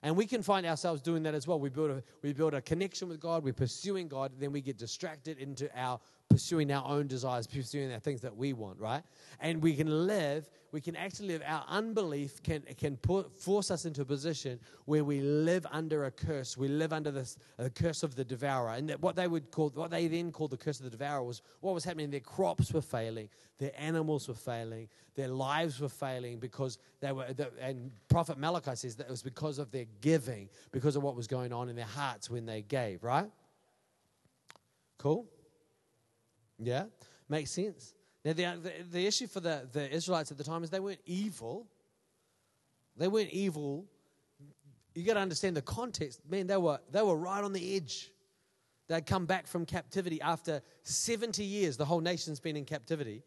And 0.03 0.15
we 0.15 0.25
can 0.25 0.41
find 0.41 0.65
ourselves 0.65 1.01
doing 1.01 1.23
that 1.23 1.35
as 1.35 1.47
well. 1.47 1.59
We 1.59 1.69
build 1.69 1.91
a, 1.91 2.03
we 2.23 2.33
build 2.33 2.53
a 2.53 2.61
connection 2.61 3.07
with 3.07 3.19
God, 3.19 3.43
we're 3.43 3.53
pursuing 3.53 4.07
God, 4.07 4.31
then 4.39 4.51
we 4.51 4.61
get 4.61 4.77
distracted 4.77 5.37
into 5.37 5.69
our 5.79 5.99
pursuing 6.31 6.71
our 6.71 6.87
own 6.87 7.07
desires, 7.07 7.45
pursuing 7.45 7.89
the 7.89 7.99
things 7.99 8.21
that 8.21 8.35
we 8.35 8.53
want, 8.53 8.79
right? 8.79 9.03
And 9.39 9.61
we 9.61 9.75
can 9.75 10.07
live, 10.07 10.49
we 10.71 10.79
can 10.79 10.95
actually 10.95 11.27
live, 11.27 11.43
our 11.45 11.65
unbelief 11.67 12.41
can, 12.41 12.63
can 12.77 12.95
put, 12.97 13.31
force 13.37 13.69
us 13.69 13.85
into 13.85 14.01
a 14.01 14.05
position 14.05 14.59
where 14.85 15.03
we 15.03 15.19
live 15.19 15.65
under 15.71 16.05
a 16.05 16.11
curse. 16.11 16.57
We 16.57 16.69
live 16.69 16.93
under 16.93 17.11
this 17.11 17.37
a 17.57 17.69
curse 17.69 18.03
of 18.03 18.15
the 18.15 18.23
devourer. 18.23 18.71
And 18.71 18.91
what 19.01 19.15
they 19.15 19.27
would 19.27 19.51
call, 19.51 19.69
what 19.69 19.91
they 19.91 20.07
then 20.07 20.31
called 20.31 20.51
the 20.51 20.57
curse 20.57 20.79
of 20.79 20.85
the 20.85 20.91
devourer 20.91 21.23
was 21.23 21.41
what 21.59 21.73
was 21.73 21.83
happening. 21.83 22.09
Their 22.09 22.21
crops 22.21 22.71
were 22.71 22.81
failing, 22.81 23.29
their 23.57 23.73
animals 23.77 24.27
were 24.27 24.33
failing, 24.33 24.87
their 25.15 25.27
lives 25.27 25.81
were 25.81 25.89
failing 25.89 26.39
because 26.39 26.77
they 27.01 27.11
were, 27.11 27.25
and 27.59 27.91
Prophet 28.07 28.37
Malachi 28.37 28.75
says 28.75 28.95
that 28.95 29.07
it 29.07 29.11
was 29.11 29.23
because 29.23 29.59
of 29.59 29.71
their 29.71 29.85
giving, 29.99 30.49
because 30.71 30.95
of 30.95 31.03
what 31.03 31.15
was 31.15 31.27
going 31.27 31.51
on 31.51 31.67
in 31.67 31.75
their 31.75 31.85
hearts 31.85 32.29
when 32.29 32.45
they 32.45 32.61
gave, 32.61 33.03
right? 33.03 33.29
Cool? 34.97 35.25
Yeah? 36.61 36.85
Makes 37.29 37.51
sense. 37.51 37.93
Now, 38.23 38.33
the, 38.33 38.43
the, 38.61 38.71
the, 38.91 39.07
issue 39.07 39.27
for 39.27 39.39
the, 39.39 39.67
the 39.71 39.89
Israelites 39.91 40.31
at 40.31 40.37
the 40.37 40.43
time 40.43 40.63
is 40.63 40.69
they 40.69 40.79
weren't 40.79 41.01
evil. 41.05 41.67
They 42.97 43.07
weren't 43.07 43.31
evil 43.31 43.85
you 44.93 45.03
got 45.03 45.13
to 45.13 45.19
understand 45.19 45.55
the 45.55 45.61
context. 45.61 46.21
Man, 46.29 46.47
they 46.47 46.57
were, 46.57 46.79
they 46.91 47.01
were 47.01 47.15
right 47.15 47.43
on 47.43 47.53
the 47.53 47.75
edge. 47.75 48.11
They'd 48.87 49.05
come 49.05 49.25
back 49.25 49.47
from 49.47 49.65
captivity 49.65 50.19
after 50.21 50.61
70 50.83 51.43
years. 51.43 51.77
The 51.77 51.85
whole 51.85 52.01
nation's 52.01 52.39
been 52.39 52.57
in 52.57 52.65
captivity. 52.65 53.23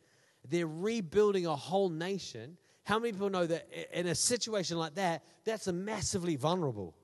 They're 0.48 0.66
rebuilding 0.66 1.46
a 1.46 1.56
whole 1.56 1.88
nation. 1.88 2.58
How 2.84 2.98
many 2.98 3.12
people 3.12 3.30
know 3.30 3.46
that 3.46 3.66
in 3.98 4.08
a 4.08 4.14
situation 4.14 4.76
like 4.76 4.94
that, 4.96 5.24
that's 5.44 5.66
a 5.66 5.72
massively 5.72 6.36
vulnerable? 6.36 6.94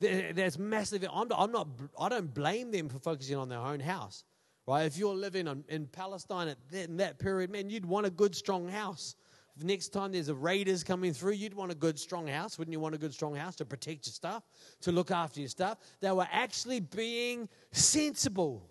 There's 0.00 0.58
massive. 0.58 1.06
I'm, 1.10 1.28
I'm 1.32 1.52
not. 1.52 1.68
I 1.98 2.08
don't 2.08 2.34
blame 2.34 2.72
them 2.72 2.88
for 2.88 2.98
focusing 2.98 3.36
on 3.36 3.48
their 3.48 3.60
own 3.60 3.78
house, 3.78 4.24
right? 4.66 4.84
If 4.84 4.96
you're 4.96 5.14
living 5.14 5.46
in, 5.46 5.64
in 5.68 5.86
Palestine 5.86 6.48
at 6.48 6.58
that, 6.70 6.88
in 6.88 6.96
that 6.98 7.18
period, 7.18 7.50
man, 7.50 7.70
you'd 7.70 7.86
want 7.86 8.06
a 8.06 8.10
good, 8.10 8.34
strong 8.34 8.68
house. 8.68 9.16
Next 9.62 9.88
time 9.88 10.12
there's 10.12 10.28
a 10.28 10.34
raiders 10.34 10.82
coming 10.82 11.12
through, 11.12 11.32
you'd 11.32 11.54
want 11.54 11.70
a 11.70 11.74
good, 11.74 11.98
strong 11.98 12.26
house. 12.26 12.58
Wouldn't 12.58 12.72
you 12.72 12.80
want 12.80 12.94
a 12.94 12.98
good, 12.98 13.12
strong 13.12 13.34
house 13.34 13.54
to 13.56 13.64
protect 13.64 14.06
your 14.06 14.12
stuff, 14.12 14.44
to 14.80 14.92
look 14.92 15.10
after 15.10 15.40
your 15.40 15.48
stuff? 15.48 15.78
They 16.00 16.10
were 16.10 16.28
actually 16.32 16.80
being 16.80 17.48
sensible. 17.70 18.66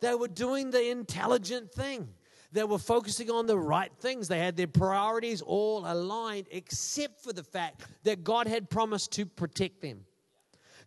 They 0.00 0.14
were 0.14 0.28
doing 0.28 0.70
the 0.70 0.90
intelligent 0.90 1.72
thing. 1.72 2.08
They 2.52 2.64
were 2.64 2.78
focusing 2.78 3.30
on 3.30 3.46
the 3.46 3.58
right 3.58 3.90
things. 3.98 4.28
They 4.28 4.38
had 4.38 4.56
their 4.56 4.68
priorities 4.68 5.40
all 5.40 5.84
aligned, 5.90 6.46
except 6.50 7.22
for 7.22 7.32
the 7.32 7.42
fact 7.42 7.82
that 8.04 8.22
God 8.22 8.46
had 8.46 8.70
promised 8.70 9.10
to 9.12 9.26
protect 9.26 9.80
them. 9.80 10.04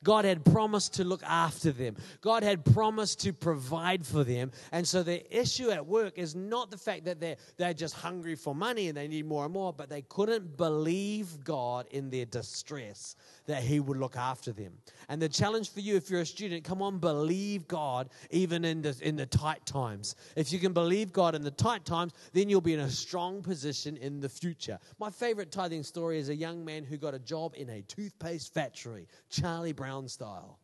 God 0.08 0.24
had 0.24 0.46
promised 0.46 0.94
to 0.94 1.04
look 1.04 1.22
after 1.24 1.70
them. 1.70 1.98
God 2.22 2.42
had 2.42 2.64
promised 2.64 3.20
to 3.24 3.34
provide 3.34 4.06
for 4.06 4.24
them. 4.24 4.54
And 4.72 4.88
so 4.88 5.04
the 5.04 5.22
issue 5.38 5.70
at 5.70 5.86
work 5.86 6.18
is 6.18 6.34
not 6.34 6.72
the 6.72 6.78
fact 6.78 7.04
that 7.04 7.20
they're, 7.20 7.36
they're 7.58 7.74
just 7.74 7.94
hungry 7.94 8.36
for 8.36 8.56
money 8.56 8.88
and 8.88 8.98
they 8.98 9.10
need 9.10 9.26
more 9.26 9.44
and 9.44 9.54
more, 9.54 9.74
but 9.74 9.90
they 9.90 10.04
couldn't 10.04 10.56
believe 10.56 11.44
God 11.44 11.88
in 11.92 12.10
their 12.10 12.24
distress 12.24 13.18
that 13.48 13.64
He 13.64 13.80
would 13.80 13.98
look 13.98 14.16
after 14.16 14.52
them. 14.52 14.74
And 15.10 15.22
the 15.22 15.28
challenge 15.28 15.72
for 15.72 15.80
you, 15.80 15.96
if 15.96 16.10
you're 16.10 16.22
a 16.22 16.26
student, 16.26 16.64
come 16.64 16.82
on, 16.82 17.00
believe 17.00 17.68
God 17.68 18.10
even 18.30 18.64
in 18.64 18.82
the, 18.82 18.96
in 19.02 19.16
the 19.16 19.26
tight 19.26 19.66
times. 19.66 20.16
If 20.36 20.54
you 20.54 20.60
can 20.60 20.74
believe 20.74 21.12
God 21.12 21.34
in 21.34 21.42
the 21.42 21.52
tight 21.52 21.86
times, 21.86 22.14
then 22.34 22.50
you'll 22.50 22.62
be 22.62 22.74
in 22.74 22.82
a 22.82 22.90
strong 22.90 23.42
position 23.42 23.98
in 23.98 24.20
the 24.20 24.30
future. 24.30 24.78
My 25.00 25.10
favorite 25.10 25.52
tithing 25.52 25.84
story 25.84 26.20
is 26.20 26.30
a 26.30 26.36
young 26.36 26.64
man 26.64 26.84
who 26.84 26.98
got 26.98 27.14
a 27.14 27.20
job 27.20 27.54
in 27.58 27.70
a 27.70 27.82
toothpaste 27.82 28.54
factory, 28.54 29.08
Charlie 29.30 29.74
Brown 29.74 30.08
style. 30.08 30.60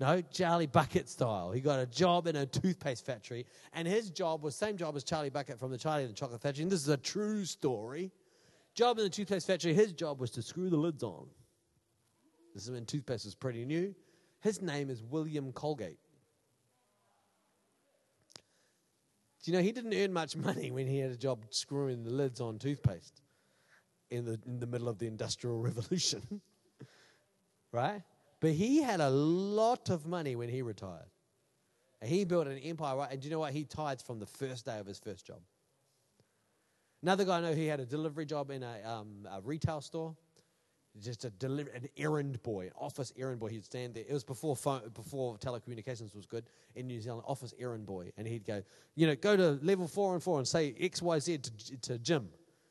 No, 0.00 0.22
Charlie 0.30 0.66
Bucket 0.66 1.08
style. 1.08 1.50
He 1.50 1.60
got 1.60 1.80
a 1.80 1.86
job 1.86 2.28
in 2.28 2.36
a 2.36 2.46
toothpaste 2.46 3.04
factory, 3.04 3.46
and 3.72 3.88
his 3.88 4.10
job 4.10 4.44
was 4.44 4.54
same 4.54 4.76
job 4.76 4.94
as 4.94 5.02
Charlie 5.02 5.30
Bucket 5.30 5.58
from 5.58 5.72
the 5.72 5.78
Charlie 5.78 6.04
and 6.04 6.10
the 6.10 6.14
Chocolate 6.14 6.40
Factory. 6.40 6.62
And 6.62 6.70
this 6.70 6.82
is 6.82 6.88
a 6.88 6.96
true 6.96 7.44
story. 7.44 8.12
Job 8.74 8.98
in 8.98 9.04
the 9.04 9.10
toothpaste 9.10 9.48
factory. 9.48 9.74
His 9.74 9.92
job 9.92 10.20
was 10.20 10.30
to 10.32 10.42
screw 10.42 10.70
the 10.70 10.76
lids 10.76 11.02
on. 11.02 11.26
This 12.58 12.64
is 12.64 12.72
when 12.72 12.86
toothpaste 12.86 13.24
was 13.24 13.36
pretty 13.36 13.64
new. 13.64 13.94
His 14.40 14.60
name 14.60 14.90
is 14.90 15.00
William 15.00 15.52
Colgate. 15.52 16.00
Do 19.44 19.52
you 19.52 19.56
know 19.56 19.62
he 19.62 19.70
didn't 19.70 19.94
earn 19.94 20.12
much 20.12 20.36
money 20.48 20.72
when 20.72 20.88
he 20.88 20.98
had 20.98 21.12
a 21.12 21.16
job 21.16 21.44
screwing 21.50 22.02
the 22.02 22.10
lids 22.10 22.40
on 22.40 22.58
toothpaste 22.58 23.22
in 24.10 24.24
the, 24.24 24.40
in 24.44 24.58
the 24.58 24.66
middle 24.66 24.88
of 24.88 24.98
the 24.98 25.06
Industrial 25.06 25.56
Revolution? 25.62 26.40
right? 27.70 28.02
But 28.40 28.50
he 28.54 28.82
had 28.82 28.98
a 28.98 29.10
lot 29.10 29.88
of 29.88 30.04
money 30.04 30.34
when 30.34 30.48
he 30.48 30.62
retired. 30.62 31.12
And 32.02 32.10
he 32.10 32.24
built 32.24 32.48
an 32.48 32.58
empire, 32.58 32.96
right? 32.96 33.12
And 33.12 33.20
do 33.20 33.28
you 33.28 33.30
know 33.30 33.38
what? 33.38 33.52
He 33.52 33.62
tithes 33.62 34.02
from 34.02 34.18
the 34.18 34.26
first 34.26 34.64
day 34.64 34.80
of 34.80 34.86
his 34.86 34.98
first 34.98 35.24
job. 35.24 35.42
Another 37.04 37.24
guy 37.24 37.38
I 37.38 37.40
know, 37.40 37.54
he 37.54 37.66
had 37.68 37.78
a 37.78 37.86
delivery 37.86 38.26
job 38.26 38.50
in 38.50 38.64
a, 38.64 38.82
um, 38.84 39.28
a 39.30 39.40
retail 39.42 39.80
store 39.80 40.16
just 41.00 41.24
a 41.24 41.30
deliver, 41.30 41.70
an 41.70 41.88
errand 41.96 42.42
boy, 42.42 42.66
an 42.66 42.72
office 42.78 43.12
errand 43.16 43.40
boy. 43.40 43.48
He'd 43.48 43.64
stand 43.64 43.94
there. 43.94 44.04
It 44.08 44.12
was 44.12 44.24
before 44.24 44.56
phone, 44.56 44.82
before 44.94 45.38
telecommunications 45.38 46.14
was 46.14 46.26
good 46.26 46.50
in 46.74 46.86
New 46.86 47.00
Zealand. 47.00 47.24
Office 47.26 47.54
errand 47.58 47.86
boy, 47.86 48.12
and 48.16 48.26
he'd 48.26 48.44
go, 48.44 48.62
you 48.94 49.06
know, 49.06 49.14
go 49.14 49.36
to 49.36 49.58
level 49.62 49.88
four 49.88 50.14
and 50.14 50.22
four 50.22 50.38
and 50.38 50.46
say 50.46 50.74
X 50.78 51.00
Y 51.00 51.18
Z 51.18 51.38
to, 51.38 51.80
to 51.80 51.98
Jim, 51.98 52.28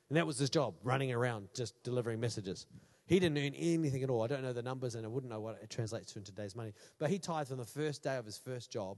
and 0.10 0.18
that 0.18 0.28
was 0.28 0.38
his 0.38 0.50
job, 0.50 0.76
running 0.84 1.12
around 1.12 1.48
just 1.54 1.82
delivering 1.84 2.20
messages. 2.20 2.66
He 3.06 3.20
didn't 3.20 3.38
earn 3.38 3.54
anything 3.56 4.04
at 4.04 4.10
all. 4.10 4.22
I 4.22 4.28
don't 4.28 4.44
know 4.44 4.52
the 4.54 4.62
numbers, 4.62 4.96
and 4.96 5.06
I 5.06 5.10
wouldn't 5.10 5.32
know 5.32 5.40
what 5.40 5.60
it 5.64 5.70
translates 5.70 6.12
to 6.12 6.20
in 6.20 6.26
today's 6.26 6.56
money. 6.56 6.74
But 7.00 7.10
he 7.10 7.20
tithed 7.20 7.52
on 7.52 7.58
the 7.58 7.66
first 7.66 8.04
day 8.04 8.18
of 8.18 8.26
his 8.26 8.38
first 8.38 8.70
job, 8.70 8.98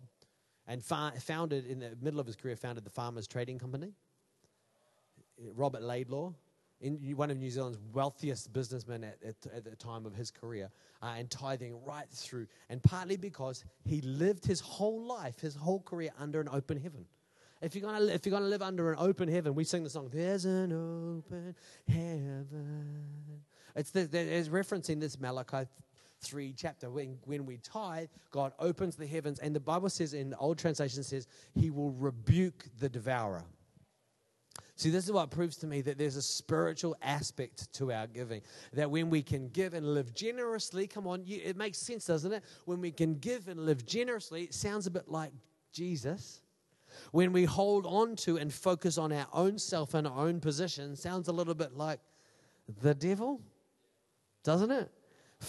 and 0.68 0.84
fa- 0.84 1.14
founded 1.20 1.68
in 1.68 1.80
the 1.80 1.96
middle 2.02 2.20
of 2.20 2.26
his 2.26 2.36
career, 2.36 2.56
founded 2.56 2.84
the 2.84 2.90
Farmers 2.90 3.28
Trading 3.28 3.60
Company. 3.60 3.94
Robert 5.56 5.84
Laidlaw, 5.84 6.34
in 6.82 6.96
one 7.16 7.30
of 7.30 7.38
New 7.38 7.50
Zealand's 7.50 7.80
wealthiest 7.94 8.54
businessmen 8.54 9.04
at, 9.04 9.18
at, 9.24 9.36
at 9.54 9.64
the 9.64 9.76
time 9.76 10.06
of 10.06 10.16
his 10.16 10.32
career, 10.32 10.70
uh, 11.02 11.16
and 11.18 11.30
tithing 11.30 11.84
right 11.86 12.10
through, 12.10 12.48
and 12.70 12.82
partly 12.82 13.18
because 13.18 13.66
he 13.84 14.02
lived 14.02 14.46
his 14.46 14.60
whole 14.60 15.06
life, 15.06 15.40
his 15.40 15.56
whole 15.56 15.82
career 15.82 16.12
under 16.18 16.40
an 16.40 16.50
open 16.52 16.80
heaven. 16.80 17.06
If 17.62 17.76
you're 17.76 17.90
gonna 17.90 18.06
if 18.06 18.26
you're 18.26 18.32
gonna 18.32 18.46
live 18.46 18.62
under 18.62 18.92
an 18.92 18.98
open 19.00 19.28
heaven, 19.28 19.54
we 19.54 19.66
sing 19.66 19.84
the 19.84 19.90
song 19.90 20.10
"There's 20.12 20.46
an 20.46 20.72
open 20.72 21.56
heaven." 21.88 23.42
It's, 23.76 23.92
the, 23.92 24.02
it's 24.12 24.50
referencing 24.50 25.00
this 25.00 25.20
Malachi 25.20 25.68
three 26.22 26.54
chapter. 26.56 26.90
When 26.90 27.18
when 27.26 27.46
we 27.46 27.58
tithe, 27.58 28.08
God 28.32 28.54
opens 28.60 28.96
the 28.96 29.06
heavens, 29.06 29.40
and 29.40 29.54
the 29.54 29.60
Bible 29.60 29.90
says 29.90 30.14
in 30.14 30.30
the 30.30 30.38
old 30.38 30.58
translation 30.58 31.04
says 31.04 31.28
He 31.54 31.70
will 31.70 31.92
rebuke 31.92 32.66
the 32.80 32.88
devourer. 32.88 33.44
See, 34.80 34.92
this 34.92 35.04
is 35.04 35.12
what 35.12 35.30
proves 35.30 35.58
to 35.58 35.68
me 35.68 35.82
that 35.82 35.98
there's 35.98 36.16
a 36.16 36.22
spiritual 36.22 36.96
aspect 37.02 37.74
to 37.74 37.92
our 37.92 38.08
giving. 38.08 38.42
That 38.72 38.90
when 38.90 39.10
we 39.10 39.22
can 39.22 39.50
give 39.50 39.74
and 39.74 39.86
live 39.94 40.14
generously, 40.14 40.88
come 40.88 41.06
on, 41.06 41.26
you, 41.26 41.42
it 41.44 41.58
makes 41.58 41.80
sense, 41.80 42.06
doesn't 42.06 42.32
it? 42.32 42.46
When 42.64 42.80
we 42.80 42.90
can 42.90 43.16
give 43.16 43.50
and 43.50 43.66
live 43.66 43.86
generously, 43.86 44.44
it 44.44 44.54
sounds 44.54 44.88
a 44.88 44.90
bit 44.90 45.10
like 45.10 45.34
Jesus. 45.74 46.40
When 47.12 47.34
we 47.34 47.44
hold 47.44 47.86
on 47.86 48.16
to 48.18 48.38
and 48.38 48.54
focus 48.54 48.98
on 48.98 49.12
our 49.12 49.28
own 49.34 49.60
self 49.60 49.96
and 49.96 50.08
our 50.08 50.26
own 50.26 50.40
position, 50.40 50.96
sounds 50.96 51.28
a 51.28 51.34
little 51.34 51.56
bit 51.56 51.76
like 51.76 52.00
the 52.82 52.96
devil, 52.96 53.42
doesn't 54.46 54.72
it? 54.72 54.90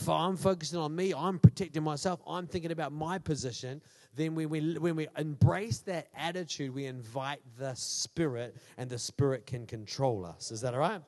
I'm 0.09 0.37
focusing 0.37 0.81
on 0.81 0.97
me, 0.97 1.15
I'm 1.15 1.39
protecting 1.39 1.85
myself, 1.85 2.21
I'm 2.27 2.49
thinking 2.49 2.73
about 2.73 2.91
my 2.91 3.19
position, 3.19 3.81
then 4.17 4.35
when 4.35 4.49
we, 4.49 4.77
when 4.79 4.97
we 4.97 5.07
embrace 5.17 5.79
that 5.81 6.09
attitude, 6.17 6.75
we 6.75 6.87
invite 6.87 7.41
the 7.59 7.75
Spirit, 7.75 8.57
and 8.77 8.91
the 8.91 8.99
Spirit 8.99 9.47
can 9.47 9.67
control 9.67 10.25
us. 10.25 10.51
Is 10.51 10.61
that 10.63 10.75
all 10.75 10.81
right? 10.81 11.01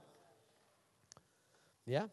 Yeah? 1.86 2.06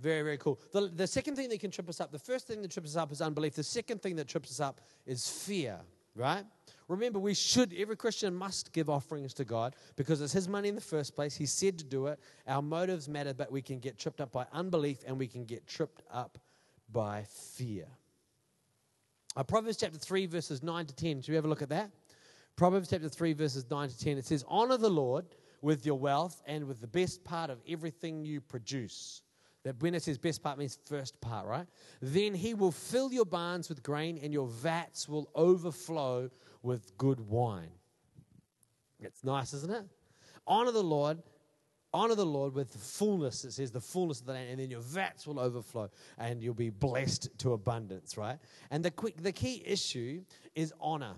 Very, 0.00 0.22
very 0.22 0.38
cool. 0.38 0.58
The, 0.72 0.88
the 0.88 1.06
second 1.06 1.36
thing 1.36 1.48
that 1.50 1.60
can 1.60 1.70
trip 1.70 1.88
us 1.88 2.00
up, 2.00 2.10
the 2.10 2.18
first 2.18 2.46
thing 2.46 2.60
that 2.62 2.70
trips 2.70 2.90
us 2.90 2.96
up 2.96 3.12
is 3.12 3.20
unbelief. 3.20 3.54
The 3.54 3.62
second 3.62 4.02
thing 4.02 4.16
that 4.16 4.26
trips 4.26 4.50
us 4.50 4.58
up 4.58 4.80
is 5.06 5.28
fear, 5.28 5.78
right? 6.16 6.44
Remember, 6.88 7.20
we 7.20 7.34
should, 7.34 7.72
every 7.78 7.96
Christian 7.96 8.34
must 8.34 8.72
give 8.72 8.90
offerings 8.90 9.32
to 9.34 9.44
God 9.44 9.76
because 9.94 10.20
it's 10.20 10.32
His 10.32 10.48
money 10.48 10.68
in 10.68 10.74
the 10.74 10.80
first 10.80 11.14
place. 11.14 11.36
He 11.36 11.46
said 11.46 11.78
to 11.78 11.84
do 11.84 12.08
it. 12.08 12.18
Our 12.48 12.62
motives 12.62 13.08
matter, 13.08 13.32
but 13.32 13.52
we 13.52 13.62
can 13.62 13.78
get 13.78 13.96
tripped 13.96 14.20
up 14.20 14.32
by 14.32 14.46
unbelief 14.52 14.98
and 15.06 15.18
we 15.18 15.28
can 15.28 15.44
get 15.44 15.66
tripped 15.68 16.02
up 16.10 16.38
by 16.90 17.24
fear. 17.28 17.86
Uh, 19.34 19.42
Proverbs 19.42 19.78
chapter 19.78 19.98
3, 19.98 20.26
verses 20.26 20.62
9 20.62 20.86
to 20.86 20.94
10. 20.94 21.22
Should 21.22 21.30
we 21.30 21.36
have 21.36 21.44
a 21.44 21.48
look 21.48 21.62
at 21.62 21.70
that? 21.70 21.90
Proverbs 22.56 22.90
chapter 22.90 23.08
3, 23.08 23.32
verses 23.32 23.64
9 23.70 23.88
to 23.88 23.98
10. 23.98 24.18
It 24.18 24.26
says, 24.26 24.44
Honor 24.46 24.76
the 24.76 24.90
Lord 24.90 25.24
with 25.62 25.86
your 25.86 25.98
wealth 25.98 26.42
and 26.46 26.66
with 26.66 26.80
the 26.80 26.86
best 26.86 27.24
part 27.24 27.48
of 27.48 27.60
everything 27.66 28.24
you 28.24 28.40
produce. 28.40 29.22
That 29.64 29.80
when 29.80 29.94
it 29.94 30.02
says 30.02 30.18
best 30.18 30.42
part 30.42 30.58
means 30.58 30.78
first 30.84 31.18
part, 31.20 31.46
right? 31.46 31.66
Then 32.00 32.34
he 32.34 32.52
will 32.52 32.72
fill 32.72 33.12
your 33.12 33.24
barns 33.24 33.68
with 33.68 33.82
grain 33.82 34.18
and 34.20 34.32
your 34.32 34.48
vats 34.48 35.08
will 35.08 35.30
overflow 35.34 36.28
with 36.62 36.96
good 36.98 37.20
wine. 37.20 37.70
It's 39.00 39.22
nice, 39.24 39.54
isn't 39.54 39.72
it? 39.72 39.84
Honor 40.46 40.72
the 40.72 40.82
Lord, 40.82 41.22
honor 41.94 42.14
the 42.14 42.26
Lord 42.26 42.54
with 42.54 42.72
the 42.72 42.78
fullness. 42.78 43.44
It 43.44 43.52
says 43.52 43.70
the 43.70 43.80
fullness 43.80 44.20
of 44.20 44.26
the 44.26 44.32
land, 44.32 44.50
and 44.50 44.60
then 44.60 44.70
your 44.70 44.80
vats 44.80 45.26
will 45.26 45.38
overflow, 45.38 45.90
and 46.18 46.42
you'll 46.42 46.54
be 46.54 46.70
blessed 46.70 47.28
to 47.38 47.52
abundance, 47.52 48.16
right? 48.16 48.38
And 48.70 48.84
the 48.84 48.90
quick, 48.90 49.22
the 49.22 49.32
key 49.32 49.62
issue 49.64 50.22
is 50.54 50.72
honor. 50.80 51.14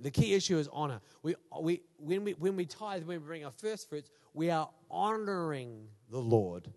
The 0.00 0.10
key 0.10 0.34
issue 0.34 0.58
is 0.58 0.68
honor. 0.72 1.00
We, 1.22 1.34
we, 1.60 1.82
when, 1.96 2.24
we, 2.24 2.32
when 2.34 2.54
we 2.54 2.66
tithe, 2.66 3.04
when 3.04 3.20
we 3.20 3.26
bring 3.26 3.44
our 3.44 3.50
first 3.50 3.88
fruits, 3.88 4.10
we 4.32 4.50
are 4.50 4.70
honoring 4.90 5.88
the 6.10 6.20
Lord. 6.20 6.68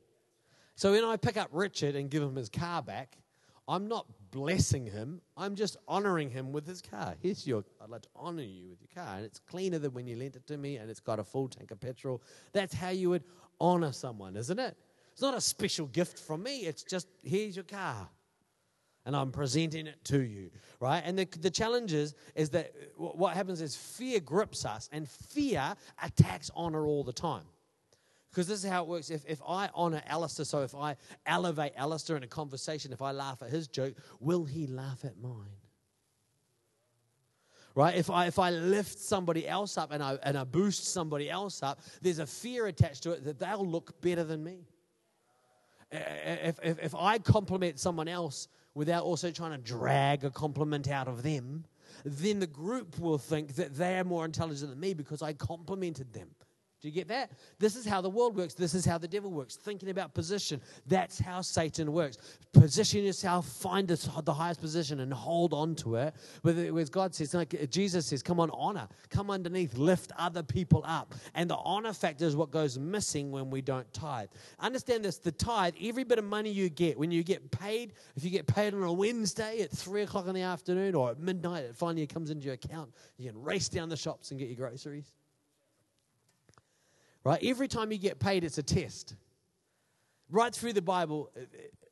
So 0.76 0.92
when 0.92 1.04
I 1.04 1.18
pick 1.18 1.38
up 1.38 1.50
Richard 1.52 1.96
and 1.96 2.10
give 2.10 2.24
him 2.24 2.36
his 2.36 2.50
car 2.50 2.82
back, 2.82 3.18
I'm 3.68 3.88
not 3.88 4.08
blessing 4.32 4.86
him. 4.86 5.22
I'm 5.38 5.56
just 5.56 5.78
honoring 5.88 6.30
him 6.30 6.52
with 6.52 6.66
his 6.66 6.82
car. 6.82 7.16
Here's 7.22 7.46
your, 7.46 7.64
I'd 7.82 7.90
like 7.90 8.02
to 8.04 8.10
honor 8.16 8.44
you 8.44 8.70
with 8.70 8.80
your 8.82 9.04
car. 9.04 9.18
And 9.18 9.26
it's 9.26 9.40
cleaner 9.40 9.78
than 9.78 9.94
when 9.94 10.08
you 10.08 10.16
lent 10.16 10.36
it 10.36 10.48
to 10.48 10.58
me 10.58 10.78
and 10.78 10.90
it's 10.90 11.00
got 11.00 11.20
a 11.20 11.24
full 11.24 11.48
tank 11.48 11.72
of 11.72 11.80
petrol. 11.80 12.22
That's 12.54 12.74
how 12.74 12.90
you 12.90 13.10
would 13.10 13.24
honor 13.60 13.92
someone, 13.92 14.36
isn't 14.36 14.60
it? 14.60 14.76
It's 15.12 15.22
not 15.22 15.36
a 15.36 15.42
special 15.42 15.88
gift 15.88 16.18
from 16.18 16.44
me. 16.44 16.62
It's 16.62 16.84
just, 16.84 17.08
here's 17.24 17.56
your 17.56 17.66
car. 17.66 18.10
And 19.06 19.16
I'm 19.16 19.32
presenting 19.32 19.88
it 19.88 20.04
to 20.06 20.22
you, 20.22 20.52
right? 20.80 21.02
And 21.04 21.18
the, 21.18 21.28
the 21.40 21.50
challenge 21.50 21.92
is, 21.92 22.14
is 22.36 22.52
that 22.52 22.74
what 22.96 23.36
happens 23.36 23.60
is 23.60 23.76
fear 23.76 24.20
grips 24.20 24.64
us 24.64 24.90
and 24.92 25.10
fear 25.10 25.76
attacks 26.04 26.52
honor 26.56 26.86
all 26.86 27.04
the 27.04 27.14
time. 27.14 27.46
Because 28.32 28.48
this 28.48 28.64
is 28.64 28.70
how 28.70 28.84
it 28.84 28.88
works. 28.88 29.10
If, 29.10 29.26
if 29.28 29.42
I 29.46 29.70
honor 29.76 30.02
Alistair, 30.08 30.46
so 30.46 30.62
if 30.62 30.74
I 30.74 30.96
elevate 31.26 31.74
Alistair 31.76 32.16
in 32.16 32.24
a 32.24 32.28
conversation, 32.28 32.94
if 32.94 33.02
I 33.02 33.12
laugh 33.12 33.42
at 33.42 33.50
his 33.50 33.68
joke, 33.68 33.96
will 34.22 34.46
he 34.46 34.68
laugh 34.68 35.04
at 35.04 35.18
mine? 35.22 35.58
Right? 37.76 37.96
If 37.96 38.10
I, 38.10 38.28
if 38.28 38.40
I 38.40 38.52
lift 38.52 38.98
somebody 39.00 39.48
else 39.48 39.78
up 39.78 39.92
and 39.92 40.02
I, 40.02 40.18
and 40.24 40.38
I 40.38 40.46
boost 40.46 40.86
somebody 40.86 41.30
else 41.30 41.62
up, 41.62 41.82
there's 42.02 42.20
a 42.20 42.26
fear 42.26 42.68
attached 42.68 43.04
to 43.04 43.12
it 43.12 43.26
that 43.26 43.38
they'll 43.38 43.68
look 43.68 44.00
better 44.02 44.24
than 44.24 44.44
me. 44.44 44.66
If, 45.92 46.58
if, 46.64 46.80
if 46.80 46.96
I 46.96 47.18
compliment 47.18 47.80
someone 47.80 48.08
else 48.08 48.48
without 48.74 49.04
also 49.04 49.30
trying 49.30 49.52
to 49.52 49.58
drag 49.58 50.24
a 50.24 50.32
compliment 50.32 50.90
out 50.90 51.10
of 51.10 51.22
them, 51.22 51.66
then 52.06 52.40
the 52.40 52.48
group 52.48 52.98
will 52.98 53.18
think 53.18 53.56
that 53.56 53.76
they're 53.76 54.06
more 54.06 54.24
intelligent 54.24 54.70
than 54.70 54.80
me 54.80 54.94
because 54.94 55.22
I 55.22 55.34
complimented 55.34 56.14
them. 56.14 56.30
Do 56.82 56.88
you 56.88 56.94
get 56.96 57.08
that? 57.10 57.32
This 57.60 57.76
is 57.76 57.86
how 57.86 58.02
the 58.02 58.10
world 58.10 58.36
works. 58.36 58.56
This 58.56 58.74
is 58.74 58.84
how 58.84 58.98
the 58.98 59.08
devil 59.08 59.30
works. 59.30 59.56
Thinking 59.56 59.90
about 59.92 60.16
position. 60.16 60.60
That's 60.88 61.20
how 61.20 61.42
Satan 61.42 61.94
works. 61.94 62.18
Position 62.54 63.04
yourself, 63.04 63.48
find 63.48 63.88
the 63.88 64.34
highest 64.34 64.62
position, 64.62 65.02
and 65.02 65.14
hold 65.14 65.54
on 65.54 65.76
to 65.76 65.96
it. 65.98 66.16
Whereas 66.42 66.90
God 66.90 67.14
says, 67.14 67.36
like 67.36 67.70
Jesus 67.70 68.08
says, 68.08 68.24
come 68.24 68.40
on, 68.40 68.50
honor. 68.50 68.88
Come 69.12 69.30
underneath, 69.30 69.78
lift 69.78 70.12
other 70.18 70.42
people 70.42 70.82
up. 70.84 71.14
And 71.36 71.48
the 71.48 71.58
honor 71.58 71.94
factor 71.94 72.26
is 72.26 72.36
what 72.36 72.50
goes 72.50 72.80
missing 72.80 73.30
when 73.30 73.52
we 73.52 73.62
don't 73.62 73.92
tithe. 73.94 74.30
Understand 74.60 75.06
this 75.06 75.20
the 75.20 75.32
tithe, 75.32 75.76
every 75.80 76.04
bit 76.04 76.18
of 76.18 76.26
money 76.26 76.50
you 76.50 76.70
get, 76.70 76.98
when 76.98 77.12
you 77.12 77.24
get 77.24 77.52
paid, 77.52 77.94
if 78.16 78.24
you 78.24 78.32
get 78.32 78.48
paid 78.48 78.74
on 78.74 78.82
a 78.82 78.92
Wednesday 78.92 79.62
at 79.62 79.70
3 79.70 80.02
o'clock 80.02 80.28
in 80.28 80.34
the 80.34 80.42
afternoon 80.42 80.96
or 80.96 81.12
at 81.12 81.20
midnight, 81.20 81.66
it 81.66 81.76
finally 81.76 82.08
comes 82.08 82.32
into 82.32 82.46
your 82.46 82.56
account, 82.56 82.92
you 83.18 83.30
can 83.30 83.40
race 83.40 83.70
down 83.70 83.88
the 83.88 83.96
shops 83.96 84.32
and 84.32 84.40
get 84.40 84.50
your 84.50 84.58
groceries. 84.58 85.14
Right? 87.24 87.40
Every 87.44 87.68
time 87.68 87.92
you 87.92 87.98
get 87.98 88.20
paid, 88.20 88.44
it's 88.44 88.58
a 88.58 88.64
test. 88.64 89.16
Right 90.30 90.54
through 90.54 90.74
the 90.74 90.82
Bible, 90.82 91.30
uh, 91.36 91.42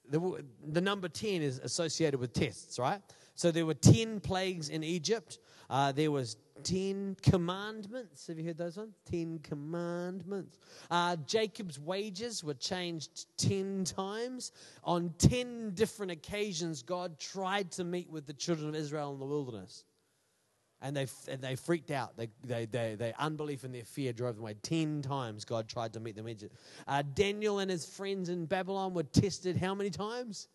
the, 0.10 0.44
the 0.68 0.82
number 0.82 1.08
10 1.08 1.42
is 1.42 1.60
associated 1.60 2.20
with 2.20 2.34
tests, 2.34 2.80
right? 2.80 3.02
So 3.36 3.52
there 3.52 3.66
were 3.66 3.76
10 3.76 4.22
plagues 4.22 4.70
in 4.70 4.84
Egypt. 4.84 5.40
Uh, 5.70 5.92
there 5.92 6.10
was 6.10 6.38
10 6.64 7.16
commandments. 7.22 8.28
Have 8.28 8.40
you 8.40 8.46
heard 8.46 8.58
those 8.58 8.76
ones? 8.78 8.96
10 9.10 9.40
commandments. 9.40 10.58
Uh, 10.90 11.16
Jacob's 11.28 11.80
wages 11.80 12.44
were 12.44 12.56
changed 12.56 13.28
10 13.38 13.84
times. 13.84 14.52
On 14.84 15.14
10 15.20 15.72
different 15.76 16.12
occasions, 16.12 16.82
God 16.82 17.20
tried 17.20 17.72
to 17.74 17.84
meet 17.84 18.10
with 18.10 18.26
the 18.26 18.34
children 18.34 18.70
of 18.70 18.76
Israel 18.76 19.14
in 19.14 19.20
the 19.20 19.26
wilderness 19.26 19.86
and 20.82 20.96
they, 20.96 21.08
and 21.28 21.42
they 21.42 21.56
freaked 21.56 21.92
out. 21.92 22.16
They, 22.16 22.30
they, 22.44 22.66
they, 22.66 22.96
their 22.96 23.14
unbelief 23.20 23.64
and 23.64 23.74
their 23.74 23.84
fear 23.84 24.14
drove 24.14 24.36
them 24.36 24.44
away. 24.44 24.56
Ten 24.62 25.02
times 25.02 25.46
God 25.46 25.68
tried 25.68 25.94
to 25.94 26.00
meet 26.00 26.16
them. 26.16 26.28
Uh, 26.88 27.04
Daniel 27.14 27.60
and 27.60 27.70
his 27.70 27.86
friends 27.86 28.30
in 28.30 28.46
Babylon 28.46 28.94
were 28.94 29.04
tested 29.04 29.58
how 29.58 29.76
many 29.76 29.90
times? 29.90 30.48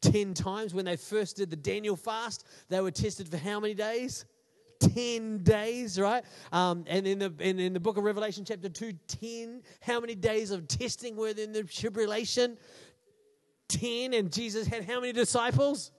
Ten 0.00 0.32
times. 0.32 0.72
When 0.72 0.84
they 0.84 0.96
first 0.96 1.36
did 1.36 1.50
the 1.50 1.56
Daniel 1.56 1.96
fast, 1.96 2.46
they 2.68 2.80
were 2.80 2.90
tested 2.90 3.28
for 3.28 3.36
how 3.36 3.60
many 3.60 3.74
days? 3.74 4.24
10 4.80 5.38
days, 5.38 5.98
right? 5.98 6.24
Um, 6.52 6.84
and 6.86 7.06
in 7.06 7.18
the, 7.18 7.34
in, 7.40 7.58
in 7.58 7.72
the 7.72 7.80
book 7.80 7.96
of 7.96 8.04
Revelation, 8.04 8.44
chapter 8.44 8.68
2, 8.68 8.92
10, 9.08 9.62
how 9.80 10.00
many 10.00 10.14
days 10.14 10.50
of 10.50 10.68
testing 10.68 11.16
were 11.16 11.28
in 11.28 11.52
the 11.52 11.64
tribulation? 11.64 12.56
10. 13.68 14.14
And 14.14 14.32
Jesus 14.32 14.66
had 14.66 14.84
how 14.84 15.00
many 15.00 15.12
disciples? 15.12 15.90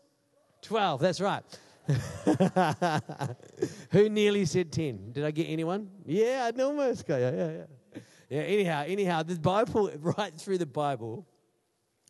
12, 0.62 1.02
that's 1.02 1.22
right. 1.22 1.44
Who 3.92 4.10
nearly 4.10 4.46
said 4.46 4.72
10? 4.72 5.14
Did 5.14 5.26
I 5.26 5.32
get 5.32 5.46
anyone? 5.46 5.90
Yeah, 6.06 6.52
I 6.56 6.62
almost 6.62 7.08
got 7.08 7.18
yeah, 7.18 7.32
yeah, 7.32 7.52
yeah. 7.52 8.02
Yeah, 8.30 8.42
anyhow, 8.42 8.84
anyhow, 8.86 9.24
the 9.24 9.40
Bible, 9.40 9.92
right 10.00 10.34
through 10.34 10.60
the 10.60 10.68
Bible, 10.68 11.26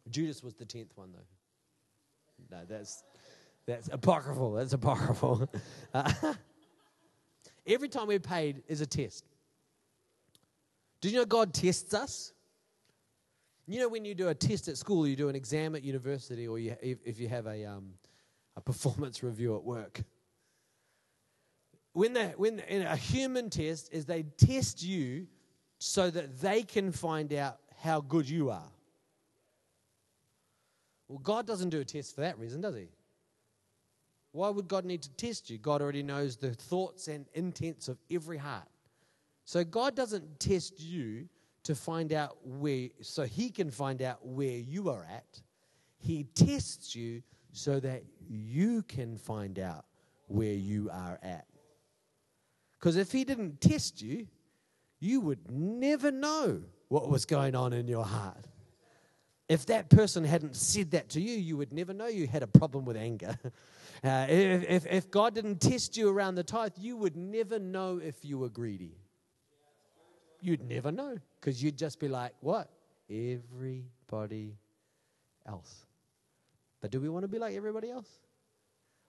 Judas 0.09 0.43
was 0.43 0.53
the 0.53 0.65
10th 0.65 0.89
one, 0.95 1.13
though. 1.13 2.57
No, 2.57 2.63
that's, 2.67 3.03
that's 3.65 3.89
apocryphal. 3.89 4.53
That's 4.53 4.73
apocryphal. 4.73 5.49
Every 7.65 7.87
time 7.87 8.07
we're 8.07 8.19
paid 8.19 8.63
is 8.67 8.81
a 8.81 8.85
test. 8.85 9.23
Do 10.99 11.09
you 11.09 11.17
know 11.17 11.25
God 11.25 11.53
tests 11.53 11.93
us? 11.93 12.33
You 13.65 13.79
know, 13.79 13.87
when 13.87 14.03
you 14.03 14.15
do 14.15 14.27
a 14.27 14.35
test 14.35 14.67
at 14.67 14.77
school, 14.77 15.07
you 15.07 15.15
do 15.15 15.29
an 15.29 15.35
exam 15.35 15.75
at 15.75 15.83
university, 15.83 16.47
or 16.47 16.59
you, 16.59 16.75
if, 16.81 16.97
if 17.05 17.19
you 17.19 17.29
have 17.29 17.45
a, 17.45 17.65
um, 17.65 17.93
a 18.59 18.61
performance 18.61 19.23
review 19.31 19.55
at 19.55 19.63
work. 19.63 20.03
When, 21.93 22.13
they, 22.13 22.33
when 22.37 22.59
in 22.59 22.83
a 22.83 22.95
human 22.95 23.49
test 23.49 23.89
is 23.91 24.05
they 24.05 24.23
test 24.37 24.83
you 24.83 25.27
so 25.79 26.09
that 26.09 26.39
they 26.41 26.61
can 26.63 26.91
find 26.91 27.33
out 27.33 27.57
how 27.81 28.01
good 28.01 28.29
you 28.29 28.51
are. 28.51 28.71
Well, 31.07 31.19
God 31.19 31.47
doesn't 31.47 31.69
do 31.69 31.79
a 31.79 31.85
test 31.85 32.13
for 32.13 32.21
that 32.21 32.37
reason, 32.37 32.61
does 32.61 32.75
he? 32.75 32.89
Why 34.31 34.49
would 34.49 34.67
God 34.67 34.85
need 34.85 35.01
to 35.03 35.09
test 35.11 35.49
you? 35.49 35.57
God 35.57 35.81
already 35.81 36.03
knows 36.03 36.35
the 36.37 36.53
thoughts 36.53 37.07
and 37.07 37.25
intents 37.33 37.87
of 37.87 37.97
every 38.11 38.37
heart. 38.37 38.67
So 39.45 39.63
God 39.63 39.95
doesn't 39.95 40.39
test 40.39 40.79
you 40.79 41.27
to 41.63 41.73
find 41.73 42.13
out 42.13 42.37
where, 42.45 42.89
so 43.01 43.23
he 43.23 43.49
can 43.49 43.71
find 43.71 44.03
out 44.03 44.23
where 44.23 44.57
you 44.57 44.89
are 44.89 45.07
at. 45.11 45.41
He 45.97 46.25
tests 46.35 46.95
you 46.95 47.23
so 47.51 47.79
that 47.79 48.03
you 48.27 48.83
can 48.83 49.17
find 49.17 49.59
out 49.59 49.85
where 50.27 50.53
you 50.53 50.89
are 50.91 51.19
at. 51.23 51.45
Because 52.79 52.95
if 52.95 53.11
he 53.11 53.23
didn't 53.23 53.59
test 53.59 54.01
you, 54.01 54.27
you 54.99 55.21
would 55.21 55.51
never 55.51 56.11
know 56.11 56.61
what 56.87 57.09
was 57.09 57.25
going 57.25 57.55
on 57.55 57.73
in 57.73 57.87
your 57.87 58.05
heart. 58.05 58.45
If 59.47 59.65
that 59.65 59.89
person 59.89 60.23
hadn't 60.23 60.55
said 60.55 60.91
that 60.91 61.09
to 61.09 61.21
you, 61.21 61.35
you 61.35 61.57
would 61.57 61.73
never 61.73 61.93
know 61.93 62.07
you 62.07 62.27
had 62.27 62.43
a 62.43 62.47
problem 62.47 62.85
with 62.85 62.97
anger. 62.97 63.37
Uh, 64.01 64.27
if, 64.29 64.63
if, 64.69 64.85
if 64.85 65.11
God 65.11 65.35
didn't 65.35 65.59
test 65.59 65.97
you 65.97 66.07
around 66.07 66.35
the 66.35 66.43
tithe, 66.43 66.71
you 66.77 66.95
would 66.95 67.17
never 67.17 67.59
know 67.59 67.99
if 68.01 68.23
you 68.23 68.37
were 68.37 68.47
greedy. 68.47 68.95
You'd 70.39 70.63
never 70.63 70.89
know 70.89 71.17
because 71.37 71.61
you'd 71.61 71.77
just 71.77 71.99
be 71.99 72.07
like, 72.07 72.31
what? 72.39 72.69
Everybody 73.09 74.55
else. 75.45 75.85
But 76.81 76.91
do 76.91 76.99
we 76.99 77.09
want 77.09 77.23
to 77.23 77.27
be 77.27 77.39
like 77.39 77.55
everybody 77.55 77.89
else? 77.89 78.09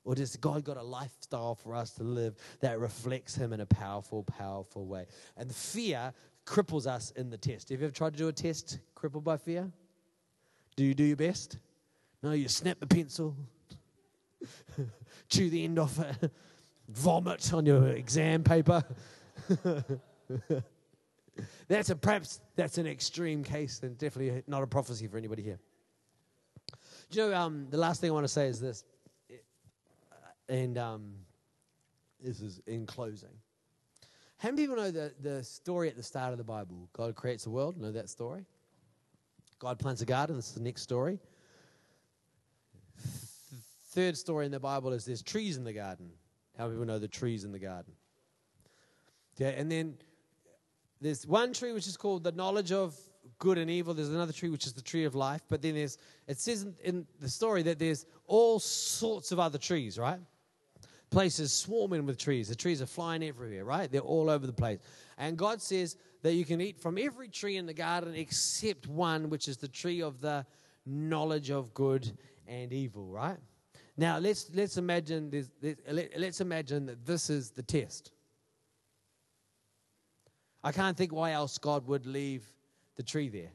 Or 0.04 0.14
does 0.14 0.36
God 0.36 0.64
got 0.64 0.76
a 0.76 0.82
lifestyle 0.82 1.54
for 1.54 1.74
us 1.74 1.92
to 1.92 2.02
live 2.02 2.34
that 2.60 2.78
reflects 2.80 3.34
Him 3.34 3.52
in 3.52 3.60
a 3.60 3.66
powerful, 3.66 4.22
powerful 4.22 4.86
way? 4.86 5.06
And 5.36 5.54
fear 5.54 6.12
cripples 6.46 6.86
us 6.86 7.10
in 7.12 7.30
the 7.30 7.36
test. 7.36 7.68
Have 7.68 7.80
you 7.80 7.86
ever 7.86 7.94
tried 7.94 8.14
to 8.14 8.18
do 8.18 8.28
a 8.28 8.32
test 8.32 8.78
crippled 8.94 9.24
by 9.24 9.36
fear? 9.36 9.70
Do 10.76 10.84
you 10.84 10.94
do 10.94 11.04
your 11.04 11.16
best? 11.16 11.58
No, 12.22 12.32
you 12.32 12.48
snap 12.48 12.80
the 12.80 12.86
pencil, 12.86 13.36
chew 15.28 15.50
the 15.50 15.64
end 15.64 15.78
off 15.78 15.98
it, 15.98 16.30
vomit 16.88 17.52
on 17.52 17.66
your 17.66 17.88
exam 17.88 18.42
paper. 18.42 18.82
that's 21.68 21.90
a 21.90 21.96
perhaps 21.96 22.40
that's 22.56 22.78
an 22.78 22.86
extreme 22.86 23.42
case 23.42 23.80
and 23.82 23.96
definitely 23.96 24.42
not 24.46 24.62
a 24.62 24.66
prophecy 24.66 25.06
for 25.06 25.16
anybody 25.16 25.42
here. 25.42 25.58
Do 27.10 27.20
you 27.20 27.30
know, 27.30 27.36
um, 27.36 27.66
the 27.70 27.76
last 27.76 28.00
thing 28.00 28.10
I 28.10 28.12
want 28.12 28.24
to 28.24 28.28
say 28.28 28.46
is 28.46 28.60
this, 28.60 28.84
and 30.48 30.78
um, 30.78 31.14
this 32.22 32.40
is 32.40 32.60
in 32.66 32.86
closing. 32.86 33.30
How 34.38 34.50
many 34.50 34.62
people 34.62 34.76
know 34.76 34.90
the, 34.90 35.12
the 35.20 35.42
story 35.42 35.88
at 35.88 35.96
the 35.96 36.02
start 36.02 36.32
of 36.32 36.38
the 36.38 36.44
Bible? 36.44 36.88
God 36.92 37.14
creates 37.16 37.44
the 37.44 37.50
world. 37.50 37.76
Know 37.76 37.92
that 37.92 38.08
story? 38.08 38.46
God 39.58 39.78
plants 39.78 40.00
a 40.02 40.06
garden. 40.06 40.36
This 40.36 40.48
is 40.48 40.54
the 40.54 40.62
next 40.62 40.82
story. 40.82 41.18
Third 43.88 44.16
story 44.16 44.46
in 44.46 44.52
the 44.52 44.60
Bible 44.60 44.92
is 44.92 45.04
there's 45.04 45.22
trees 45.22 45.56
in 45.56 45.64
the 45.64 45.72
garden. 45.72 46.10
How 46.56 46.64
many 46.64 46.76
people 46.76 46.86
know 46.86 46.98
the 47.00 47.08
trees 47.08 47.44
in 47.44 47.50
the 47.50 47.58
garden? 47.58 47.92
Yeah, 49.36 49.48
and 49.48 49.70
then 49.70 49.96
there's 51.00 51.26
one 51.26 51.52
tree 51.52 51.72
which 51.72 51.88
is 51.88 51.96
called 51.96 52.22
the 52.22 52.32
knowledge 52.32 52.70
of 52.70 52.96
good 53.40 53.58
and 53.58 53.68
evil. 53.68 53.92
There's 53.92 54.10
another 54.10 54.32
tree, 54.32 54.50
which 54.50 54.66
is 54.66 54.72
the 54.72 54.82
tree 54.82 55.04
of 55.04 55.16
life. 55.16 55.42
But 55.48 55.60
then 55.62 55.74
there's, 55.74 55.98
it 56.28 56.38
says 56.38 56.66
in 56.84 57.04
the 57.20 57.28
story 57.28 57.64
that 57.64 57.80
there's 57.80 58.06
all 58.28 58.60
sorts 58.60 59.32
of 59.32 59.40
other 59.40 59.58
trees, 59.58 59.98
right? 59.98 60.20
Places 61.10 61.52
swarming 61.52 62.06
with 62.06 62.18
trees. 62.18 62.48
The 62.48 62.54
trees 62.54 62.80
are 62.80 62.86
flying 62.86 63.24
everywhere, 63.24 63.64
right? 63.64 63.90
They're 63.90 64.00
all 64.00 64.30
over 64.30 64.46
the 64.46 64.52
place. 64.52 64.78
And 65.18 65.36
God 65.36 65.60
says 65.60 65.96
that 66.22 66.34
you 66.34 66.44
can 66.44 66.60
eat 66.60 66.78
from 66.78 66.96
every 66.96 67.28
tree 67.28 67.56
in 67.56 67.66
the 67.66 67.74
garden 67.74 68.14
except 68.14 68.86
one, 68.86 69.28
which 69.28 69.48
is 69.48 69.56
the 69.56 69.68
tree 69.68 70.02
of 70.02 70.20
the 70.20 70.46
knowledge 70.86 71.50
of 71.50 71.74
good 71.74 72.12
and 72.46 72.72
evil, 72.72 73.06
right? 73.06 73.38
Now 73.96 74.18
let's 74.18 74.50
let's 74.54 74.76
imagine 74.76 75.30
this, 75.30 75.50
let's 76.16 76.40
imagine 76.40 76.86
that 76.86 77.04
this 77.04 77.28
is 77.28 77.50
the 77.50 77.62
test. 77.62 78.12
I 80.62 80.72
can't 80.72 80.96
think 80.96 81.12
why 81.12 81.32
else 81.32 81.58
God 81.58 81.86
would 81.86 82.06
leave 82.06 82.44
the 83.00 83.04
tree 83.04 83.30
there. 83.30 83.52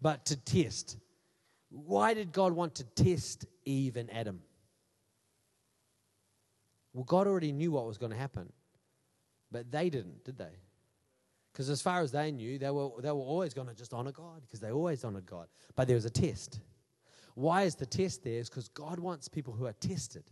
But 0.00 0.26
to 0.26 0.36
test. 0.36 0.96
Why 1.70 2.14
did 2.14 2.30
God 2.30 2.52
want 2.52 2.76
to 2.76 2.84
test 2.84 3.46
Eve 3.64 3.96
and 3.96 4.08
Adam? 4.12 4.42
Well, 6.92 7.02
God 7.02 7.26
already 7.26 7.50
knew 7.50 7.72
what 7.72 7.84
was 7.84 7.98
going 7.98 8.12
to 8.12 8.18
happen, 8.18 8.52
but 9.50 9.72
they 9.72 9.90
didn't, 9.90 10.24
did 10.24 10.38
they? 10.38 10.54
Because 11.52 11.68
as 11.68 11.82
far 11.82 12.00
as 12.00 12.12
they 12.12 12.30
knew, 12.30 12.60
they 12.60 12.70
were, 12.70 12.90
they 13.00 13.10
were 13.10 13.18
always 13.34 13.54
going 13.54 13.66
to 13.66 13.74
just 13.74 13.92
honor 13.92 14.12
God 14.12 14.42
because 14.42 14.60
they 14.60 14.70
always 14.70 15.02
honored 15.02 15.26
God. 15.26 15.48
But 15.74 15.88
there 15.88 15.96
was 15.96 16.04
a 16.04 16.10
test. 16.10 16.60
Why 17.34 17.62
is 17.62 17.74
the 17.74 17.86
test 17.86 18.22
there? 18.22 18.38
Is 18.38 18.48
because 18.48 18.68
God 18.68 19.00
wants 19.00 19.26
people 19.26 19.52
who 19.52 19.66
are 19.66 19.72
tested. 19.72 20.30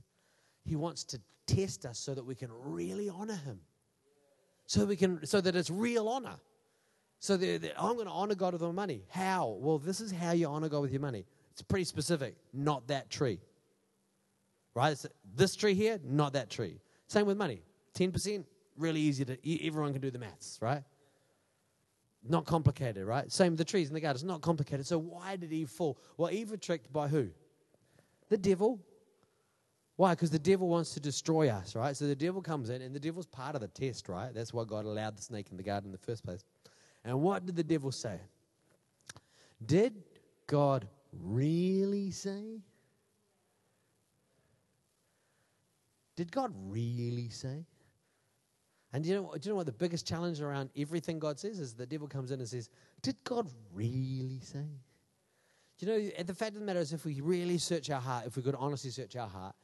He 0.64 0.76
wants 0.76 1.02
to 1.04 1.20
test 1.48 1.86
us 1.86 1.98
so 1.98 2.14
that 2.14 2.24
we 2.24 2.36
can 2.36 2.50
really 2.52 3.08
honor 3.08 3.34
Him. 3.34 3.58
So 4.66 4.84
we 4.84 4.94
can, 4.94 5.26
so 5.26 5.40
that 5.40 5.56
it's 5.56 5.70
real 5.70 6.08
honor. 6.08 6.36
So 7.20 7.36
that, 7.36 7.62
that 7.62 7.74
I'm 7.80 7.94
going 7.94 8.06
to 8.06 8.12
honor 8.12 8.34
God 8.34 8.54
with 8.54 8.62
my 8.62 8.72
money. 8.72 9.04
How? 9.10 9.56
Well, 9.60 9.78
this 9.78 10.00
is 10.00 10.10
how 10.10 10.32
you 10.32 10.48
honor 10.48 10.70
God 10.70 10.80
with 10.80 10.90
your 10.90 11.02
money. 11.02 11.26
It's 11.52 11.62
pretty 11.62 11.84
specific. 11.84 12.34
Not 12.52 12.88
that 12.88 13.10
tree. 13.10 13.38
Right? 14.74 14.92
It's 14.92 15.06
this 15.36 15.54
tree 15.54 15.74
here, 15.74 16.00
not 16.02 16.32
that 16.32 16.48
tree. 16.48 16.80
Same 17.08 17.26
with 17.26 17.36
money. 17.36 17.62
10%, 17.94 18.44
really 18.78 19.00
easy 19.00 19.24
to, 19.26 19.66
everyone 19.66 19.92
can 19.92 20.00
do 20.00 20.10
the 20.10 20.18
maths, 20.18 20.58
right? 20.62 20.82
Not 22.26 22.46
complicated, 22.46 23.06
right? 23.06 23.30
Same 23.30 23.52
with 23.52 23.58
the 23.58 23.64
trees 23.64 23.88
in 23.88 23.94
the 23.94 24.00
garden. 24.00 24.16
It's 24.16 24.24
not 24.24 24.40
complicated. 24.40 24.86
So 24.86 24.98
why 24.98 25.36
did 25.36 25.52
Eve 25.52 25.68
fall? 25.68 25.98
Well, 26.16 26.30
Eve 26.30 26.52
was 26.52 26.60
tricked 26.60 26.90
by 26.90 27.08
who? 27.08 27.28
The 28.30 28.38
devil. 28.38 28.80
Why? 29.96 30.12
Because 30.12 30.30
the 30.30 30.38
devil 30.38 30.68
wants 30.68 30.94
to 30.94 31.00
destroy 31.00 31.50
us, 31.50 31.76
right? 31.76 31.94
So 31.94 32.06
the 32.06 32.16
devil 32.16 32.40
comes 32.40 32.70
in, 32.70 32.80
and 32.80 32.94
the 32.94 33.00
devil's 33.00 33.26
part 33.26 33.54
of 33.54 33.60
the 33.60 33.68
test, 33.68 34.08
right? 34.08 34.32
That's 34.32 34.54
why 34.54 34.64
God 34.64 34.86
allowed 34.86 35.18
the 35.18 35.22
snake 35.22 35.48
in 35.50 35.58
the 35.58 35.62
garden 35.62 35.88
in 35.88 35.92
the 35.92 35.98
first 35.98 36.24
place. 36.24 36.44
And 37.04 37.20
what 37.20 37.46
did 37.46 37.56
the 37.56 37.64
devil 37.64 37.92
say? 37.92 38.18
Did 39.64 40.02
God 40.46 40.86
really 41.12 42.10
say? 42.10 42.60
Did 46.16 46.30
God 46.30 46.52
really 46.54 47.30
say? 47.30 47.64
And 48.92 49.04
do 49.04 49.10
you, 49.10 49.16
know, 49.16 49.32
do 49.32 49.48
you 49.48 49.52
know 49.52 49.56
what 49.56 49.66
the 49.66 49.72
biggest 49.72 50.06
challenge 50.06 50.40
around 50.40 50.70
everything 50.76 51.18
God 51.18 51.38
says 51.38 51.60
is 51.60 51.74
the 51.74 51.86
devil 51.86 52.08
comes 52.08 52.32
in 52.32 52.40
and 52.40 52.48
says, 52.48 52.68
Did 53.02 53.16
God 53.22 53.48
really 53.72 54.40
say? 54.42 54.66
Do 55.78 55.86
you 55.86 55.92
know, 55.92 56.24
the 56.24 56.34
fact 56.34 56.54
of 56.54 56.60
the 56.60 56.66
matter 56.66 56.80
is, 56.80 56.92
if 56.92 57.06
we 57.06 57.20
really 57.20 57.56
search 57.56 57.88
our 57.88 58.00
heart, 58.00 58.26
if 58.26 58.36
we 58.36 58.42
could 58.42 58.56
honestly 58.56 58.90
search 58.90 59.16
our 59.16 59.28
heart, 59.28 59.54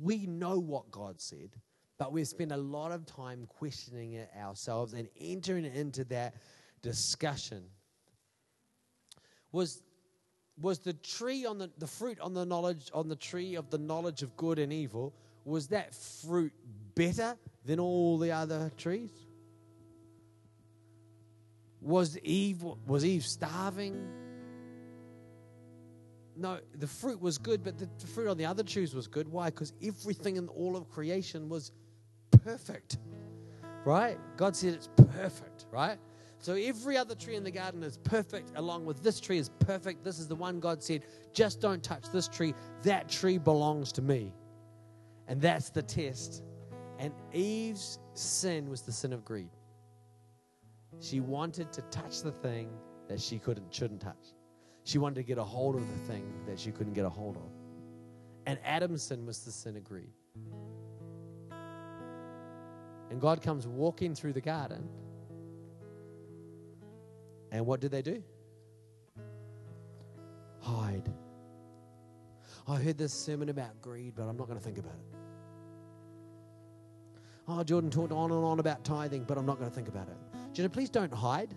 we 0.00 0.26
know 0.26 0.58
what 0.58 0.90
God 0.90 1.20
said, 1.20 1.50
but 1.98 2.12
we 2.12 2.24
spend 2.24 2.52
a 2.52 2.56
lot 2.56 2.92
of 2.92 3.04
time 3.04 3.46
questioning 3.46 4.14
it 4.14 4.30
ourselves 4.38 4.92
and 4.92 5.08
entering 5.20 5.64
into 5.64 6.04
that 6.04 6.34
discussion. 6.86 7.64
Was, 9.50 9.82
was 10.60 10.78
the 10.78 10.92
tree 10.92 11.44
on 11.44 11.58
the, 11.58 11.68
the 11.78 11.86
fruit 11.86 12.20
on 12.20 12.32
the 12.32 12.46
knowledge 12.46 12.90
on 12.94 13.08
the 13.08 13.16
tree 13.16 13.56
of 13.56 13.70
the 13.70 13.78
knowledge 13.78 14.22
of 14.22 14.36
good 14.36 14.60
and 14.60 14.72
evil, 14.72 15.12
was 15.44 15.66
that 15.68 15.92
fruit 15.94 16.52
better 16.94 17.36
than 17.64 17.80
all 17.80 18.18
the 18.18 18.30
other 18.30 18.70
trees? 18.76 19.10
Was 21.80 22.18
Eve 22.18 22.62
was 22.86 23.04
Eve 23.04 23.24
starving? 23.24 24.08
No, 26.36 26.58
the 26.78 26.86
fruit 26.86 27.20
was 27.20 27.36
good, 27.38 27.64
but 27.64 27.78
the, 27.78 27.88
the 27.98 28.06
fruit 28.06 28.28
on 28.28 28.36
the 28.36 28.44
other 28.44 28.62
trees 28.62 28.94
was 28.94 29.08
good. 29.08 29.26
Why? 29.26 29.46
Because 29.46 29.72
everything 29.82 30.36
in 30.36 30.46
all 30.48 30.76
of 30.76 30.88
creation 30.88 31.48
was 31.48 31.72
perfect. 32.44 32.98
Right? 33.84 34.18
God 34.36 34.54
said 34.54 34.74
it's 34.74 34.90
perfect, 34.96 35.66
right? 35.72 35.98
So 36.38 36.54
every 36.54 36.96
other 36.96 37.14
tree 37.14 37.34
in 37.34 37.44
the 37.44 37.50
garden 37.50 37.82
is 37.82 37.98
perfect, 37.98 38.52
along 38.56 38.84
with 38.84 39.02
this 39.02 39.20
tree 39.20 39.38
is 39.38 39.50
perfect. 39.58 40.04
This 40.04 40.18
is 40.18 40.28
the 40.28 40.34
one 40.34 40.60
God 40.60 40.82
said, 40.82 41.04
just 41.32 41.60
don't 41.60 41.82
touch 41.82 42.04
this 42.12 42.28
tree. 42.28 42.54
That 42.82 43.08
tree 43.08 43.38
belongs 43.38 43.90
to 43.92 44.02
me. 44.02 44.32
And 45.28 45.40
that's 45.40 45.70
the 45.70 45.82
test. 45.82 46.42
And 46.98 47.12
Eve's 47.32 47.98
sin 48.14 48.70
was 48.70 48.82
the 48.82 48.92
sin 48.92 49.12
of 49.12 49.24
greed. 49.24 49.50
She 51.00 51.20
wanted 51.20 51.72
to 51.72 51.82
touch 51.82 52.22
the 52.22 52.32
thing 52.32 52.70
that 53.08 53.20
she 53.20 53.38
couldn't 53.38 53.74
shouldn't 53.74 54.00
touch. 54.00 54.34
She 54.84 54.98
wanted 54.98 55.16
to 55.16 55.22
get 55.24 55.38
a 55.38 55.44
hold 55.44 55.74
of 55.74 55.82
the 55.88 56.12
thing 56.12 56.24
that 56.46 56.58
she 56.58 56.70
couldn't 56.70 56.92
get 56.94 57.04
a 57.04 57.10
hold 57.10 57.36
of. 57.36 57.50
And 58.46 58.58
Adam's 58.64 59.02
sin 59.02 59.26
was 59.26 59.40
the 59.40 59.50
sin 59.50 59.76
of 59.76 59.84
greed. 59.84 60.12
And 63.10 63.20
God 63.20 63.42
comes 63.42 63.66
walking 63.66 64.14
through 64.14 64.32
the 64.32 64.40
garden. 64.40 64.88
And 67.52 67.66
what 67.66 67.80
do 67.80 67.88
they 67.88 68.02
do? 68.02 68.22
Hide. 70.60 71.10
I 72.68 72.76
heard 72.76 72.98
this 72.98 73.12
sermon 73.12 73.48
about 73.48 73.80
greed, 73.80 74.14
but 74.16 74.24
I'm 74.24 74.36
not 74.36 74.48
going 74.48 74.58
to 74.58 74.64
think 74.64 74.78
about 74.78 74.94
it. 74.94 75.16
Oh, 77.48 77.62
Jordan 77.62 77.90
talked 77.90 78.12
on 78.12 78.32
and 78.32 78.44
on 78.44 78.58
about 78.58 78.84
tithing, 78.84 79.22
but 79.24 79.38
I'm 79.38 79.46
not 79.46 79.58
going 79.58 79.70
to 79.70 79.74
think 79.74 79.88
about 79.88 80.08
it. 80.08 80.16
Know, 80.62 80.68
please 80.68 80.90
don't 80.90 81.12
hide. 81.12 81.54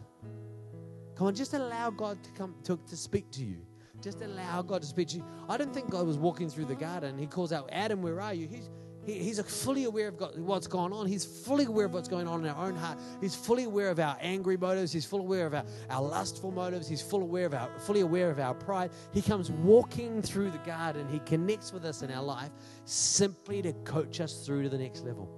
Come 1.15 1.27
on, 1.27 1.35
just 1.35 1.53
allow 1.53 1.89
God 1.89 2.21
to 2.23 2.31
come 2.31 2.53
to, 2.63 2.77
to 2.87 2.97
speak 2.97 3.31
to 3.31 3.43
you. 3.43 3.57
Just 4.01 4.21
allow 4.21 4.61
God 4.61 4.81
to 4.81 4.87
speak 4.87 5.07
to 5.09 5.17
you. 5.17 5.25
I 5.49 5.57
don't 5.57 5.73
think 5.73 5.89
God 5.89 6.05
was 6.05 6.17
walking 6.17 6.49
through 6.49 6.65
the 6.65 6.75
garden. 6.75 7.17
He 7.17 7.25
calls 7.25 7.51
out, 7.51 7.69
Adam, 7.71 8.01
where 8.01 8.21
are 8.21 8.33
you? 8.33 8.47
He's, 8.47 8.69
he, 9.06 9.14
he's 9.14 9.39
fully 9.41 9.86
aware 9.86 10.10
of 10.10 10.38
what's 10.38 10.68
going 10.68 10.93
on. 10.93 11.08
He's 11.08 11.26
fully 11.26 11.66
aware 11.66 11.86
of 11.86 11.93
what's 11.93 12.08
going 12.08 12.28
on 12.28 12.45
in 12.45 12.52
our 12.52 12.68
own 12.68 12.76
heart. 12.76 13.00
He's 13.22 13.36
fully 13.36 13.64
aware 13.64 13.89
of 13.89 14.00
our 14.00 14.18
angry 14.22 14.58
motives. 14.58 14.91
He's 14.91 15.06
fully 15.06 15.24
aware 15.24 15.45
of 15.47 15.54
our, 15.54 15.64
our 15.89 16.02
lustful 16.02 16.52
motives. 16.52 16.88
He's 16.88 17.02
full 17.02 17.22
aware 17.22 17.45
of 17.45 17.54
our, 17.54 17.70
fully 17.80 18.02
aware 18.02 18.30
of 18.30 18.39
our 18.39 18.54
pride. 18.54 18.91
He 19.14 19.22
comes 19.22 19.52
walking 19.52 20.22
through 20.22 20.52
the 20.52 20.58
garden. 20.60 21.08
He 21.10 21.20
connects 21.20 21.72
with 21.74 21.86
us 21.86 22.02
in 22.02 22.12
our 22.12 22.24
life 22.24 22.52
simply 22.86 23.62
to 23.62 23.74
coach 23.84 24.22
us 24.22 24.45
through 24.45 24.64
to 24.64 24.70
the 24.70 24.78
next 24.78 25.06
level. 25.06 25.30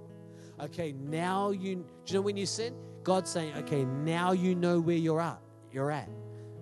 Okay, 0.60 0.92
now 0.92 1.50
you, 1.50 1.76
do 1.76 1.84
you 2.06 2.14
know 2.14 2.20
when 2.20 2.36
you 2.36 2.46
sin? 2.46 2.74
God's 3.02 3.30
saying, 3.30 3.54
okay, 3.58 3.84
now 3.84 4.32
you 4.32 4.54
know 4.54 4.80
where 4.80 4.96
you're 4.96 5.20
at. 5.20 5.40
You're 5.72 5.90
at. 5.90 6.08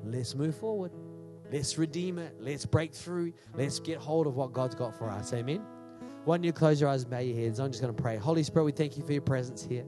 Let's 0.05 0.35
move 0.35 0.55
forward. 0.55 0.93
Let's 1.53 1.77
redeem 1.77 2.19
it. 2.19 2.37
Let's 2.39 2.65
break 2.65 2.95
through. 2.95 3.33
Let's 3.55 3.81
get 3.81 3.99
hold 3.99 4.27
of 4.27 4.37
what 4.37 4.53
God's 4.53 4.75
got 4.75 4.97
for 4.97 5.11
us. 5.11 5.33
Amen. 5.33 5.63
Why 6.25 6.37
don't 6.37 6.45
you 6.45 6.53
close 6.53 6.81
your 6.81 6.91
eyes 6.91 7.03
and 7.03 7.11
bow 7.11 7.19
your 7.19 7.37
heads? 7.37 7.59
I'm 7.61 7.71
just 7.71 7.83
going 7.83 7.95
to 7.95 8.03
pray. 8.03 8.17
Holy 8.17 8.43
Spirit, 8.43 8.65
we 8.65 8.73
thank 8.73 8.97
you 8.97 9.05
for 9.05 9.13
your 9.13 9.23
presence 9.23 9.65
here. 9.65 9.85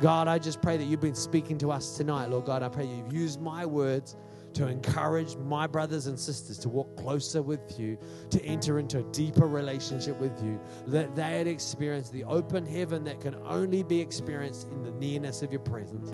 God, 0.00 0.28
I 0.28 0.38
just 0.38 0.60
pray 0.60 0.76
that 0.76 0.84
you've 0.84 1.00
been 1.00 1.14
speaking 1.14 1.56
to 1.58 1.70
us 1.70 1.96
tonight, 1.96 2.26
Lord 2.26 2.44
God. 2.44 2.62
I 2.62 2.68
pray 2.68 2.84
you've 2.84 3.12
used 3.12 3.40
my 3.40 3.64
words 3.64 4.16
to 4.54 4.66
encourage 4.66 5.36
my 5.36 5.66
brothers 5.66 6.06
and 6.06 6.18
sisters 6.18 6.58
to 6.58 6.68
walk 6.68 6.96
closer 6.96 7.42
with 7.42 7.78
you, 7.78 7.98
to 8.30 8.42
enter 8.44 8.78
into 8.78 8.98
a 8.98 9.02
deeper 9.04 9.46
relationship 9.46 10.18
with 10.18 10.42
you, 10.42 10.58
that 10.86 11.14
they 11.14 11.38
had 11.38 11.46
experienced 11.46 12.12
the 12.12 12.24
open 12.24 12.64
heaven 12.66 13.04
that 13.04 13.20
can 13.20 13.34
only 13.46 13.82
be 13.82 14.00
experienced 14.00 14.68
in 14.68 14.82
the 14.82 14.90
nearness 14.92 15.42
of 15.42 15.52
your 15.52 15.60
presence. 15.60 16.10